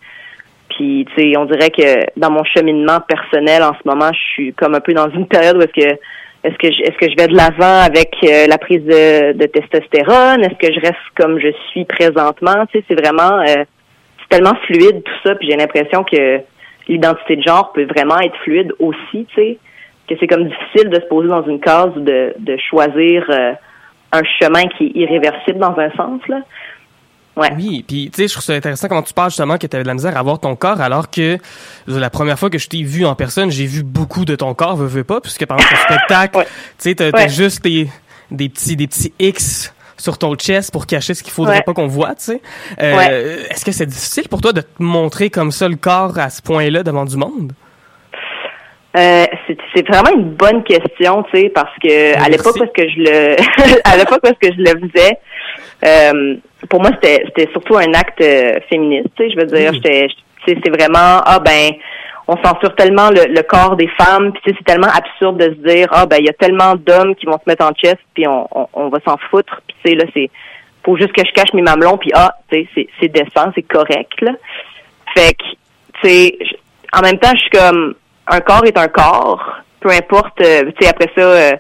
Puis, 0.71 1.07
tu 1.15 1.23
sais, 1.23 1.37
on 1.39 1.47
dirait 1.47 1.71
que 1.71 2.19
dans 2.19 2.31
mon 2.31 2.45
cheminement 2.45 3.01
personnel 3.01 3.63
en 3.63 3.73
ce 3.73 3.89
moment, 3.89 4.11
je 4.13 4.33
suis 4.33 4.55
comme 4.55 4.75
un 4.75 4.81
peu 4.81 4.93
dans 4.93 5.11
une 5.11 5.27
période 5.27 5.57
où 5.57 5.61
est-ce 5.61 5.73
que 5.73 5.99
est-ce 6.45 6.57
que 6.59 6.71
je, 6.71 6.83
est-ce 6.83 6.97
que 6.99 7.11
je 7.11 7.17
vais 7.17 7.27
de 7.27 7.35
l'avant 7.35 7.81
avec 7.83 8.15
euh, 8.23 8.47
la 8.47 8.57
prise 8.57 8.85
de, 8.85 9.33
de 9.33 9.47
testostérone? 9.47 10.45
Est-ce 10.45 10.69
que 10.69 10.73
je 10.73 10.81
reste 10.81 10.95
comme 11.17 11.41
je 11.41 11.49
suis 11.71 11.85
présentement? 11.85 12.67
Tu 12.71 12.79
sais, 12.79 12.85
c'est 12.89 13.01
vraiment 13.01 13.41
euh, 13.41 13.65
c'est 14.21 14.37
tellement 14.37 14.55
fluide 14.67 15.03
tout 15.03 15.15
ça. 15.25 15.35
Puis 15.35 15.51
j'ai 15.51 15.57
l'impression 15.57 16.05
que 16.05 16.41
l'identité 16.89 17.37
de 17.37 17.43
genre 17.43 17.73
peut 17.73 17.85
vraiment 17.85 18.19
être 18.21 18.37
fluide 18.45 18.73
aussi, 18.79 19.27
tu 19.27 19.35
sais, 19.35 19.59
que 20.09 20.15
c'est 20.19 20.27
comme 20.27 20.49
difficile 20.49 20.91
de 20.91 20.97
se 20.97 21.07
poser 21.07 21.29
dans 21.29 21.45
une 21.45 21.61
case 21.61 21.91
ou 21.97 22.01
de, 22.01 22.35
de 22.39 22.57
choisir 22.71 23.25
euh, 23.29 23.53
un 24.13 24.23
chemin 24.41 24.67
qui 24.77 24.87
est 24.87 25.01
irréversible 25.01 25.59
dans 25.59 25.77
un 25.79 25.91
sens, 25.91 26.21
là. 26.29 26.41
Ouais. 27.37 27.51
Oui, 27.55 27.85
puis 27.87 28.11
tu 28.11 28.23
sais, 28.23 28.29
je 28.29 28.33
trouve 28.33 28.45
ça 28.45 28.55
intéressant 28.55 28.89
comment 28.89 29.03
tu 29.03 29.13
parles 29.13 29.29
justement 29.29 29.59
que 29.59 29.67
tu 29.67 29.77
avais 29.77 29.83
de 29.83 29.89
la 29.89 29.93
misère 29.93 30.17
à 30.17 30.23
voir 30.23 30.41
ton 30.41 30.57
corps, 30.57 30.81
alors 30.81 31.11
que 31.11 31.37
la 31.87 32.09
première 32.09 32.39
fois 32.39 32.49
que 32.49 32.57
je 32.57 32.67
t'ai 32.67 32.83
vu 32.83 33.05
en 33.05 33.15
personne, 33.15 33.51
j'ai 33.51 33.67
vu 33.67 33.83
beaucoup 33.83 34.25
de 34.25 34.35
ton 34.37 34.55
corps, 34.55 34.75
veux, 34.75 34.87
veux 34.87 35.05
pas, 35.05 35.21
puisque 35.21 35.45
pendant 35.45 35.63
ton 35.63 35.77
spectacle, 35.89 36.39
tu 36.45 36.49
sais, 36.79 36.95
t'as 36.95 37.29
juste 37.29 37.63
des, 37.63 37.89
des 38.31 38.49
petits 38.49 38.77
des 38.77 38.87
petits 38.87 39.13
X 39.19 39.75
sur 39.99 40.19
ton 40.19 40.35
chest 40.35 40.73
pour 40.73 40.87
cacher 40.87 41.15
ce 41.15 41.23
qu'il 41.23 41.33
faudrait 41.33 41.63
pas 41.63 41.73
qu'on 41.73 41.87
voit, 41.87 42.15
tu 42.15 42.33
sais. 42.33 42.43
Euh, 42.81 43.45
Est-ce 43.51 43.65
que 43.65 43.73
c'est 43.73 43.87
difficile 43.87 44.29
pour 44.29 44.41
toi 44.41 44.53
de 44.53 44.61
te 44.61 44.83
montrer 44.83 45.31
comme 45.31 45.51
ça 45.51 45.69
le 45.69 45.77
corps 45.77 46.19
à 46.19 46.31
ce 46.31 46.43
point-là 46.43 46.83
devant 46.83 47.05
du 47.05 47.17
monde? 47.17 47.53
Euh, 48.97 49.27
c'est 49.75 49.87
vraiment 49.87 50.11
une 50.17 50.31
bonne 50.31 50.65
question, 50.65 51.23
tu 51.25 51.39
sais, 51.39 51.49
parce 51.51 51.75
que 51.83 52.17
à 52.17 52.29
l'époque 52.31 52.57
parce 52.59 52.71
que 52.73 52.89
je 52.89 52.99
le 52.99 53.37
à 53.85 53.97
l'époque 53.97 54.21
parce 54.23 54.39
que 54.41 54.49
je 54.53 54.59
le 54.59 54.89
faisais, 54.89 55.19
euh, 55.85 56.37
pour 56.71 56.81
moi 56.81 56.91
c'était 56.95 57.23
c'était 57.27 57.51
surtout 57.53 57.77
un 57.77 57.93
acte 57.93 58.23
euh, 58.23 58.55
féministe, 58.71 59.09
tu 59.15 59.25
sais, 59.25 59.31
je 59.31 59.37
veux 59.37 59.47
dire, 59.47 59.75
j'étais 59.75 60.09
c'est 60.47 60.71
vraiment 60.71 61.21
ah 61.27 61.41
ben 61.45 61.73
on 62.29 62.37
censure 62.43 62.75
tellement 62.75 63.11
le, 63.11 63.43
corps 63.43 63.77
des 63.77 63.89
femmes, 63.89 64.33
puis 64.33 64.43
c'est 64.47 64.65
tellement 64.65 64.89
absurde 64.89 65.39
de 65.39 65.55
se 65.55 65.69
dire 65.69 65.89
ah 65.93 66.07
ben 66.07 66.17
il 66.19 66.27
y 66.27 66.29
a 66.29 66.33
tellement 66.33 66.75
d'hommes 66.75 67.15
qui 67.15 67.27
vont 67.27 67.39
se 67.39 67.49
mettre 67.49 67.65
en 67.65 67.73
chest 67.73 67.99
puis 68.15 68.27
on, 68.27 68.49
on, 68.73 68.89
va 68.89 68.99
s'en 69.07 69.17
foutre, 69.31 69.61
puis 69.67 69.77
tu 69.83 69.91
sais 69.91 69.97
là 69.97 70.05
c'est 70.13 70.31
faut 70.85 70.97
juste 70.97 71.13
que 71.13 71.25
je 71.25 71.33
cache 71.33 71.53
mes 71.53 71.63
mamelons 71.63 71.99
puis 71.99 72.11
ah 72.15 72.35
tu 72.51 72.69
sais 72.75 72.89
c'est 73.01 73.09
décent, 73.09 73.53
c'est 73.55 73.63
correct 73.63 74.21
là. 74.21 74.33
Fait 75.17 75.35
que 75.35 75.45
tu 76.03 76.09
sais 76.09 76.39
en 76.93 77.03
même 77.03 77.19
temps 77.19 77.33
je 77.35 77.41
suis 77.41 77.51
comme 77.51 77.95
un 78.27 78.41
corps 78.41 78.65
est 78.65 78.77
un 78.77 78.89
corps, 78.89 79.63
peu 79.81 79.91
importe 79.91 80.41
euh, 80.41 80.71
tu 80.73 80.85
sais 80.85 80.91
après 80.91 81.11
ça 81.15 81.21
euh, 81.21 81.53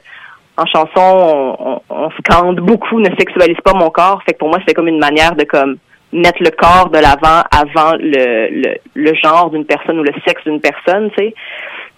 en 0.56 0.66
chanson 0.66 0.90
on, 0.98 1.80
on, 1.90 2.10
se 2.10 2.22
cante 2.28 2.56
beaucoup 2.56 2.98
ne 2.98 3.10
sexualise 3.16 3.60
pas 3.64 3.72
mon 3.72 3.90
corps, 3.90 4.20
fait 4.24 4.32
que 4.32 4.38
pour 4.38 4.48
moi 4.48 4.58
c'est 4.66 4.74
comme 4.74 4.88
une 4.88 4.98
manière 4.98 5.36
de 5.36 5.44
comme 5.44 5.76
mettre 6.12 6.42
le 6.42 6.50
corps 6.50 6.90
de 6.90 6.98
l'avant 6.98 7.42
avant 7.50 7.96
le, 7.98 8.48
le, 8.50 8.74
le 8.94 9.14
genre 9.22 9.50
d'une 9.50 9.64
personne 9.64 9.98
ou 9.98 10.02
le 10.02 10.12
sexe 10.26 10.42
d'une 10.44 10.60
personne, 10.60 11.10
tu 11.16 11.24
sais. 11.24 11.34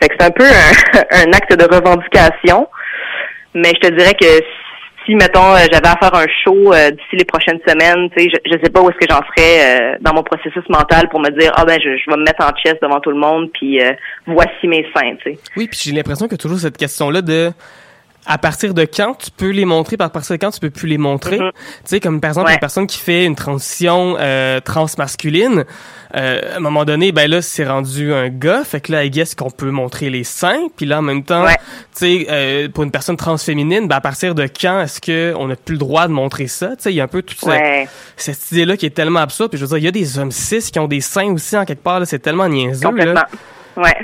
Fait 0.01 0.09
que 0.09 0.15
c'est 0.19 0.27
un 0.27 0.31
peu 0.31 0.45
un, 1.11 1.33
acte 1.33 1.57
de 1.57 1.65
revendication. 1.65 2.69
Mais 3.55 3.73
je 3.75 3.89
te 3.89 3.95
dirais 3.95 4.15
que 4.15 4.27
si, 5.05 5.15
mettons, 5.15 5.55
euh, 5.55 5.65
j'avais 5.73 5.89
à 5.89 5.97
faire 5.97 6.15
un 6.15 6.27
show 6.45 6.73
euh, 6.73 6.91
d'ici 6.91 7.17
les 7.17 7.25
prochaines 7.25 7.59
semaines, 7.67 8.11
tu 8.11 8.23
sais, 8.23 8.31
je, 8.31 8.53
je 8.53 8.59
sais 8.63 8.71
pas 8.71 8.83
où 8.83 8.91
est-ce 8.91 8.99
que 8.99 9.07
j'en 9.09 9.21
serais 9.35 9.95
euh, 9.95 9.97
dans 10.01 10.13
mon 10.13 10.23
processus 10.23 10.63
mental 10.69 11.09
pour 11.09 11.21
me 11.21 11.31
dire, 11.31 11.51
ah 11.57 11.65
ben, 11.65 11.79
je, 11.83 11.97
je, 11.97 12.11
vais 12.11 12.17
me 12.17 12.25
mettre 12.25 12.45
en 12.45 12.55
chest 12.57 12.77
devant 12.83 13.01
tout 13.01 13.11
le 13.11 13.19
monde, 13.19 13.51
puis 13.53 13.81
voici 14.27 14.67
mes 14.67 14.87
seins, 14.95 15.17
tu 15.23 15.33
sais. 15.33 15.39
Oui, 15.57 15.67
puis 15.69 15.79
j'ai 15.83 15.93
l'impression 15.93 16.29
que 16.29 16.37
toujours 16.37 16.59
cette 16.59 16.77
question-là 16.77 17.23
de 17.23 17.51
à 18.29 18.37
partir 18.37 18.75
de 18.75 18.83
quand 18.83 19.15
tu 19.15 19.31
peux 19.31 19.49
les 19.49 19.65
montrer, 19.65 19.97
à 19.99 20.09
partir 20.11 20.37
de 20.37 20.41
quand 20.41 20.51
tu 20.51 20.61
peux 20.61 20.71
plus 20.71 20.87
les 20.87 20.99
montrer? 20.99 21.39
Mm-hmm. 21.39 21.53
Tu 21.53 21.81
sais, 21.87 22.01
comme 22.01 22.21
par 22.21 22.29
exemple 22.29 22.53
une 22.53 22.59
personne 22.59 22.87
qui 22.87 22.99
fait 22.99 23.25
une 23.25 23.35
transition 23.35 24.17
euh, 24.21 24.61
transmasculine, 24.61 25.65
euh, 26.15 26.55
à 26.55 26.57
un 26.59 26.61
moment 26.61 26.85
donné, 26.85 27.11
ben 27.11 27.29
là, 27.29 27.41
c'est 27.41 27.67
rendu 27.67 28.13
un 28.13 28.29
gars, 28.29 28.65
fait 28.65 28.83
que 28.83 28.93
là, 28.93 29.05
I 29.05 29.11
guess 29.11 29.35
qu'on 29.35 29.51
peut 29.51 29.71
montrer 29.71 30.11
les 30.11 30.25
seins, 30.25 30.69
puis 30.77 30.85
là, 30.85 30.99
en 30.99 31.03
même 31.03 31.25
temps, 31.25 31.47
tu 31.47 31.57
sais, 31.95 32.27
euh, 32.29 32.69
pour 32.69 32.85
une 32.85 32.91
personne 32.91 33.17
transféminine, 33.17 33.89
ben 33.89 33.97
à 33.97 34.01
partir 34.03 34.35
de 34.35 34.45
quand 34.45 34.83
est-ce 34.83 35.01
que 35.01 35.35
on 35.37 35.49
n'a 35.49 35.57
plus 35.57 35.75
le 35.75 35.79
droit 35.79 36.07
de 36.07 36.13
montrer 36.13 36.49
ça? 36.49 36.69
Tu 36.77 36.83
sais, 36.83 36.93
il 36.93 36.97
y 36.97 37.01
a 37.01 37.05
un 37.05 37.09
peu 37.09 37.23
toute 37.23 37.39
cette 38.17 38.53
idée-là 38.53 38.77
qui 38.77 38.85
est 38.85 38.91
tellement 38.91 39.21
absurde, 39.21 39.51
puis 39.51 39.59
je 39.59 39.65
veux 39.65 39.69
dire, 39.71 39.79
il 39.79 39.85
y 39.85 39.89
a 39.89 39.93
des 39.93 40.19
hommes 40.19 40.33
cis 40.33 40.71
qui 40.71 40.79
ont 40.79 40.89
des 40.89 41.01
seins 41.01 41.33
aussi, 41.33 41.57
en 41.57 41.65
quelque 41.65 41.83
part, 41.83 42.07
c'est 42.07 42.19
tellement 42.19 42.49
niaiseux. 42.49 42.87
Complètement. 42.87 43.25
Ouais. 43.77 43.97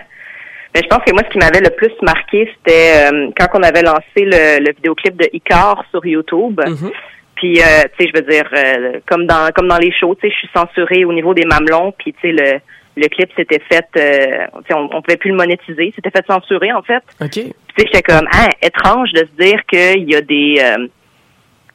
Mais 0.75 0.81
je 0.83 0.89
pense 0.89 1.05
que 1.07 1.13
moi, 1.13 1.23
ce 1.25 1.31
qui 1.31 1.39
m'avait 1.39 1.61
le 1.61 1.71
plus 1.71 1.93
marqué, 2.03 2.51
c'était 2.57 3.13
euh, 3.13 3.31
quand 3.39 3.47
on 3.55 3.63
avait 3.63 3.83
lancé 3.83 4.03
le, 4.17 4.59
le 4.59 4.73
vidéoclip 4.75 5.17
de 5.17 5.29
Icar 5.33 5.85
sur 5.91 6.05
YouTube. 6.05 6.61
Mm-hmm. 6.61 6.93
Puis, 7.37 7.61
euh, 7.61 7.63
tu 7.97 8.05
sais, 8.05 8.13
je 8.13 8.21
veux 8.21 8.27
dire, 8.29 8.49
euh, 8.57 9.01
comme 9.07 9.27
dans 9.27 9.51
comme 9.55 9.69
dans 9.69 9.79
les 9.79 9.93
shows, 9.93 10.15
tu 10.17 10.23
sais, 10.23 10.33
je 10.33 10.39
suis 10.39 10.51
censurée 10.55 11.05
au 11.05 11.13
niveau 11.13 11.33
des 11.33 11.45
mamelons. 11.45 11.93
Puis, 11.97 12.13
tu 12.15 12.21
sais, 12.23 12.33
le, 12.33 12.61
le 12.97 13.09
clip 13.09 13.31
s'était 13.37 13.61
fait, 13.69 13.87
euh, 13.97 14.47
tu 14.59 14.69
sais, 14.69 14.75
on, 14.75 14.89
on 14.93 15.03
pouvait 15.03 15.17
plus 15.17 15.31
le 15.31 15.37
monétiser. 15.37 15.93
C'était 15.95 16.11
fait 16.11 16.27
censurer, 16.27 16.73
en 16.73 16.83
fait. 16.83 17.03
OK. 17.21 17.31
Tu 17.31 17.41
sais, 17.41 17.53
j'étais 17.79 18.03
comme, 18.03 18.27
ah, 18.33 18.49
étrange 18.63 19.13
de 19.13 19.27
se 19.27 19.45
dire 19.45 19.61
qu'il 19.67 20.11
y 20.11 20.17
a 20.17 20.21
des, 20.21 20.57
euh, 20.61 20.89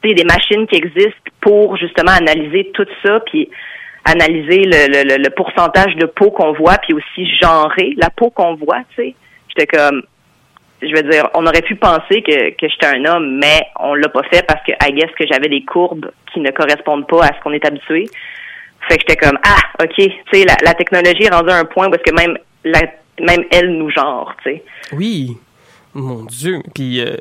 tu 0.02 0.08
sais, 0.08 0.14
des 0.14 0.24
machines 0.24 0.66
qui 0.66 0.76
existent 0.76 1.30
pour 1.40 1.76
justement 1.76 2.12
analyser 2.12 2.70
tout 2.74 2.86
ça, 3.02 3.20
puis 3.20 3.48
analyser 4.04 4.62
le, 4.64 4.88
le, 5.04 5.22
le- 5.22 5.30
pourcentage 5.30 5.94
de 5.96 6.06
peau 6.06 6.30
qu'on 6.30 6.52
voit, 6.52 6.78
puis 6.78 6.94
aussi 6.94 7.28
genrer 7.40 7.94
la 7.96 8.10
peau 8.10 8.30
qu'on 8.30 8.54
voit, 8.54 8.80
tu 8.94 9.02
sais. 9.02 9.14
J'étais 9.48 9.66
comme, 9.66 10.02
je 10.82 10.94
veux 10.94 11.02
dire, 11.10 11.28
on 11.34 11.46
aurait 11.46 11.62
pu 11.62 11.76
penser 11.76 12.22
que, 12.22 12.50
que 12.50 12.68
j'étais 12.68 12.86
un 12.86 13.04
homme, 13.04 13.38
mais 13.38 13.66
on 13.78 13.94
l'a 13.94 14.08
pas 14.08 14.22
fait 14.32 14.44
parce 14.46 14.62
que, 14.64 14.72
I 14.82 14.92
guess, 14.92 15.10
que 15.18 15.26
j'avais 15.30 15.48
des 15.48 15.64
courbes 15.64 16.10
qui 16.32 16.40
ne 16.40 16.50
correspondent 16.50 17.06
pas 17.06 17.24
à 17.24 17.28
ce 17.36 17.40
qu'on 17.42 17.52
est 17.52 17.64
habitué. 17.64 18.06
Fait 18.88 18.96
que 18.96 19.04
j'étais 19.06 19.16
comme, 19.16 19.38
ah, 19.44 19.58
OK, 19.82 19.92
tu 19.96 20.10
sais, 20.32 20.44
la, 20.44 20.56
la 20.64 20.74
technologie 20.74 21.24
est 21.24 21.34
rendue 21.34 21.50
à 21.50 21.56
un 21.56 21.64
point 21.64 21.90
parce 21.90 22.02
que 22.02 22.14
même, 22.14 22.38
la, 22.64 22.80
même 23.20 23.44
elle 23.50 23.76
nous 23.76 23.90
genre, 23.90 24.34
tu 24.42 24.50
sais. 24.50 24.62
Oui. 24.92 25.36
Mon 25.92 26.24
Dieu. 26.24 26.60
Puis, 26.74 27.00
euh, 27.00 27.16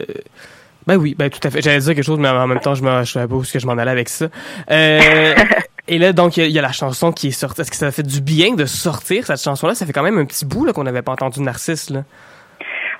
ben 0.87 0.95
oui, 0.97 1.15
ben 1.17 1.29
tout 1.29 1.45
à 1.45 1.49
fait. 1.49 1.61
J'allais 1.61 1.79
dire 1.79 1.95
quelque 1.95 2.05
chose, 2.05 2.19
mais 2.19 2.29
en 2.29 2.47
même 2.47 2.59
temps, 2.59 2.75
je 2.75 2.83
me, 2.83 3.03
je 3.03 3.11
savais 3.11 3.27
pas 3.27 3.35
où 3.35 3.41
est-ce 3.41 3.53
que 3.53 3.59
je 3.59 3.65
m'en 3.67 3.73
allais 3.77 3.91
avec 3.91 4.07
ça. 4.09 4.27
Euh, 4.71 5.33
et 5.89 5.97
là, 5.97 6.13
donc, 6.13 6.37
il 6.37 6.47
y, 6.49 6.59
a- 6.59 6.61
la 6.61 6.71
chanson 6.71 7.11
qui 7.11 7.27
est 7.27 7.31
sortie. 7.31 7.61
Est-ce 7.61 7.71
que 7.71 7.77
ça 7.77 7.91
fait 7.91 8.03
du 8.03 8.21
bien 8.21 8.55
de 8.55 8.65
sortir 8.65 9.25
cette 9.25 9.41
chanson-là? 9.41 9.75
Ça 9.75 9.85
fait 9.85 9.93
quand 9.93 10.03
même 10.03 10.17
un 10.17 10.25
petit 10.25 10.45
bout 10.45 10.71
qu'on 10.73 10.83
n'avait 10.83 11.01
pas 11.01 11.11
entendu 11.11 11.41
Narcisse. 11.41 11.89
Là. 11.89 12.03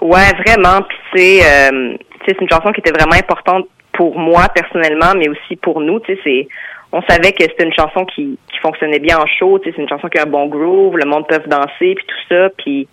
Ouais, 0.02 0.32
vraiment. 0.46 0.82
Puis 0.82 0.98
c'est, 1.14 1.40
euh, 1.44 1.96
c'est 2.28 2.40
une 2.42 2.50
chanson 2.50 2.72
qui 2.72 2.80
était 2.82 2.92
vraiment 2.92 3.16
importante 3.16 3.68
pour 3.94 4.18
moi 4.18 4.48
personnellement, 4.50 5.14
mais 5.18 5.30
aussi 5.30 5.56
pour 5.62 5.82
nous. 5.82 6.00
On 6.92 7.02
savait 7.04 7.34
que 7.34 7.44
c'était 7.44 7.66
une 7.66 7.74
chanson 7.74 8.06
qui, 8.06 8.38
qui 8.52 8.58
fonctionnait 8.62 9.00
bien 9.00 9.20
en 9.20 9.28
show. 9.28 9.60
C'est 9.64 9.78
une 9.78 9.88
chanson 9.90 10.08
qui 10.08 10.18
a 10.18 10.24
un 10.24 10.26
bon 10.26 10.48
groove, 10.48 10.98
le 10.98 11.06
monde 11.06 11.28
peut 11.28 11.40
danser, 11.48 11.96
puis 11.96 12.06
tout 12.08 12.28
ça. 12.30 12.50
Puis, 12.58 12.88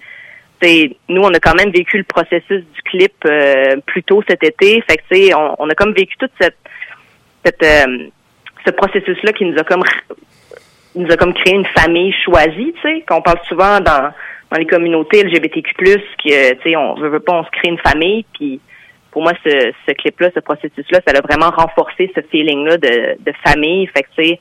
nous, 1.08 1.22
on 1.22 1.32
a 1.32 1.38
quand 1.38 1.54
même 1.54 1.70
vécu 1.70 1.98
le 1.98 2.04
processus 2.04 2.64
du 2.74 2.82
clip 2.84 3.14
euh, 3.24 3.76
plus 3.86 4.02
tôt 4.02 4.22
cet 4.28 4.42
été. 4.42 4.82
Fait 4.88 4.96
que, 4.96 5.34
on, 5.34 5.54
on 5.58 5.70
a 5.70 5.74
comme 5.74 5.94
vécu 5.94 6.16
toute 6.18 6.32
cette, 6.40 6.56
cette, 7.44 7.62
euh, 7.62 8.08
ce 8.66 8.70
processus-là 8.72 9.32
qui 9.32 9.44
nous 9.44 9.58
a 9.58 9.64
comme 9.64 9.82
nous 10.96 11.10
a 11.10 11.16
comme 11.16 11.34
créé 11.34 11.54
une 11.54 11.66
famille 11.66 12.12
choisie, 12.24 12.74
tu 12.80 12.82
sais, 12.82 13.04
qu'on 13.06 13.20
parle 13.20 13.38
souvent 13.48 13.80
dans, 13.80 14.12
dans 14.50 14.58
les 14.58 14.66
communautés 14.66 15.22
LGBTQ+, 15.22 15.74
que, 15.74 16.54
tu 16.54 16.62
sais, 16.62 16.76
on 16.76 16.94
veut, 16.94 17.08
veut 17.08 17.20
pas, 17.20 17.34
on 17.34 17.44
se 17.44 17.50
crée 17.50 17.68
une 17.68 17.78
famille, 17.78 18.24
puis 18.34 18.60
pour 19.10 19.22
moi, 19.22 19.32
ce, 19.44 19.92
clip-là, 19.92 20.30
ce 20.34 20.40
processus-là, 20.40 21.00
ça 21.06 21.14
a 21.16 21.20
vraiment 21.20 21.50
renforcé 21.50 22.10
ce 22.14 22.20
feeling-là 22.30 22.78
de, 22.78 23.32
famille, 23.44 23.86
fait 23.88 24.02
que, 24.02 24.08
tu 24.16 24.24
sais, 24.24 24.40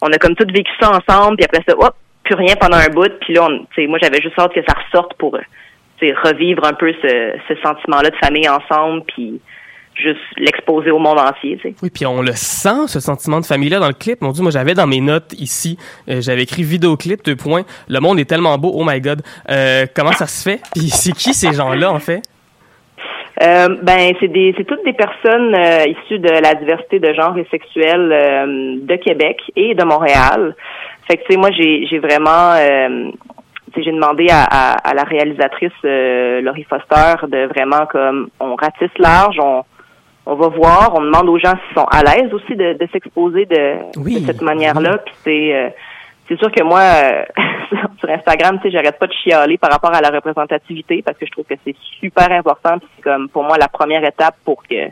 on 0.00 0.12
a 0.12 0.18
comme 0.18 0.34
tout 0.34 0.46
vécu 0.52 0.70
ça 0.80 0.90
ensemble, 0.90 1.36
puis 1.36 1.44
après 1.44 1.62
ça, 1.66 1.74
hop, 1.78 1.94
plus 2.24 2.34
rien 2.34 2.54
pendant 2.60 2.76
un 2.76 2.88
bout, 2.88 3.12
puis 3.20 3.34
là, 3.34 3.46
on, 3.48 3.88
moi, 3.88 3.98
j'avais 4.02 4.20
juste 4.20 4.38
hâte 4.38 4.52
que 4.52 4.62
ça 4.66 4.74
ressorte 4.74 5.14
pour, 5.14 5.38
revivre 6.24 6.64
un 6.64 6.72
peu 6.72 6.92
ce, 7.00 7.32
ce 7.46 7.54
sentiment-là 7.62 8.10
de 8.10 8.16
famille 8.16 8.48
ensemble, 8.48 9.04
puis 9.04 9.40
juste 9.94 10.20
l'exposer 10.36 10.90
au 10.90 10.98
monde 10.98 11.18
entier, 11.18 11.56
tu 11.56 11.68
sais. 11.68 11.74
Oui, 11.82 11.90
puis 11.90 12.06
on 12.06 12.22
le 12.22 12.32
sent, 12.32 12.86
ce 12.88 13.00
sentiment 13.00 13.40
de 13.40 13.46
famille-là 13.46 13.78
dans 13.78 13.88
le 13.88 13.94
clip. 13.94 14.20
Mon 14.22 14.32
Dieu, 14.32 14.42
moi, 14.42 14.52
j'avais 14.52 14.74
dans 14.74 14.86
mes 14.86 15.00
notes 15.00 15.32
ici, 15.38 15.78
euh, 16.08 16.20
j'avais 16.20 16.42
écrit 16.42 16.62
vidéoclip, 16.62 17.24
deux 17.24 17.36
points. 17.36 17.62
Le 17.88 18.00
monde 18.00 18.18
est 18.18 18.28
tellement 18.28 18.56
beau, 18.58 18.72
oh 18.74 18.84
my 18.84 19.00
God. 19.00 19.22
Euh, 19.50 19.86
comment 19.94 20.12
ça 20.12 20.26
se 20.26 20.48
fait? 20.48 20.60
Puis 20.74 20.88
c'est 20.88 21.12
qui 21.12 21.34
ces 21.34 21.52
gens-là, 21.52 21.92
en 21.92 21.98
fait? 21.98 22.22
Euh, 23.42 23.76
ben, 23.82 24.12
c'est 24.20 24.28
des, 24.28 24.54
c'est 24.56 24.64
toutes 24.64 24.84
des 24.84 24.92
personnes 24.92 25.54
euh, 25.54 25.84
issues 25.86 26.18
de 26.18 26.28
la 26.28 26.54
diversité 26.54 27.00
de 27.00 27.12
genre 27.14 27.36
et 27.38 27.46
sexuelle 27.50 28.12
euh, 28.12 28.76
de 28.82 28.96
Québec 28.96 29.40
et 29.56 29.74
de 29.74 29.84
Montréal. 29.84 30.54
Fait 31.08 31.16
que 31.16 31.22
tu 31.22 31.32
sais, 31.32 31.38
moi 31.38 31.50
j'ai, 31.50 31.86
j'ai 31.86 31.98
vraiment, 31.98 32.52
euh, 32.56 33.10
j'ai 33.76 33.90
demandé 33.90 34.26
à, 34.30 34.44
à, 34.44 34.90
à 34.90 34.94
la 34.94 35.02
réalisatrice 35.02 35.72
euh, 35.84 36.40
Laurie 36.42 36.64
Foster 36.64 37.26
de 37.26 37.46
vraiment 37.46 37.86
comme 37.86 38.28
on 38.38 38.54
ratisse 38.54 38.96
large, 38.98 39.38
on 39.40 39.64
on 40.26 40.34
va 40.34 40.48
voir, 40.48 40.92
on 40.94 41.02
demande 41.02 41.28
aux 41.28 41.38
gens 41.38 41.54
s'ils 41.66 41.74
sont 41.74 41.86
à 41.90 42.02
l'aise 42.02 42.32
aussi 42.32 42.54
de, 42.54 42.74
de 42.74 42.88
s'exposer 42.92 43.46
de, 43.46 43.76
Oui, 43.96 44.20
de 44.20 44.26
cette 44.26 44.42
manière-là. 44.42 44.98
Puis 44.98 45.14
c'est 45.24 45.54
euh, 45.54 45.68
c'est 46.28 46.38
sûr 46.38 46.50
que 46.52 46.62
moi, 46.62 46.80
euh, 46.80 47.24
sur 47.98 48.08
Instagram, 48.08 48.58
tu 48.58 48.62
sais, 48.62 48.70
j'arrête 48.70 48.98
pas 48.98 49.06
de 49.06 49.12
chialer 49.12 49.58
par 49.58 49.70
rapport 49.70 49.92
à 49.94 50.00
la 50.00 50.10
représentativité 50.10 51.02
parce 51.02 51.18
que 51.18 51.26
je 51.26 51.32
trouve 51.32 51.44
que 51.44 51.54
c'est 51.64 51.76
super 52.00 52.30
important. 52.30 52.78
Puis 52.78 52.88
c'est 52.96 53.02
comme 53.02 53.28
pour 53.28 53.42
moi 53.42 53.58
la 53.58 53.68
première 53.68 54.04
étape 54.04 54.36
pour 54.44 54.62
que 54.62 54.88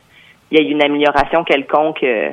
il 0.52 0.58
y 0.58 0.60
ait 0.60 0.70
une 0.70 0.82
amélioration 0.82 1.44
quelconque 1.44 2.02
euh, 2.02 2.30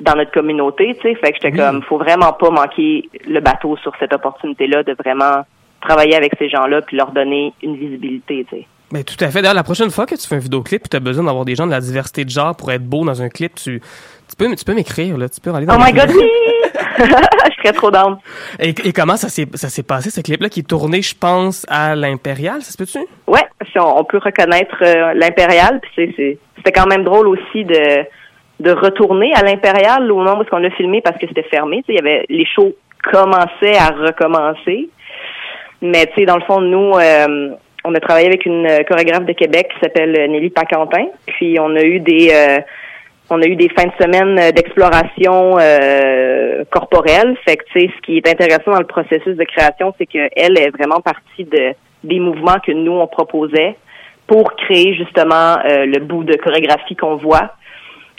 dans 0.00 0.14
notre 0.14 0.30
communauté, 0.30 0.94
tu 0.94 1.02
sais. 1.02 1.14
Fait 1.16 1.32
que 1.32 1.38
j'étais 1.42 1.56
comme, 1.56 1.82
faut 1.82 1.98
vraiment 1.98 2.32
pas 2.32 2.50
manquer 2.50 3.08
le 3.26 3.40
bateau 3.40 3.76
sur 3.78 3.92
cette 3.98 4.12
opportunité-là 4.12 4.84
de 4.84 4.94
vraiment 4.94 5.44
travailler 5.80 6.14
avec 6.14 6.32
ces 6.38 6.48
gens-là 6.48 6.82
puis 6.82 6.96
leur 6.96 7.10
donner 7.10 7.52
une 7.62 7.76
visibilité, 7.76 8.46
tu 8.48 8.56
sais. 8.56 8.66
Ben, 8.92 9.04
tout 9.04 9.22
à 9.22 9.30
fait. 9.30 9.40
D'ailleurs, 9.40 9.54
la 9.54 9.62
prochaine 9.62 9.90
fois 9.90 10.06
que 10.06 10.16
tu 10.16 10.26
fais 10.26 10.36
un 10.36 10.40
vidéoclip 10.40 10.84
et 10.84 10.88
tu 10.88 10.96
as 10.96 11.00
besoin 11.00 11.24
d'avoir 11.24 11.44
des 11.44 11.54
gens 11.54 11.66
de 11.66 11.70
la 11.70 11.80
diversité 11.80 12.24
de 12.24 12.30
genre 12.30 12.56
pour 12.56 12.72
être 12.72 12.84
beau 12.84 13.04
dans 13.04 13.22
un 13.22 13.28
clip, 13.28 13.54
tu, 13.54 13.80
tu 13.80 14.36
peux, 14.36 14.54
tu 14.54 14.64
peux 14.64 14.74
m'écrire, 14.74 15.16
là. 15.16 15.28
Tu 15.28 15.40
peux 15.40 15.54
aller 15.54 15.66
dans 15.66 15.76
Oh 15.76 15.84
my 15.84 15.92
god, 15.92 16.10
oui! 16.10 16.24
je 16.98 17.62
serais 17.62 17.72
trop 17.72 17.90
down. 17.90 18.18
Et, 18.58 18.70
et 18.70 18.92
comment 18.92 19.16
ça 19.16 19.28
s'est, 19.28 19.46
ça 19.54 19.68
s'est 19.68 19.84
passé, 19.84 20.10
ce 20.10 20.20
clip-là, 20.20 20.48
qui 20.48 20.60
est 20.60 20.68
tourné, 20.68 21.02
je 21.02 21.14
pense, 21.14 21.64
à 21.68 21.94
l'Impérial, 21.94 22.62
ça 22.62 22.72
se 22.72 22.76
peut-tu? 22.76 22.98
Ouais, 23.26 23.46
si 23.70 23.78
on, 23.78 24.00
on 24.00 24.04
peut 24.04 24.18
reconnaître 24.18 24.76
euh, 24.82 25.14
l'impérial, 25.14 25.80
puis 25.80 25.90
c'est, 25.94 26.14
c'est, 26.16 26.38
c'était 26.56 26.72
quand 26.72 26.86
même 26.86 27.04
drôle 27.04 27.28
aussi 27.28 27.64
de 27.64 28.04
de 28.60 28.72
retourner 28.72 29.32
à 29.34 29.42
l'impérial 29.42 30.10
au 30.12 30.18
moment 30.18 30.38
où 30.38 30.44
on 30.52 30.64
a 30.64 30.70
filmé 30.70 31.00
parce 31.00 31.18
que 31.18 31.26
c'était 31.26 31.44
fermé. 31.44 31.82
Tu 31.82 31.86
sais, 31.86 31.92
il 31.94 31.96
y 31.96 31.98
avait 31.98 32.26
les 32.28 32.44
shows 32.44 32.74
commençaient 33.02 33.78
à 33.78 33.88
recommencer, 33.88 34.90
mais 35.80 36.06
tu 36.06 36.20
sais, 36.20 36.26
dans 36.26 36.36
le 36.36 36.42
fond, 36.42 36.60
nous, 36.60 36.92
euh, 36.92 37.54
on 37.84 37.94
a 37.94 38.00
travaillé 38.00 38.26
avec 38.26 38.44
une 38.46 38.66
euh, 38.66 38.82
chorégraphe 38.84 39.24
de 39.24 39.32
Québec 39.32 39.68
qui 39.74 39.80
s'appelle 39.80 40.12
Nelly 40.30 40.50
Paquentin, 40.50 41.06
puis 41.26 41.58
on 41.58 41.74
a 41.76 41.82
eu 41.82 42.00
des 42.00 42.30
euh, 42.32 42.60
on 43.30 43.40
a 43.40 43.46
eu 43.46 43.54
des 43.54 43.68
fins 43.68 43.86
de 43.86 44.04
semaine 44.04 44.38
euh, 44.38 44.50
d'exploration 44.50 45.56
euh, 45.58 46.64
corporelle. 46.70 47.36
Fait 47.44 47.56
que, 47.56 47.64
tu 47.72 47.80
sais, 47.80 47.90
ce 47.96 48.02
qui 48.02 48.16
est 48.16 48.28
intéressant 48.28 48.72
dans 48.72 48.80
le 48.80 48.86
processus 48.86 49.36
de 49.36 49.44
création, 49.44 49.94
c'est 49.96 50.06
qu'elle 50.06 50.58
est 50.58 50.70
vraiment 50.70 51.00
partie 51.00 51.44
de 51.44 51.72
des 52.02 52.18
mouvements 52.18 52.58
que 52.66 52.72
nous, 52.72 52.92
on 52.92 53.06
proposait 53.06 53.76
pour 54.26 54.54
créer 54.56 54.94
justement 54.94 55.58
euh, 55.64 55.84
le 55.84 55.98
bout 56.00 56.24
de 56.24 56.34
chorégraphie 56.34 56.96
qu'on 56.96 57.16
voit. 57.16 57.52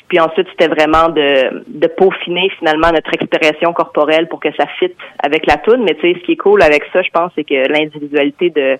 Puis 0.07 0.19
ensuite, 0.19 0.47
c'était 0.51 0.67
vraiment 0.67 1.09
de, 1.09 1.63
de 1.67 1.87
peaufiner 1.87 2.51
finalement 2.59 2.91
notre 2.91 3.11
expression 3.13 3.73
corporelle 3.73 4.27
pour 4.27 4.39
que 4.39 4.53
ça 4.55 4.67
fitte 4.77 4.97
avec 5.23 5.47
la 5.47 5.57
toune. 5.57 5.83
Mais 5.83 5.95
tu 5.95 6.01
sais, 6.01 6.19
ce 6.19 6.25
qui 6.25 6.33
est 6.33 6.37
cool 6.37 6.61
avec 6.61 6.83
ça, 6.93 7.01
je 7.01 7.09
pense, 7.09 7.31
c'est 7.33 7.43
que 7.43 7.67
l'individualité 7.71 8.51
de, 8.51 8.77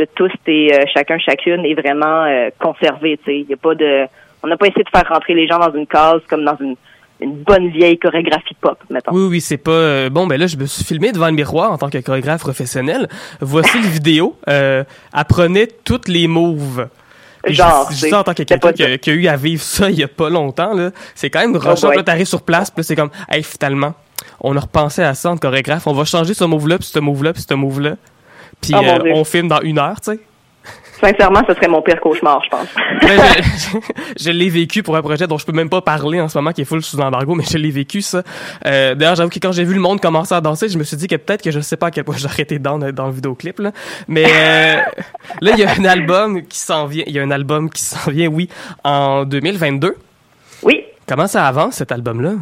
de 0.00 0.08
tous 0.14 0.32
et 0.46 0.72
euh, 0.74 0.82
chacun 0.94 1.18
chacune 1.18 1.64
est 1.64 1.74
vraiment 1.74 2.24
euh, 2.24 2.48
sais, 2.84 3.40
il 3.40 3.46
y 3.48 3.52
a 3.52 3.56
pas 3.56 3.74
de, 3.74 4.06
on 4.42 4.48
n'a 4.48 4.56
pas 4.56 4.66
essayé 4.66 4.84
de 4.84 4.88
faire 4.88 5.08
rentrer 5.08 5.34
les 5.34 5.46
gens 5.46 5.58
dans 5.58 5.72
une 5.72 5.86
case 5.86 6.20
comme 6.28 6.44
dans 6.44 6.56
une, 6.60 6.74
une 7.20 7.34
bonne 7.42 7.68
vieille 7.68 7.98
chorégraphie 7.98 8.56
pop, 8.60 8.78
mettons. 8.88 9.12
Oui, 9.14 9.26
oui, 9.28 9.40
c'est 9.40 9.58
pas... 9.58 9.70
euh, 9.70 10.10
bon, 10.10 10.26
ben 10.26 10.40
là, 10.40 10.46
je 10.46 10.56
me 10.56 10.64
suis 10.66 10.84
filmé 10.84 11.12
devant 11.12 11.26
le 11.26 11.32
miroir 11.32 11.70
en 11.72 11.78
tant 11.78 11.90
que 11.90 11.98
chorégraphe 11.98 12.40
professionnel. 12.40 13.08
Voici 13.40 13.78
les 13.80 13.88
vidéos. 13.88 14.36
Euh, 14.48 14.84
apprenez 15.12 15.68
toutes 15.84 16.08
les 16.08 16.26
moves. 16.26 16.88
Je- 17.46 17.52
Genre, 17.54 17.88
je, 17.90 18.04
dis 18.04 18.10
ça 18.10 18.20
en 18.20 18.22
tant 18.22 18.34
que 18.34 18.42
quelqu'un 18.42 18.72
qui, 18.72 18.82
a- 18.84 18.98
qui 18.98 19.10
a 19.10 19.12
eu 19.14 19.26
à 19.26 19.36
vivre 19.36 19.62
ça 19.62 19.90
il 19.90 19.98
y 19.98 20.02
a 20.02 20.08
pas 20.08 20.30
longtemps, 20.30 20.74
là. 20.74 20.90
C'est 21.14 21.30
quand 21.30 21.40
même 21.40 21.56
rochant. 21.56 21.90
là, 21.90 22.02
t'arrives 22.02 22.26
sur 22.26 22.42
place, 22.42 22.70
puis 22.70 22.84
c'est 22.84 22.96
comme, 22.96 23.10
hey, 23.30 23.42
finalement, 23.42 23.94
on 24.40 24.56
a 24.56 24.60
repensé 24.60 25.02
à 25.02 25.14
ça 25.14 25.30
en 25.30 25.36
chorégraphe. 25.36 25.86
On 25.86 25.92
va 25.92 26.04
changer 26.04 26.34
ce 26.34 26.44
move-là, 26.44 26.78
puis 26.78 26.86
ce 26.88 26.98
move-là, 26.98 27.32
puis 27.32 27.42
ce 27.46 27.54
move-là. 27.54 27.96
Puis 28.60 28.72
Oh, 28.74 28.82
euh, 28.82 29.12
on 29.14 29.24
filme 29.24 29.48
dans 29.48 29.60
une 29.60 29.78
heure, 29.78 30.00
tu 30.00 30.12
sais. 30.12 30.20
Sincèrement, 31.00 31.40
ce 31.48 31.54
serait 31.54 31.68
mon 31.68 31.80
pire 31.80 31.98
cauchemar, 31.98 32.42
je 32.44 32.50
pense. 32.50 32.68
Je, 33.02 33.78
je 34.24 34.30
l'ai 34.30 34.50
vécu 34.50 34.82
pour 34.82 34.96
un 34.96 35.02
projet 35.02 35.26
dont 35.26 35.38
je 35.38 35.46
peux 35.46 35.52
même 35.52 35.70
pas 35.70 35.80
parler 35.80 36.20
en 36.20 36.28
ce 36.28 36.36
moment, 36.36 36.52
qui 36.52 36.60
est 36.60 36.66
full 36.66 36.82
sous 36.82 37.00
embargo, 37.00 37.34
mais 37.34 37.44
je 37.50 37.56
l'ai 37.56 37.70
vécu, 37.70 38.02
ça. 38.02 38.22
Euh, 38.66 38.94
D'ailleurs, 38.94 39.14
j'avoue 39.16 39.30
que 39.30 39.38
quand 39.38 39.52
j'ai 39.52 39.64
vu 39.64 39.72
le 39.72 39.80
monde 39.80 40.00
commencer 40.00 40.34
à 40.34 40.42
danser, 40.42 40.68
je 40.68 40.76
me 40.76 40.84
suis 40.84 40.98
dit 40.98 41.06
que 41.06 41.16
peut-être 41.16 41.42
que 41.42 41.50
je 41.50 41.60
sais 41.60 41.78
pas 41.78 41.86
à 41.86 41.90
quel 41.90 42.04
point 42.04 42.16
j'aurais 42.18 42.42
été 42.42 42.58
dans, 42.58 42.78
dans 42.78 43.06
le 43.06 43.12
vidéoclip, 43.12 43.58
là. 43.60 43.72
Mais 44.08 44.26
euh, 44.26 44.76
là, 45.40 45.50
il 45.52 45.58
y 45.58 45.64
a 45.64 45.70
un 45.70 45.84
album 45.86 46.42
qui 46.42 46.58
s'en 46.58 46.84
vient. 46.86 47.04
Il 47.06 47.14
y 47.14 47.18
a 47.18 47.22
un 47.22 47.30
album 47.30 47.70
qui 47.70 47.82
s'en 47.82 48.10
vient, 48.10 48.28
oui, 48.28 48.50
en 48.84 49.24
2022. 49.24 49.96
Oui, 50.62 50.84
Comment 51.10 51.26
ça 51.26 51.44
avance, 51.48 51.74
cet 51.74 51.90
album-là? 51.90 52.34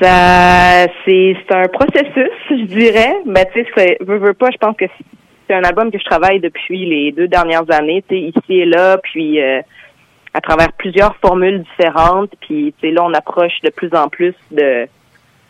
Ça, 0.00 0.86
c'est, 1.04 1.36
un 1.50 1.68
processus, 1.68 2.32
je 2.50 2.64
dirais. 2.66 3.16
Ben, 3.24 3.46
tu 3.52 3.64
sais, 3.74 3.96
veux, 4.00 4.18
veux 4.18 4.34
pas, 4.34 4.50
je 4.50 4.58
pense 4.58 4.76
que 4.76 4.84
c'est 5.46 5.54
un 5.54 5.62
album 5.62 5.90
que 5.90 5.98
je 5.98 6.04
travaille 6.04 6.40
depuis 6.40 6.84
les 6.86 7.12
deux 7.12 7.28
dernières 7.28 7.70
années, 7.70 8.04
tu 8.08 8.14
sais, 8.14 8.20
ici 8.20 8.60
et 8.60 8.66
là, 8.66 8.98
puis 8.98 9.40
euh, 9.40 9.60
à 10.34 10.40
travers 10.40 10.72
plusieurs 10.72 11.16
formules 11.16 11.62
différentes, 11.62 12.32
puis 12.40 12.74
tu 12.78 12.88
sais, 12.88 12.92
là, 12.92 13.04
on 13.04 13.14
approche 13.14 13.60
de 13.62 13.70
plus 13.70 13.94
en 13.94 14.08
plus 14.08 14.34
de 14.50 14.86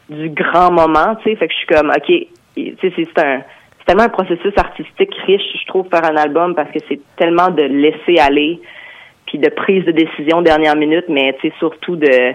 du 0.09 0.28
grand 0.28 0.70
moment, 0.70 1.16
tu 1.16 1.30
sais, 1.30 1.37
fait 1.37 1.49
que 1.49 1.53
je 1.53 1.59
suis 1.59 1.66
comme, 1.66 1.91
ok, 1.91 2.07
tu 2.07 2.76
sais, 2.80 2.93
c'est, 2.95 3.09
c'est 3.12 3.18
un, 3.18 3.43
c'est 3.78 3.87
tellement 3.87 4.05
un 4.05 4.09
processus 4.09 4.53
artistique 4.57 5.14
riche, 5.26 5.43
je 5.61 5.66
trouve, 5.66 5.89
faire 5.89 6.05
un 6.05 6.16
album 6.16 6.55
parce 6.55 6.70
que 6.70 6.78
c'est 6.89 7.01
tellement 7.16 7.49
de 7.49 7.62
laisser 7.62 8.18
aller, 8.20 8.61
puis 9.26 9.39
de 9.39 9.49
prise 9.49 9.84
de 9.84 9.91
décision 9.91 10.43
dernière 10.43 10.76
minute, 10.76 11.07
mais 11.09 11.37
tu 11.41 11.49
sais, 11.49 11.55
surtout 11.59 11.97
de 11.97 12.34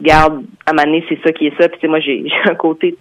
garde, 0.00 0.44
à 0.66 0.72
ma 0.72 0.84
c'est 1.08 1.18
ça 1.24 1.32
qui 1.32 1.46
est 1.46 1.56
ça. 1.60 1.68
Puis 1.68 1.88
moi, 1.88 2.00
j'ai 2.04 2.24
un 2.44 2.54
côté 2.54 2.96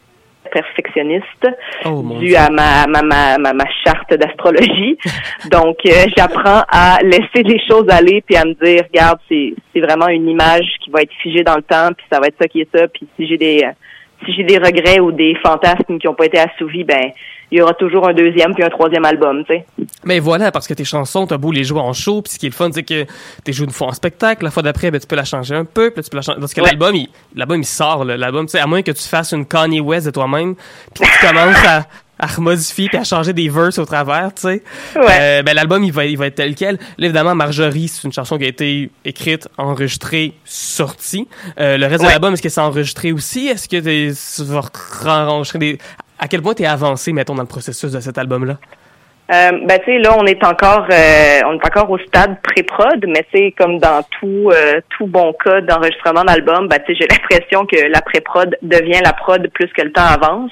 perfectionniste 0.52 1.47
Oh, 1.86 2.04
dû 2.20 2.36
à 2.36 2.50
ma, 2.50 2.88
ma, 2.88 3.02
ma, 3.04 3.38
ma, 3.38 3.54
ma 3.54 3.66
charte 3.86 4.14
d'astrologie. 4.14 4.97
Donc, 5.52 5.78
euh, 5.86 5.91
j'apprends 6.18 6.64
à 6.70 7.00
laisser 7.04 7.43
les 7.43 7.60
choses 7.68 7.88
aller 7.89 8.22
puis 8.22 8.36
à 8.36 8.45
me 8.45 8.54
dire, 8.54 8.84
regarde, 8.91 9.20
c'est 9.28 9.54
c'est 9.74 9.82
vraiment 9.82 10.08
une 10.08 10.28
image 10.28 10.66
qui 10.84 10.89
va 10.89 11.02
être 11.02 11.14
figée 11.22 11.43
dans 11.43 11.56
le 11.56 11.62
temps, 11.62 11.89
puis 11.95 12.06
ça 12.12 12.20
va 12.20 12.28
être 12.28 12.38
ça 12.39 12.47
qui 12.47 12.62
est 12.62 12.76
ça. 12.76 12.88
Puis 12.88 13.08
si 13.16 13.28
j'ai 13.28 13.38
des 13.38 13.62
euh, 13.64 13.72
si 14.26 14.34
j'ai 14.34 14.43
des 14.43 14.58
regrets 14.58 15.00
ou 15.00 15.12
des 15.12 15.36
fantasmes 15.36 15.97
qui 15.97 16.08
n'ont 16.08 16.16
pas 16.16 16.26
été 16.26 16.39
assouvis, 16.39 16.84
ben 16.84 17.12
il 17.52 17.58
y 17.58 17.62
aura 17.62 17.74
toujours 17.74 18.08
un 18.08 18.14
deuxième 18.14 18.54
puis 18.54 18.64
un 18.64 18.70
troisième 18.70 19.06
album, 19.06 19.43
tu 19.45 19.54
sais. 19.54 19.66
Mais 20.04 20.20
voilà, 20.20 20.52
parce 20.52 20.68
que 20.68 20.74
tes 20.74 20.86
chansons, 20.86 21.26
t'as 21.28 21.38
beau 21.38 21.52
les 21.52 21.64
jouer 21.64 21.80
en 21.80 21.93
show, 21.93 22.22
puis 22.22 22.34
ce 22.34 22.39
qui 22.39 22.45
est 22.45 22.50
le 22.50 22.56
fun, 22.56 22.70
c'est 22.74 22.84
que 22.84 23.06
t'es 23.43 23.54
joué 23.54 23.66
une 23.66 23.72
fois 23.72 23.88
en 23.88 23.93
spectacle, 23.93 24.43
la 24.43 24.52
fois 24.52 24.64
d'après, 24.64 24.91
ben, 24.91 25.00
tu 25.00 25.08
peux 25.08 25.16
la 25.16 25.26
changer 25.26 25.56
un 25.56 25.66
peu, 25.66 25.91
puis 25.91 26.04
tu 26.04 26.10
peux 26.10 26.18
la 26.18 26.22
changer. 26.22 26.39
Parce 26.39 26.54
que 26.54 26.62
Ouais. 26.62 26.68
l'album, 26.68 26.95
il, 26.95 27.08
l'album, 27.36 27.60
il 27.62 27.66
sort, 27.66 28.06
là. 28.06 28.18
l'album, 28.18 28.45
tu 28.45 28.52
sais, 28.52 28.60
à 28.60 28.68
moins 28.68 28.82
que 28.82 28.91
tu 28.91 29.04
fasses 29.08 29.32
une 29.34 29.45
Kanye 29.45 29.80
West 29.82 30.06
de 30.06 30.12
toi-même, 30.12 30.56
puis 30.93 31.04
tu 31.10 31.28
commences 31.28 31.66
à, 31.66 31.86
à 32.22 32.28
remodifier 32.28 32.89
puis 32.89 32.97
à 32.97 33.04
changer 33.04 33.32
des 33.34 33.47
verses 33.50 33.78
au 33.80 33.86
travers, 33.86 34.32
tu 34.36 34.41
sais. 34.41 34.64
Ouais. 34.95 35.06
Euh, 35.20 35.41
ben, 35.43 35.54
l'album, 35.56 35.84
il 35.84 35.91
va, 35.91 36.06
il 36.06 36.18
va 36.18 36.28
être 36.28 36.36
tel 36.36 36.54
quel. 36.54 36.76
Là, 36.97 37.06
évidemment, 37.06 37.34
Marjorie, 37.34 37.88
c'est 37.88 38.04
une 38.06 38.14
chanson 38.14 38.38
qui 38.38 38.43
a 38.45 38.47
été 38.50 38.89
écrite, 39.06 39.47
enregistrée, 39.58 40.34
sortie. 40.45 41.28
Euh, 41.60 41.78
le 41.78 41.86
reste 41.88 42.04
de 42.04 42.10
l'album, 42.10 42.34
est-ce 42.34 42.41
que 42.41 42.50
c'est 42.50 42.62
enregistré 42.62 43.12
aussi? 43.12 43.47
Est-ce 43.47 43.68
que 43.70 43.80
tu 43.80 44.43
vas 44.52 44.62
enregistrer 45.26 45.60
des... 45.60 45.78
À 46.20 46.28
quel 46.28 46.42
point 46.42 46.54
t'es 46.54 46.66
avancé, 46.66 47.14
mettons, 47.14 47.36
dans 47.36 47.44
le 47.44 47.48
processus 47.48 47.92
de 47.92 48.00
cet 48.00 48.18
album-là? 48.18 48.58
Euh, 49.32 49.52
ben 49.64 49.80
tu 49.86 49.86
sais 49.86 50.00
là 50.00 50.16
on 50.18 50.26
est 50.26 50.44
encore 50.44 50.88
euh, 50.92 51.40
on 51.46 51.54
est 51.54 51.68
encore 51.68 51.92
au 51.92 52.00
stade 52.00 52.42
pré-prod 52.42 53.06
mais 53.08 53.24
c'est 53.32 53.52
comme 53.52 53.78
dans 53.78 54.02
tout 54.20 54.50
euh, 54.52 54.82
tout 54.98 55.06
bon 55.06 55.34
cas 55.34 55.62
d'enregistrement 55.62 56.24
d'album 56.24 56.68
ben 56.68 56.80
tu 56.80 56.96
sais 56.96 57.02
j'ai 57.02 57.08
l'impression 57.12 57.68
que 57.68 57.92
la 57.92 58.02
pré-prod 58.02 58.58
devient 58.64 59.00
la 59.04 59.14
prod 59.14 59.48
plus 59.50 59.68
que 59.68 59.84
le 59.84 59.92
temps 59.92 60.02
avance 60.02 60.52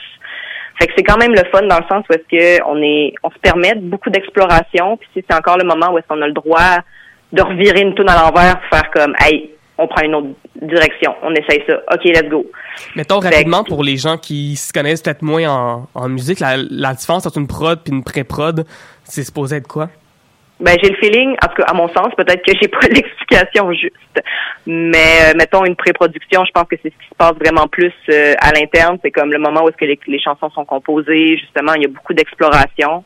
fait 0.79 0.85
que 0.85 0.93
c'est 0.95 1.03
quand 1.03 1.17
même 1.17 1.31
le 1.31 1.41
fun 1.51 1.63
dans 1.63 1.79
le 1.79 1.85
sens 1.89 2.05
où 2.07 2.13
est-ce 2.13 2.27
que 2.29 2.63
on 2.67 2.79
est 2.83 3.15
on 3.23 3.31
se 3.31 3.39
permet 3.39 3.73
beaucoup 3.73 4.11
d'exploration 4.11 4.97
puis 4.97 5.09
si 5.15 5.25
c'est 5.27 5.35
encore 5.35 5.57
le 5.57 5.65
moment 5.65 5.91
où 5.91 5.97
est-ce 5.97 6.05
qu'on 6.07 6.21
a 6.21 6.27
le 6.27 6.33
droit 6.33 6.77
de 7.33 7.41
revirer 7.41 7.81
une 7.81 7.95
tune 7.95 8.09
à 8.09 8.21
l'envers 8.21 8.59
pour 8.59 8.77
faire 8.77 8.91
comme 8.91 9.15
hey 9.25 9.49
on 9.77 9.87
prend 9.87 10.03
une 10.03 10.15
autre 10.15 10.27
direction 10.61 11.15
on 11.23 11.33
essaye 11.35 11.63
ça 11.67 11.79
ok 11.93 12.03
let's 12.05 12.29
go 12.29 12.45
Mettons 12.95 13.19
rapidement 13.19 13.63
que- 13.63 13.69
pour 13.69 13.83
les 13.83 13.97
gens 13.97 14.17
qui 14.17 14.55
se 14.55 14.71
connaissent 14.73 15.01
peut-être 15.01 15.21
moins 15.23 15.47
en, 15.49 15.87
en 15.95 16.09
musique, 16.09 16.39
la, 16.39 16.57
la 16.57 16.93
différence 16.93 17.25
entre 17.25 17.37
une 17.39 17.47
prod 17.47 17.79
puis 17.83 17.91
une 17.93 18.03
pré-prod, 18.03 18.65
c'est 19.03 19.23
supposé 19.23 19.57
être 19.57 19.67
quoi? 19.67 19.89
Ben 20.59 20.75
j'ai 20.81 20.89
le 20.89 20.95
feeling, 20.95 21.35
en 21.43 21.47
tout 21.49 21.61
cas 21.61 21.65
à 21.69 21.73
mon 21.73 21.87
sens, 21.89 22.07
peut-être 22.17 22.43
que 22.43 22.51
j'ai 22.59 22.67
pas 22.79 22.87
l'explication 22.87 23.71
juste, 23.73 23.93
mais 24.65 24.97
euh, 24.97 25.33
mettons 25.37 25.65
une 25.65 25.75
pré-production, 25.75 26.43
je 26.45 26.51
pense 26.51 26.63
que 26.67 26.75
c'est 26.81 26.89
ce 26.91 26.97
qui 27.03 27.09
se 27.09 27.15
passe 27.15 27.33
vraiment 27.35 27.67
plus 27.67 27.93
euh, 28.09 28.33
à 28.39 28.51
l'interne. 28.53 28.97
C'est 29.03 29.11
comme 29.11 29.31
le 29.31 29.37
moment 29.39 29.63
où 29.63 29.69
est-ce 29.69 29.77
que 29.77 29.85
les, 29.85 29.99
les 30.07 30.19
chansons 30.19 30.49
sont 30.49 30.65
composées. 30.65 31.37
Justement, 31.37 31.73
il 31.75 31.83
y 31.83 31.85
a 31.85 31.89
beaucoup 31.89 32.13
d'exploration. 32.13 33.03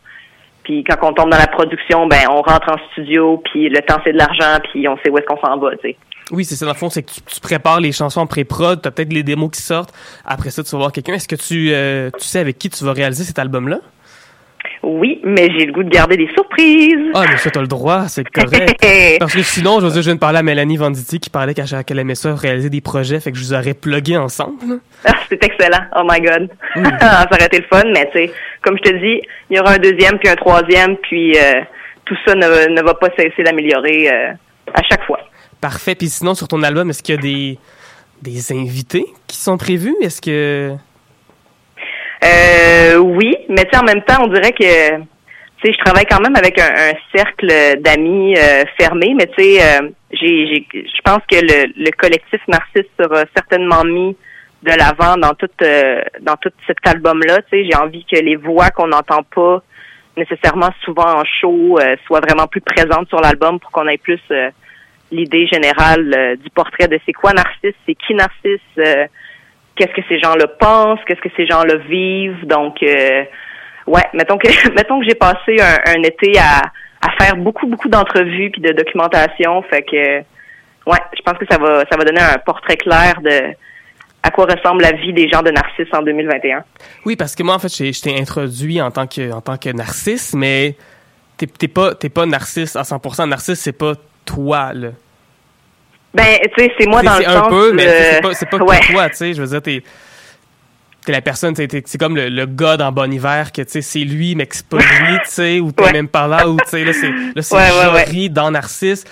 Puis 0.64 0.84
quand 0.84 0.96
on 1.02 1.14
tombe 1.14 1.30
dans 1.30 1.38
la 1.38 1.48
production, 1.48 2.08
ben 2.08 2.20
on 2.30 2.42
rentre 2.42 2.70
en 2.72 2.78
studio, 2.92 3.42
puis 3.52 3.68
le 3.68 3.80
temps 3.82 4.00
c'est 4.06 4.14
de 4.14 4.18
l'argent, 4.18 4.60
puis 4.72 4.88
on 4.88 4.96
sait 4.98 5.10
où 5.10 5.18
est-ce 5.18 5.26
qu'on 5.26 5.40
s'en 5.46 5.58
va. 5.58 5.72
Tu 5.78 5.90
sais. 5.90 5.98
Oui, 6.32 6.46
c'est 6.46 6.56
ça, 6.56 6.66
dans 6.66 6.74
le 6.74 6.78
fond, 6.78 6.90
c'est 6.90 7.04
que 7.04 7.12
tu, 7.12 7.22
tu 7.22 7.40
prépares 7.42 7.80
les 7.80 7.92
chansons 7.92 8.22
en 8.22 8.28
pré-prod, 8.28 8.82
t'as 8.82 8.92
peut-être 8.92 9.12
les 9.12 9.24
démos 9.24 9.52
qui 9.52 9.62
sortent, 9.62 9.94
après 10.26 10.50
ça, 10.50 10.64
tu 10.64 10.72
vas 10.72 10.78
voir 10.78 10.92
quelqu'un. 10.92 11.14
Est-ce 11.14 11.28
que 11.28 11.36
tu, 11.36 11.72
euh, 11.72 12.10
tu 12.18 12.26
sais 12.26 12.40
avec 12.40 12.58
qui 12.58 12.70
tu 12.70 12.84
vas 12.84 12.94
réaliser 12.94 13.24
cet 13.24 13.40
album-là? 13.40 13.80
Oui, 14.84 15.20
mais 15.24 15.48
j'ai 15.58 15.66
le 15.68 15.74
goût 15.74 15.84
de 15.84 15.90
garder 15.90 16.18
des 16.18 16.28
surprises. 16.34 17.12
Ah, 17.14 17.26
mais 17.30 17.38
ça, 17.38 17.52
t'as 17.52 17.62
le 17.62 17.68
droit, 17.68 18.08
c'est 18.08 18.28
correct. 18.28 18.80
Parce 19.20 19.34
que 19.34 19.44
sinon, 19.44 19.80
je 19.80 19.86
veux 19.86 19.92
dire, 19.92 20.02
je 20.02 20.08
viens 20.08 20.16
de 20.16 20.20
parler 20.20 20.40
à 20.40 20.44
Mélanie 20.44 20.78
Venditti 20.78 21.20
qui 21.20 21.30
parlait 21.30 21.54
qu'elle 21.54 21.84
qu'elle 21.86 22.00
aimait 22.00 22.16
ça, 22.16 22.34
réaliser 22.34 22.70
des 22.70 22.82
projets, 22.82 23.20
fait 23.20 23.32
que 23.32 23.38
je 23.38 23.44
vous 23.44 23.54
aurais 23.54 23.76
plugué 23.76 24.18
ensemble. 24.18 24.80
Ah, 25.06 25.14
c'est 25.30 25.44
excellent. 25.44 25.86
Oh 25.96 26.02
my 26.04 26.20
God. 26.20 26.50
ça 27.00 27.28
aurait 27.32 27.46
été 27.46 27.60
le 27.60 27.66
fun, 27.72 27.84
mais 27.94 28.10
tu 28.12 28.20
sais, 28.20 28.34
comme 28.64 28.78
je 28.78 28.90
te 28.90 28.96
dis, 28.98 29.22
il 29.50 29.58
y 29.58 29.60
aura 29.60 29.74
un 29.74 29.78
deuxième 29.78 30.18
puis 30.18 30.30
un 30.30 30.36
troisième, 30.36 30.98
puis 30.98 31.38
euh, 31.38 31.62
tout 32.06 32.18
ça 32.26 32.34
ne, 32.34 32.76
ne 32.76 32.82
va 32.82 32.96
pas 32.96 33.10
cesser 33.16 33.44
d'améliorer 33.44 34.10
euh, 34.12 34.32
à 34.74 34.82
chaque 34.90 35.04
fois. 35.06 35.20
Parfait. 35.62 35.96
Puis 35.96 36.10
sinon, 36.10 36.34
sur 36.34 36.48
ton 36.48 36.64
album, 36.64 36.90
est-ce 36.90 37.04
qu'il 37.04 37.16
y 37.16 37.18
a 37.18 37.22
des, 37.22 37.60
des 38.22 38.52
invités 38.52 39.06
qui 39.28 39.38
sont 39.38 39.58
prévus? 39.58 39.96
Est-ce 40.02 40.22
que... 40.22 40.76
Euh, 42.24 42.98
oui, 42.98 43.36
mais 43.50 43.66
tu 43.72 43.78
en 43.78 43.84
même 43.84 44.04
temps, 44.04 44.24
on 44.24 44.28
dirait 44.28 44.52
que 44.52 44.98
tu 45.62 45.68
sais, 45.68 45.74
je 45.74 45.84
travaille 45.84 46.06
quand 46.06 46.20
même 46.20 46.36
avec 46.36 46.60
un, 46.60 46.92
un 46.92 46.94
cercle 47.16 47.48
d'amis 47.80 48.36
euh, 48.36 48.64
fermé, 48.80 49.14
mais 49.16 49.28
tu 49.28 49.44
sais, 49.44 49.62
euh, 49.62 49.90
j'ai, 50.12 50.68
je 50.74 51.02
pense 51.04 51.22
que 51.30 51.36
le, 51.36 51.72
le 51.84 51.92
collectif 51.92 52.42
Narcisse 52.48 52.90
sera 53.00 53.26
certainement 53.36 53.84
mis 53.84 54.16
de 54.64 54.72
l'avant 54.72 55.18
dans 55.18 55.34
tout 55.34 55.50
euh, 55.62 56.02
dans 56.22 56.36
tout 56.38 56.52
cet 56.68 56.78
album-là. 56.86 57.42
Tu 57.44 57.50
sais, 57.50 57.70
j'ai 57.70 57.76
envie 57.76 58.06
que 58.06 58.20
les 58.20 58.36
voix 58.36 58.70
qu'on 58.70 58.88
n'entend 58.88 59.24
pas 59.24 59.62
nécessairement 60.18 60.70
souvent 60.84 61.22
en 61.22 61.24
show 61.26 61.80
euh, 61.80 61.96
soient 62.06 62.22
vraiment 62.22 62.48
plus 62.48 62.62
présentes 62.62 63.08
sur 63.10 63.20
l'album 63.22 63.60
pour 63.60 63.72
qu'on 63.72 63.88
ait 63.88 63.98
plus 63.98 64.22
euh, 64.32 64.50
l'idée 65.12 65.48
générale 65.48 66.14
euh, 66.16 66.36
du 66.36 66.50
portrait 66.50 66.88
de 66.88 67.00
c'est 67.06 67.14
quoi 67.14 67.34
Narcisse, 67.34 67.76
c'est 67.86 67.96
qui 67.96 68.14
Narcisse, 68.14 68.60
euh, 68.78 69.06
qu'est-ce 69.76 69.94
que 69.94 70.02
ces 70.08 70.20
gens-là 70.20 70.48
pensent, 70.48 71.00
qu'est-ce 71.06 71.22
que 71.22 71.30
ces 71.36 71.46
gens-là 71.46 71.76
vivent. 71.78 72.46
Donc, 72.46 72.82
euh, 72.84 73.24
ouais, 73.88 74.04
mettons 74.14 74.38
que 74.38 74.48
mettons 74.76 75.00
que 75.00 75.06
j'ai 75.06 75.16
passé 75.16 75.58
un, 75.60 76.02
été 76.04 76.38
à, 76.40 76.72
à 77.02 77.12
faire 77.22 77.36
beaucoup 77.36 77.68
beaucoup 77.68 77.90
d'entrevues 77.90 78.52
puis 78.52 78.62
de 78.62 78.72
documentation, 78.72 79.62
fait 79.64 79.84
que 79.84 80.20
ouais, 80.90 81.00
je 81.18 81.22
pense 81.24 81.38
que 81.38 81.46
ça 81.50 81.58
va 81.58 81.84
ça 81.90 81.98
va 81.98 82.04
donner 82.04 82.22
un 82.22 82.38
portrait 82.40 82.78
clair 82.78 83.22
de 83.22 83.54
à 84.24 84.30
quoi 84.30 84.46
ressemble 84.46 84.84
la 84.84 84.92
vie 84.92 85.14
des 85.14 85.28
gens 85.30 85.42
de 85.42 85.50
Narcisse 85.50 85.88
en 85.94 86.04
2021. 86.04 86.64
Oui, 87.06 87.16
parce 87.16 87.36
que 87.36 87.42
moi, 87.42 87.56
en 87.56 87.60
fait, 87.60 87.70
je 87.70 88.02
t'ai 88.02 88.20
introduit 88.20 88.80
en 88.80 88.92
tant 88.92 89.08
que, 89.08 89.32
en 89.32 89.42
tant 89.42 89.58
que 89.58 89.70
narcisse, 89.72 90.36
mais 90.36 90.76
t'es 91.38 91.68
pas, 91.68 91.96
t'es 91.96 92.10
pas 92.10 92.28
narcisse 92.28 92.76
à 92.76 92.84
100%. 92.84 93.28
Narcisse, 93.28 93.60
c'est 93.60 93.76
pas 93.76 93.96
toi, 94.26 94.74
là. 94.74 94.90
Ben, 96.14 96.26
tu 96.56 96.64
sais, 96.64 96.72
c'est 96.78 96.88
moi 96.88 97.02
dans 97.02 97.18
le 97.18 97.24
c'est 97.24 97.30
un 97.30 97.40
sens 97.40 97.50
peu, 97.50 97.72
mais 97.74 97.88
c'est 97.88 98.22
pas, 98.22 98.34
c'est 98.34 98.46
pas 98.50 98.58
que 98.60 98.92
toi, 98.92 99.10
tu 99.10 99.16
sais. 99.16 99.34
Je 99.34 99.42
veux 99.42 99.48
dire, 99.48 99.62
t'es, 99.62 99.82
t'es 101.06 101.12
la 101.14 101.22
personne, 101.22 101.54
t'es- 101.54 101.68
t'es- 101.68 101.84
c'est 101.86 101.98
comme 101.98 102.16
le, 102.18 102.28
le 102.28 102.46
gars 102.46 102.76
dans 102.76 102.92
Bon 102.92 103.12
Hiver, 103.12 103.52
que, 103.54 103.62
tu 103.62 103.70
sais, 103.72 103.82
c'est 103.82 104.00
lui, 104.00 104.36
mais 104.36 104.46
que 104.46 104.56
c'est 104.56 104.68
pas 104.68 104.78
lui, 104.78 105.18
tu 105.24 105.30
sais, 105.32 105.60
ou 105.62 105.72
t'es 105.72 105.84
Ouais. 105.86 105.94
même 105.94 106.10
pas 106.10 106.28
là, 106.28 106.50
ou, 106.50 106.58
tu 106.58 106.68
sais, 106.68 106.84
là, 106.84 106.92
c'est, 106.94 107.10
là, 107.10 107.42
c'est 107.42 107.56
Ouais, 107.56 107.62
ouais, 107.62 107.94
ouais. 107.94 108.06
Jory 108.06 108.30
dans 108.30 108.52
Narcisse. 108.52 109.06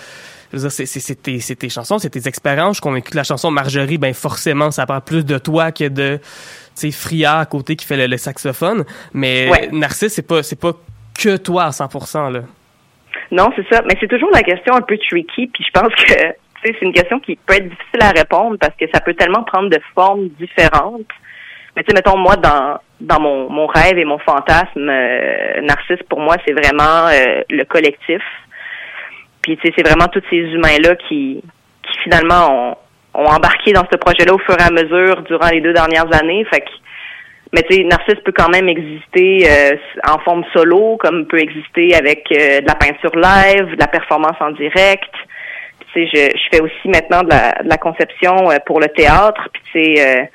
Je 0.51 0.57
veux 0.57 0.63
dire, 0.63 0.71
c'est, 0.71 0.85
c'est, 0.87 0.99
c'est 0.99 1.15
tes, 1.15 1.39
c'est 1.39 1.55
tes 1.55 1.69
chansons, 1.69 1.99
c'est 1.99 2.09
tes 2.09 2.27
expériences. 2.27 2.71
Je 2.71 2.81
suis 2.81 2.81
convaincu 2.81 3.11
que 3.11 3.15
la 3.17 3.23
chanson 3.23 3.49
Marjorie, 3.51 3.97
ben, 3.99 4.13
forcément, 4.13 4.71
ça 4.71 4.85
parle 4.85 5.01
plus 5.01 5.23
de 5.23 5.37
toi 5.37 5.71
que 5.71 5.87
de, 5.87 6.17
tu 6.17 6.21
sais, 6.73 6.91
Fria 6.91 7.39
à 7.39 7.45
côté 7.45 7.75
qui 7.77 7.85
fait 7.85 7.95
le, 7.97 8.07
le 8.07 8.17
saxophone. 8.17 8.83
Mais. 9.13 9.69
Narcisse, 9.71 10.13
c'est 10.13 10.21
pas, 10.23 10.43
c'est 10.43 10.57
pas 10.59 10.73
que 11.17 11.37
toi 11.37 11.65
à 11.65 11.69
100%, 11.69 12.29
là. 12.31 12.41
Non, 13.31 13.49
c'est 13.55 13.67
ça. 13.71 13.81
Mais 13.85 13.95
c'est 13.99 14.07
toujours 14.07 14.31
la 14.33 14.41
question 14.41 14.73
un 14.75 14.81
peu 14.81 14.97
tricky. 14.97 15.47
Puis 15.47 15.63
je 15.63 15.71
pense 15.79 15.93
que 15.93 16.13
c'est 16.63 16.81
une 16.81 16.93
question 16.93 17.19
qui 17.19 17.35
peut 17.35 17.55
être 17.55 17.69
difficile 17.69 18.01
à 18.01 18.09
répondre 18.09 18.57
parce 18.59 18.75
que 18.75 18.85
ça 18.93 18.99
peut 18.99 19.13
tellement 19.13 19.43
prendre 19.43 19.69
de 19.69 19.79
formes 19.93 20.27
différentes. 20.39 21.07
Mais 21.75 21.83
tu 21.83 21.89
sais, 21.89 21.93
mettons 21.95 22.17
moi 22.17 22.35
dans 22.35 22.79
dans 22.99 23.19
mon, 23.21 23.49
mon 23.49 23.67
rêve 23.67 23.97
et 23.97 24.03
mon 24.03 24.17
fantasme, 24.19 24.89
euh, 24.89 25.61
Narcisse 25.61 26.03
pour 26.09 26.19
moi 26.19 26.35
c'est 26.45 26.53
vraiment 26.53 27.07
euh, 27.07 27.41
le 27.49 27.63
collectif. 27.63 28.21
Puis 29.41 29.57
tu 29.57 29.67
sais, 29.67 29.73
c'est 29.77 29.87
vraiment 29.87 30.07
tous 30.07 30.23
ces 30.29 30.37
humains 30.37 30.77
là 30.83 30.95
qui 30.95 31.41
qui 31.83 31.99
finalement 32.03 32.75
ont, 33.13 33.21
ont 33.21 33.27
embarqué 33.27 33.71
dans 33.71 33.85
ce 33.91 33.97
projet-là 33.97 34.33
au 34.33 34.39
fur 34.39 34.55
et 34.59 34.63
à 34.63 34.71
mesure 34.71 35.21
durant 35.23 35.49
les 35.49 35.61
deux 35.61 35.73
dernières 35.73 36.13
années. 36.19 36.45
Fait 36.45 36.61
que 36.61 36.69
mais 37.51 37.63
tu 37.63 37.77
sais, 37.77 37.83
Narcisse 37.83 38.19
peut 38.23 38.33
quand 38.35 38.49
même 38.49 38.69
exister 38.69 39.47
euh, 39.49 39.75
en 40.07 40.19
forme 40.19 40.43
solo, 40.53 40.97
comme 40.97 41.25
peut 41.25 41.39
exister 41.39 41.95
avec 41.95 42.27
euh, 42.31 42.61
de 42.61 42.67
la 42.67 42.75
peinture 42.75 43.15
live, 43.15 43.75
de 43.75 43.79
la 43.79 43.87
performance 43.87 44.35
en 44.39 44.51
direct. 44.51 45.11
Tu 45.93 46.05
sais, 46.05 46.09
je, 46.13 46.37
je 46.37 46.43
fais 46.51 46.61
aussi 46.61 46.87
maintenant 46.87 47.23
de 47.23 47.29
la, 47.29 47.53
de 47.63 47.69
la 47.69 47.77
conception 47.77 48.51
euh, 48.51 48.57
pour 48.67 48.79
le 48.79 48.87
théâtre. 48.89 49.49
Puis 49.51 49.63
tu 49.71 49.95
sais, 49.95 50.05
euh, 50.05 50.25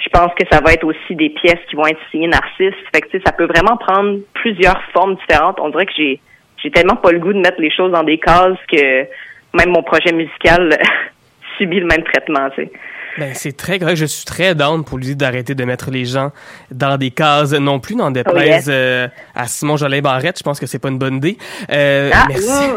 je 0.00 0.08
pense 0.08 0.32
que 0.38 0.44
ça 0.50 0.60
va 0.60 0.72
être 0.72 0.84
aussi 0.84 1.14
des 1.14 1.28
pièces 1.30 1.60
qui 1.68 1.76
vont 1.76 1.86
être 1.86 2.00
signées 2.10 2.28
Narcisse. 2.28 2.74
Fait 2.94 3.02
que 3.02 3.08
tu 3.10 3.18
sais, 3.18 3.22
ça 3.26 3.32
peut 3.32 3.46
vraiment 3.46 3.76
prendre 3.76 4.20
plusieurs 4.32 4.82
formes 4.94 5.16
différentes. 5.16 5.60
On 5.60 5.68
dirait 5.68 5.86
que 5.86 5.92
j'ai 5.96 6.20
j'ai 6.62 6.70
tellement 6.70 6.96
pas 6.96 7.12
le 7.12 7.18
goût 7.18 7.34
de 7.34 7.40
mettre 7.40 7.60
les 7.60 7.70
choses 7.70 7.92
dans 7.92 8.04
des 8.04 8.16
cases 8.16 8.56
que 8.72 9.02
même 9.52 9.68
mon 9.68 9.82
projet 9.82 10.12
musical 10.12 10.78
subit 11.58 11.80
le 11.80 11.86
même 11.86 12.04
traitement. 12.04 12.48
Tu 12.54 12.62
sais. 12.62 12.72
Ben, 13.18 13.32
c'est 13.34 13.56
très 13.56 13.78
correct. 13.78 13.96
Je 13.96 14.06
suis 14.06 14.24
très 14.24 14.54
down 14.54 14.84
pour 14.84 14.98
lui 14.98 15.14
d'arrêter 15.14 15.54
de 15.54 15.64
mettre 15.64 15.90
les 15.90 16.04
gens 16.04 16.32
dans 16.70 16.96
des 16.96 17.10
cases 17.10 17.52
non 17.52 17.78
plus, 17.78 17.94
dans 17.94 18.10
des 18.10 18.22
Oh, 18.26 18.36
yes. 18.38 18.66
euh, 18.68 19.06
à 19.34 19.46
Simon 19.46 19.76
Jolin 19.76 20.00
Barrette. 20.00 20.38
Je 20.38 20.42
pense 20.42 20.58
que 20.58 20.66
c'est 20.66 20.78
pas 20.78 20.88
une 20.88 20.98
bonne 20.98 21.16
idée. 21.16 21.38
Euh, 21.70 22.10
Ah, 22.12 22.24
merci. 22.28 22.48
mm. 22.48 22.76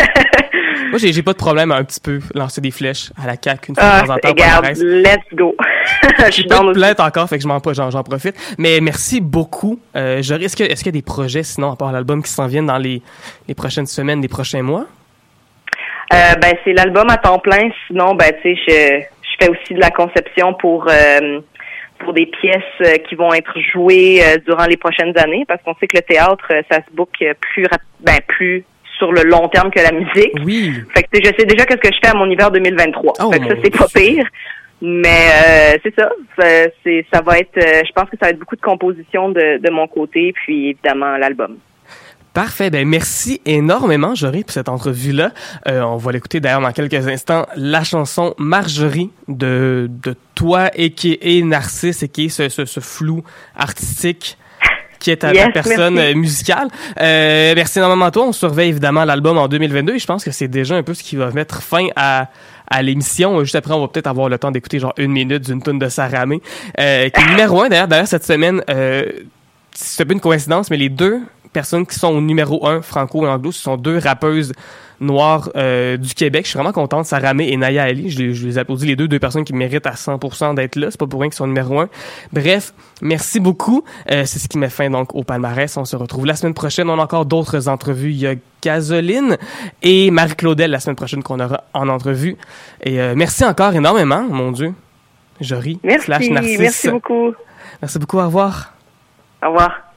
Moi, 0.90 0.98
j'ai, 0.98 1.22
pas 1.22 1.32
de 1.32 1.38
problème 1.38 1.70
à 1.70 1.76
un 1.76 1.84
petit 1.84 2.00
peu 2.00 2.18
lancer 2.34 2.62
des 2.62 2.70
flèches 2.70 3.10
à 3.22 3.26
la 3.26 3.34
CAQ 3.42 3.70
une 3.70 3.74
fois 3.74 3.84
Ah, 3.84 4.02
de 4.02 4.06
temps 4.06 4.14
en 4.14 4.18
temps. 4.18 4.28
regarde, 4.30 4.66
let's 4.78 5.18
go. 5.34 5.54
je 6.26 6.30
suis 6.30 6.44
pas 6.44 6.60
de 6.60 6.72
plainte 6.72 7.00
encore, 7.00 7.28
fait 7.28 7.36
que 7.36 7.42
je 7.42 7.48
m'en, 7.48 7.60
j'en, 7.72 7.90
j'en 7.90 8.02
profite. 8.02 8.34
Mais 8.56 8.80
merci 8.80 9.20
beaucoup. 9.20 9.78
Euh, 9.96 10.22
Jory, 10.22 10.44
est-ce, 10.46 10.56
qu'il 10.56 10.66
y 10.66 10.88
a 10.88 10.92
des 10.92 11.02
projets, 11.02 11.42
sinon, 11.42 11.72
à 11.72 11.76
part 11.76 11.92
l'album, 11.92 12.22
qui 12.22 12.30
s'en 12.30 12.46
viennent 12.46 12.66
dans 12.66 12.78
les, 12.78 13.02
les 13.48 13.54
prochaines 13.54 13.86
semaines, 13.86 14.22
les 14.22 14.28
prochains 14.28 14.62
mois? 14.62 14.86
Euh, 16.10 16.34
ben 16.40 16.54
c'est 16.64 16.72
l'album 16.72 17.10
à 17.10 17.18
temps 17.18 17.38
plein. 17.38 17.68
Sinon, 17.86 18.14
ben 18.14 18.32
tu 18.42 18.54
sais, 18.54 18.60
je, 18.66 18.72
je 18.72 19.04
je 19.17 19.17
fais 19.38 19.50
aussi 19.50 19.74
de 19.74 19.80
la 19.80 19.90
conception 19.90 20.54
pour 20.54 20.88
pour 21.98 22.12
des 22.12 22.26
pièces 22.26 23.02
qui 23.08 23.16
vont 23.16 23.34
être 23.34 23.58
jouées 23.72 24.22
durant 24.46 24.66
les 24.66 24.76
prochaines 24.76 25.16
années, 25.18 25.44
parce 25.48 25.60
qu'on 25.62 25.74
sait 25.74 25.88
que 25.88 25.96
le 25.96 26.02
théâtre, 26.02 26.46
ça 26.70 26.78
se 26.78 26.94
book 26.94 27.10
plus 27.40 27.66
ben 28.00 28.18
plus 28.28 28.64
sur 28.98 29.12
le 29.12 29.22
long 29.22 29.48
terme 29.48 29.70
que 29.70 29.80
la 29.80 29.92
musique. 29.92 30.32
Oui. 30.44 30.72
Fait 30.94 31.02
que 31.02 31.08
je 31.14 31.30
sais 31.36 31.44
déjà 31.44 31.64
qu'est-ce 31.64 31.88
que 31.88 31.92
je 31.92 31.98
fais 32.02 32.14
à 32.14 32.18
mon 32.18 32.30
hiver 32.30 32.50
2023. 32.50 33.14
fait 33.32 33.40
que 33.40 33.48
ça 33.48 33.54
c'est 33.62 33.76
pas 33.76 33.86
pire. 33.92 34.26
Mais 34.80 35.80
c'est 35.82 35.94
ça, 35.98 36.08
c'est 36.84 37.04
ça 37.12 37.20
va 37.20 37.38
être 37.38 37.56
je 37.56 37.92
pense 37.92 38.08
que 38.08 38.16
ça 38.16 38.26
va 38.26 38.30
être 38.30 38.38
beaucoup 38.38 38.56
de 38.56 38.60
composition 38.60 39.28
de, 39.30 39.58
de 39.58 39.70
mon 39.70 39.88
côté 39.88 40.32
puis 40.32 40.70
évidemment 40.70 41.16
l'album. 41.16 41.58
Parfait. 42.34 42.70
Ben 42.70 42.86
merci 42.86 43.40
énormément, 43.46 44.14
Jory, 44.14 44.44
pour 44.44 44.52
cette 44.52 44.68
entrevue-là. 44.68 45.32
Euh, 45.66 45.82
on 45.82 45.96
va 45.96 46.12
l'écouter 46.12 46.40
d'ailleurs 46.40 46.60
dans 46.60 46.72
quelques 46.72 47.08
instants. 47.08 47.46
La 47.56 47.84
chanson 47.84 48.34
Marjorie 48.38 49.10
de, 49.26 49.90
de 49.90 50.14
toi 50.34 50.70
et 50.74 50.90
qui 50.92 51.18
est 51.20 51.42
Narcisse 51.42 52.02
et 52.02 52.08
qui 52.08 52.26
est 52.26 52.28
ce, 52.28 52.48
ce, 52.48 52.80
flou 52.80 53.22
artistique 53.56 54.38
qui 55.00 55.10
est 55.10 55.18
ta, 55.18 55.32
personne 55.50 56.14
musicale. 56.14 56.68
Euh, 57.00 57.54
merci 57.54 57.78
énormément 57.78 58.06
à 58.06 58.10
toi. 58.10 58.26
On 58.26 58.32
surveille 58.32 58.70
évidemment 58.70 59.04
l'album 59.04 59.38
en 59.38 59.48
2022 59.48 59.94
et 59.94 59.98
je 59.98 60.06
pense 60.06 60.24
que 60.24 60.30
c'est 60.30 60.48
déjà 60.48 60.74
un 60.76 60.82
peu 60.82 60.94
ce 60.94 61.02
qui 61.02 61.16
va 61.16 61.30
mettre 61.30 61.62
fin 61.62 61.86
à 61.96 62.28
à 62.70 62.82
l'émission. 62.82 63.40
Juste 63.40 63.56
après, 63.56 63.72
on 63.74 63.80
va 63.80 63.88
peut-être 63.88 64.06
avoir 64.06 64.28
le 64.28 64.38
temps 64.38 64.50
d'écouter 64.50 64.78
genre 64.78 64.94
une 64.96 65.12
minute 65.12 65.44
d'une 65.44 65.62
tonne 65.62 65.78
de 65.78 65.88
Saramé, 65.88 66.40
euh, 66.78 67.08
qui 67.08 67.20
est 67.20 67.26
numéro 67.30 67.62
un 67.62 67.68
d'ailleurs. 67.68 67.88
D'ailleurs, 67.88 68.08
cette 68.08 68.24
semaine, 68.24 68.62
euh, 68.70 69.04
c'est 69.72 70.04
pas 70.04 70.12
une 70.12 70.20
coïncidence, 70.20 70.70
mais 70.70 70.76
les 70.76 70.88
deux 70.88 71.20
personnes 71.52 71.86
qui 71.86 71.98
sont 71.98 72.08
au 72.08 72.20
numéro 72.20 72.66
un, 72.66 72.82
franco 72.82 73.24
et 73.24 73.28
anglo, 73.28 73.52
ce 73.52 73.62
sont 73.62 73.76
deux 73.76 73.98
rappeuses 73.98 74.52
noires 75.00 75.50
euh, 75.56 75.96
du 75.96 76.14
Québec. 76.14 76.44
Je 76.44 76.50
suis 76.50 76.56
vraiment 76.56 76.72
contente, 76.72 77.06
Sarah 77.06 77.34
May 77.34 77.48
et 77.50 77.56
Naya 77.56 77.84
Ali. 77.84 78.10
Je 78.10 78.18
les, 78.18 78.34
je 78.34 78.46
les 78.46 78.58
applaudis 78.58 78.86
les 78.86 78.96
deux, 78.96 79.08
deux 79.08 79.18
personnes 79.18 79.44
qui 79.44 79.52
méritent 79.52 79.86
à 79.86 79.92
100% 79.92 80.54
d'être 80.54 80.76
là. 80.76 80.90
C'est 80.90 80.98
pas 80.98 81.06
pour 81.06 81.20
rien 81.20 81.30
qu'ils 81.30 81.36
sont 81.36 81.46
numéro 81.46 81.80
un. 81.80 81.88
Bref, 82.32 82.74
merci 83.00 83.40
beaucoup. 83.40 83.84
Euh, 84.10 84.24
c'est 84.24 84.38
ce 84.38 84.48
qui 84.48 84.58
met 84.58 84.68
fin 84.68 84.90
donc 84.90 85.14
au 85.14 85.22
palmarès. 85.22 85.76
On 85.76 85.84
se 85.84 85.96
retrouve 85.96 86.26
la 86.26 86.34
semaine 86.34 86.54
prochaine. 86.54 86.90
On 86.90 86.98
a 86.98 87.02
encore 87.02 87.26
d'autres 87.26 87.68
entrevues. 87.68 88.10
Il 88.10 88.18
y 88.18 88.26
a 88.26 88.34
Gasoline 88.62 89.36
et 89.82 90.10
Marie-Claudel 90.10 90.70
la 90.70 90.80
semaine 90.80 90.96
prochaine 90.96 91.22
qu'on 91.22 91.40
aura 91.40 91.64
en 91.74 91.88
entrevue. 91.88 92.36
Et 92.82 93.00
euh, 93.00 93.14
merci 93.16 93.44
encore 93.44 93.74
énormément, 93.74 94.22
mon 94.22 94.52
Dieu. 94.52 94.74
Jory. 95.40 95.78
Merci. 95.84 96.32
Merci 96.32 96.90
beaucoup. 96.90 97.32
Merci 97.80 97.98
beaucoup. 97.98 98.18
Au 98.18 98.26
revoir. 98.26 98.74
Au 99.42 99.48
revoir. 99.48 99.87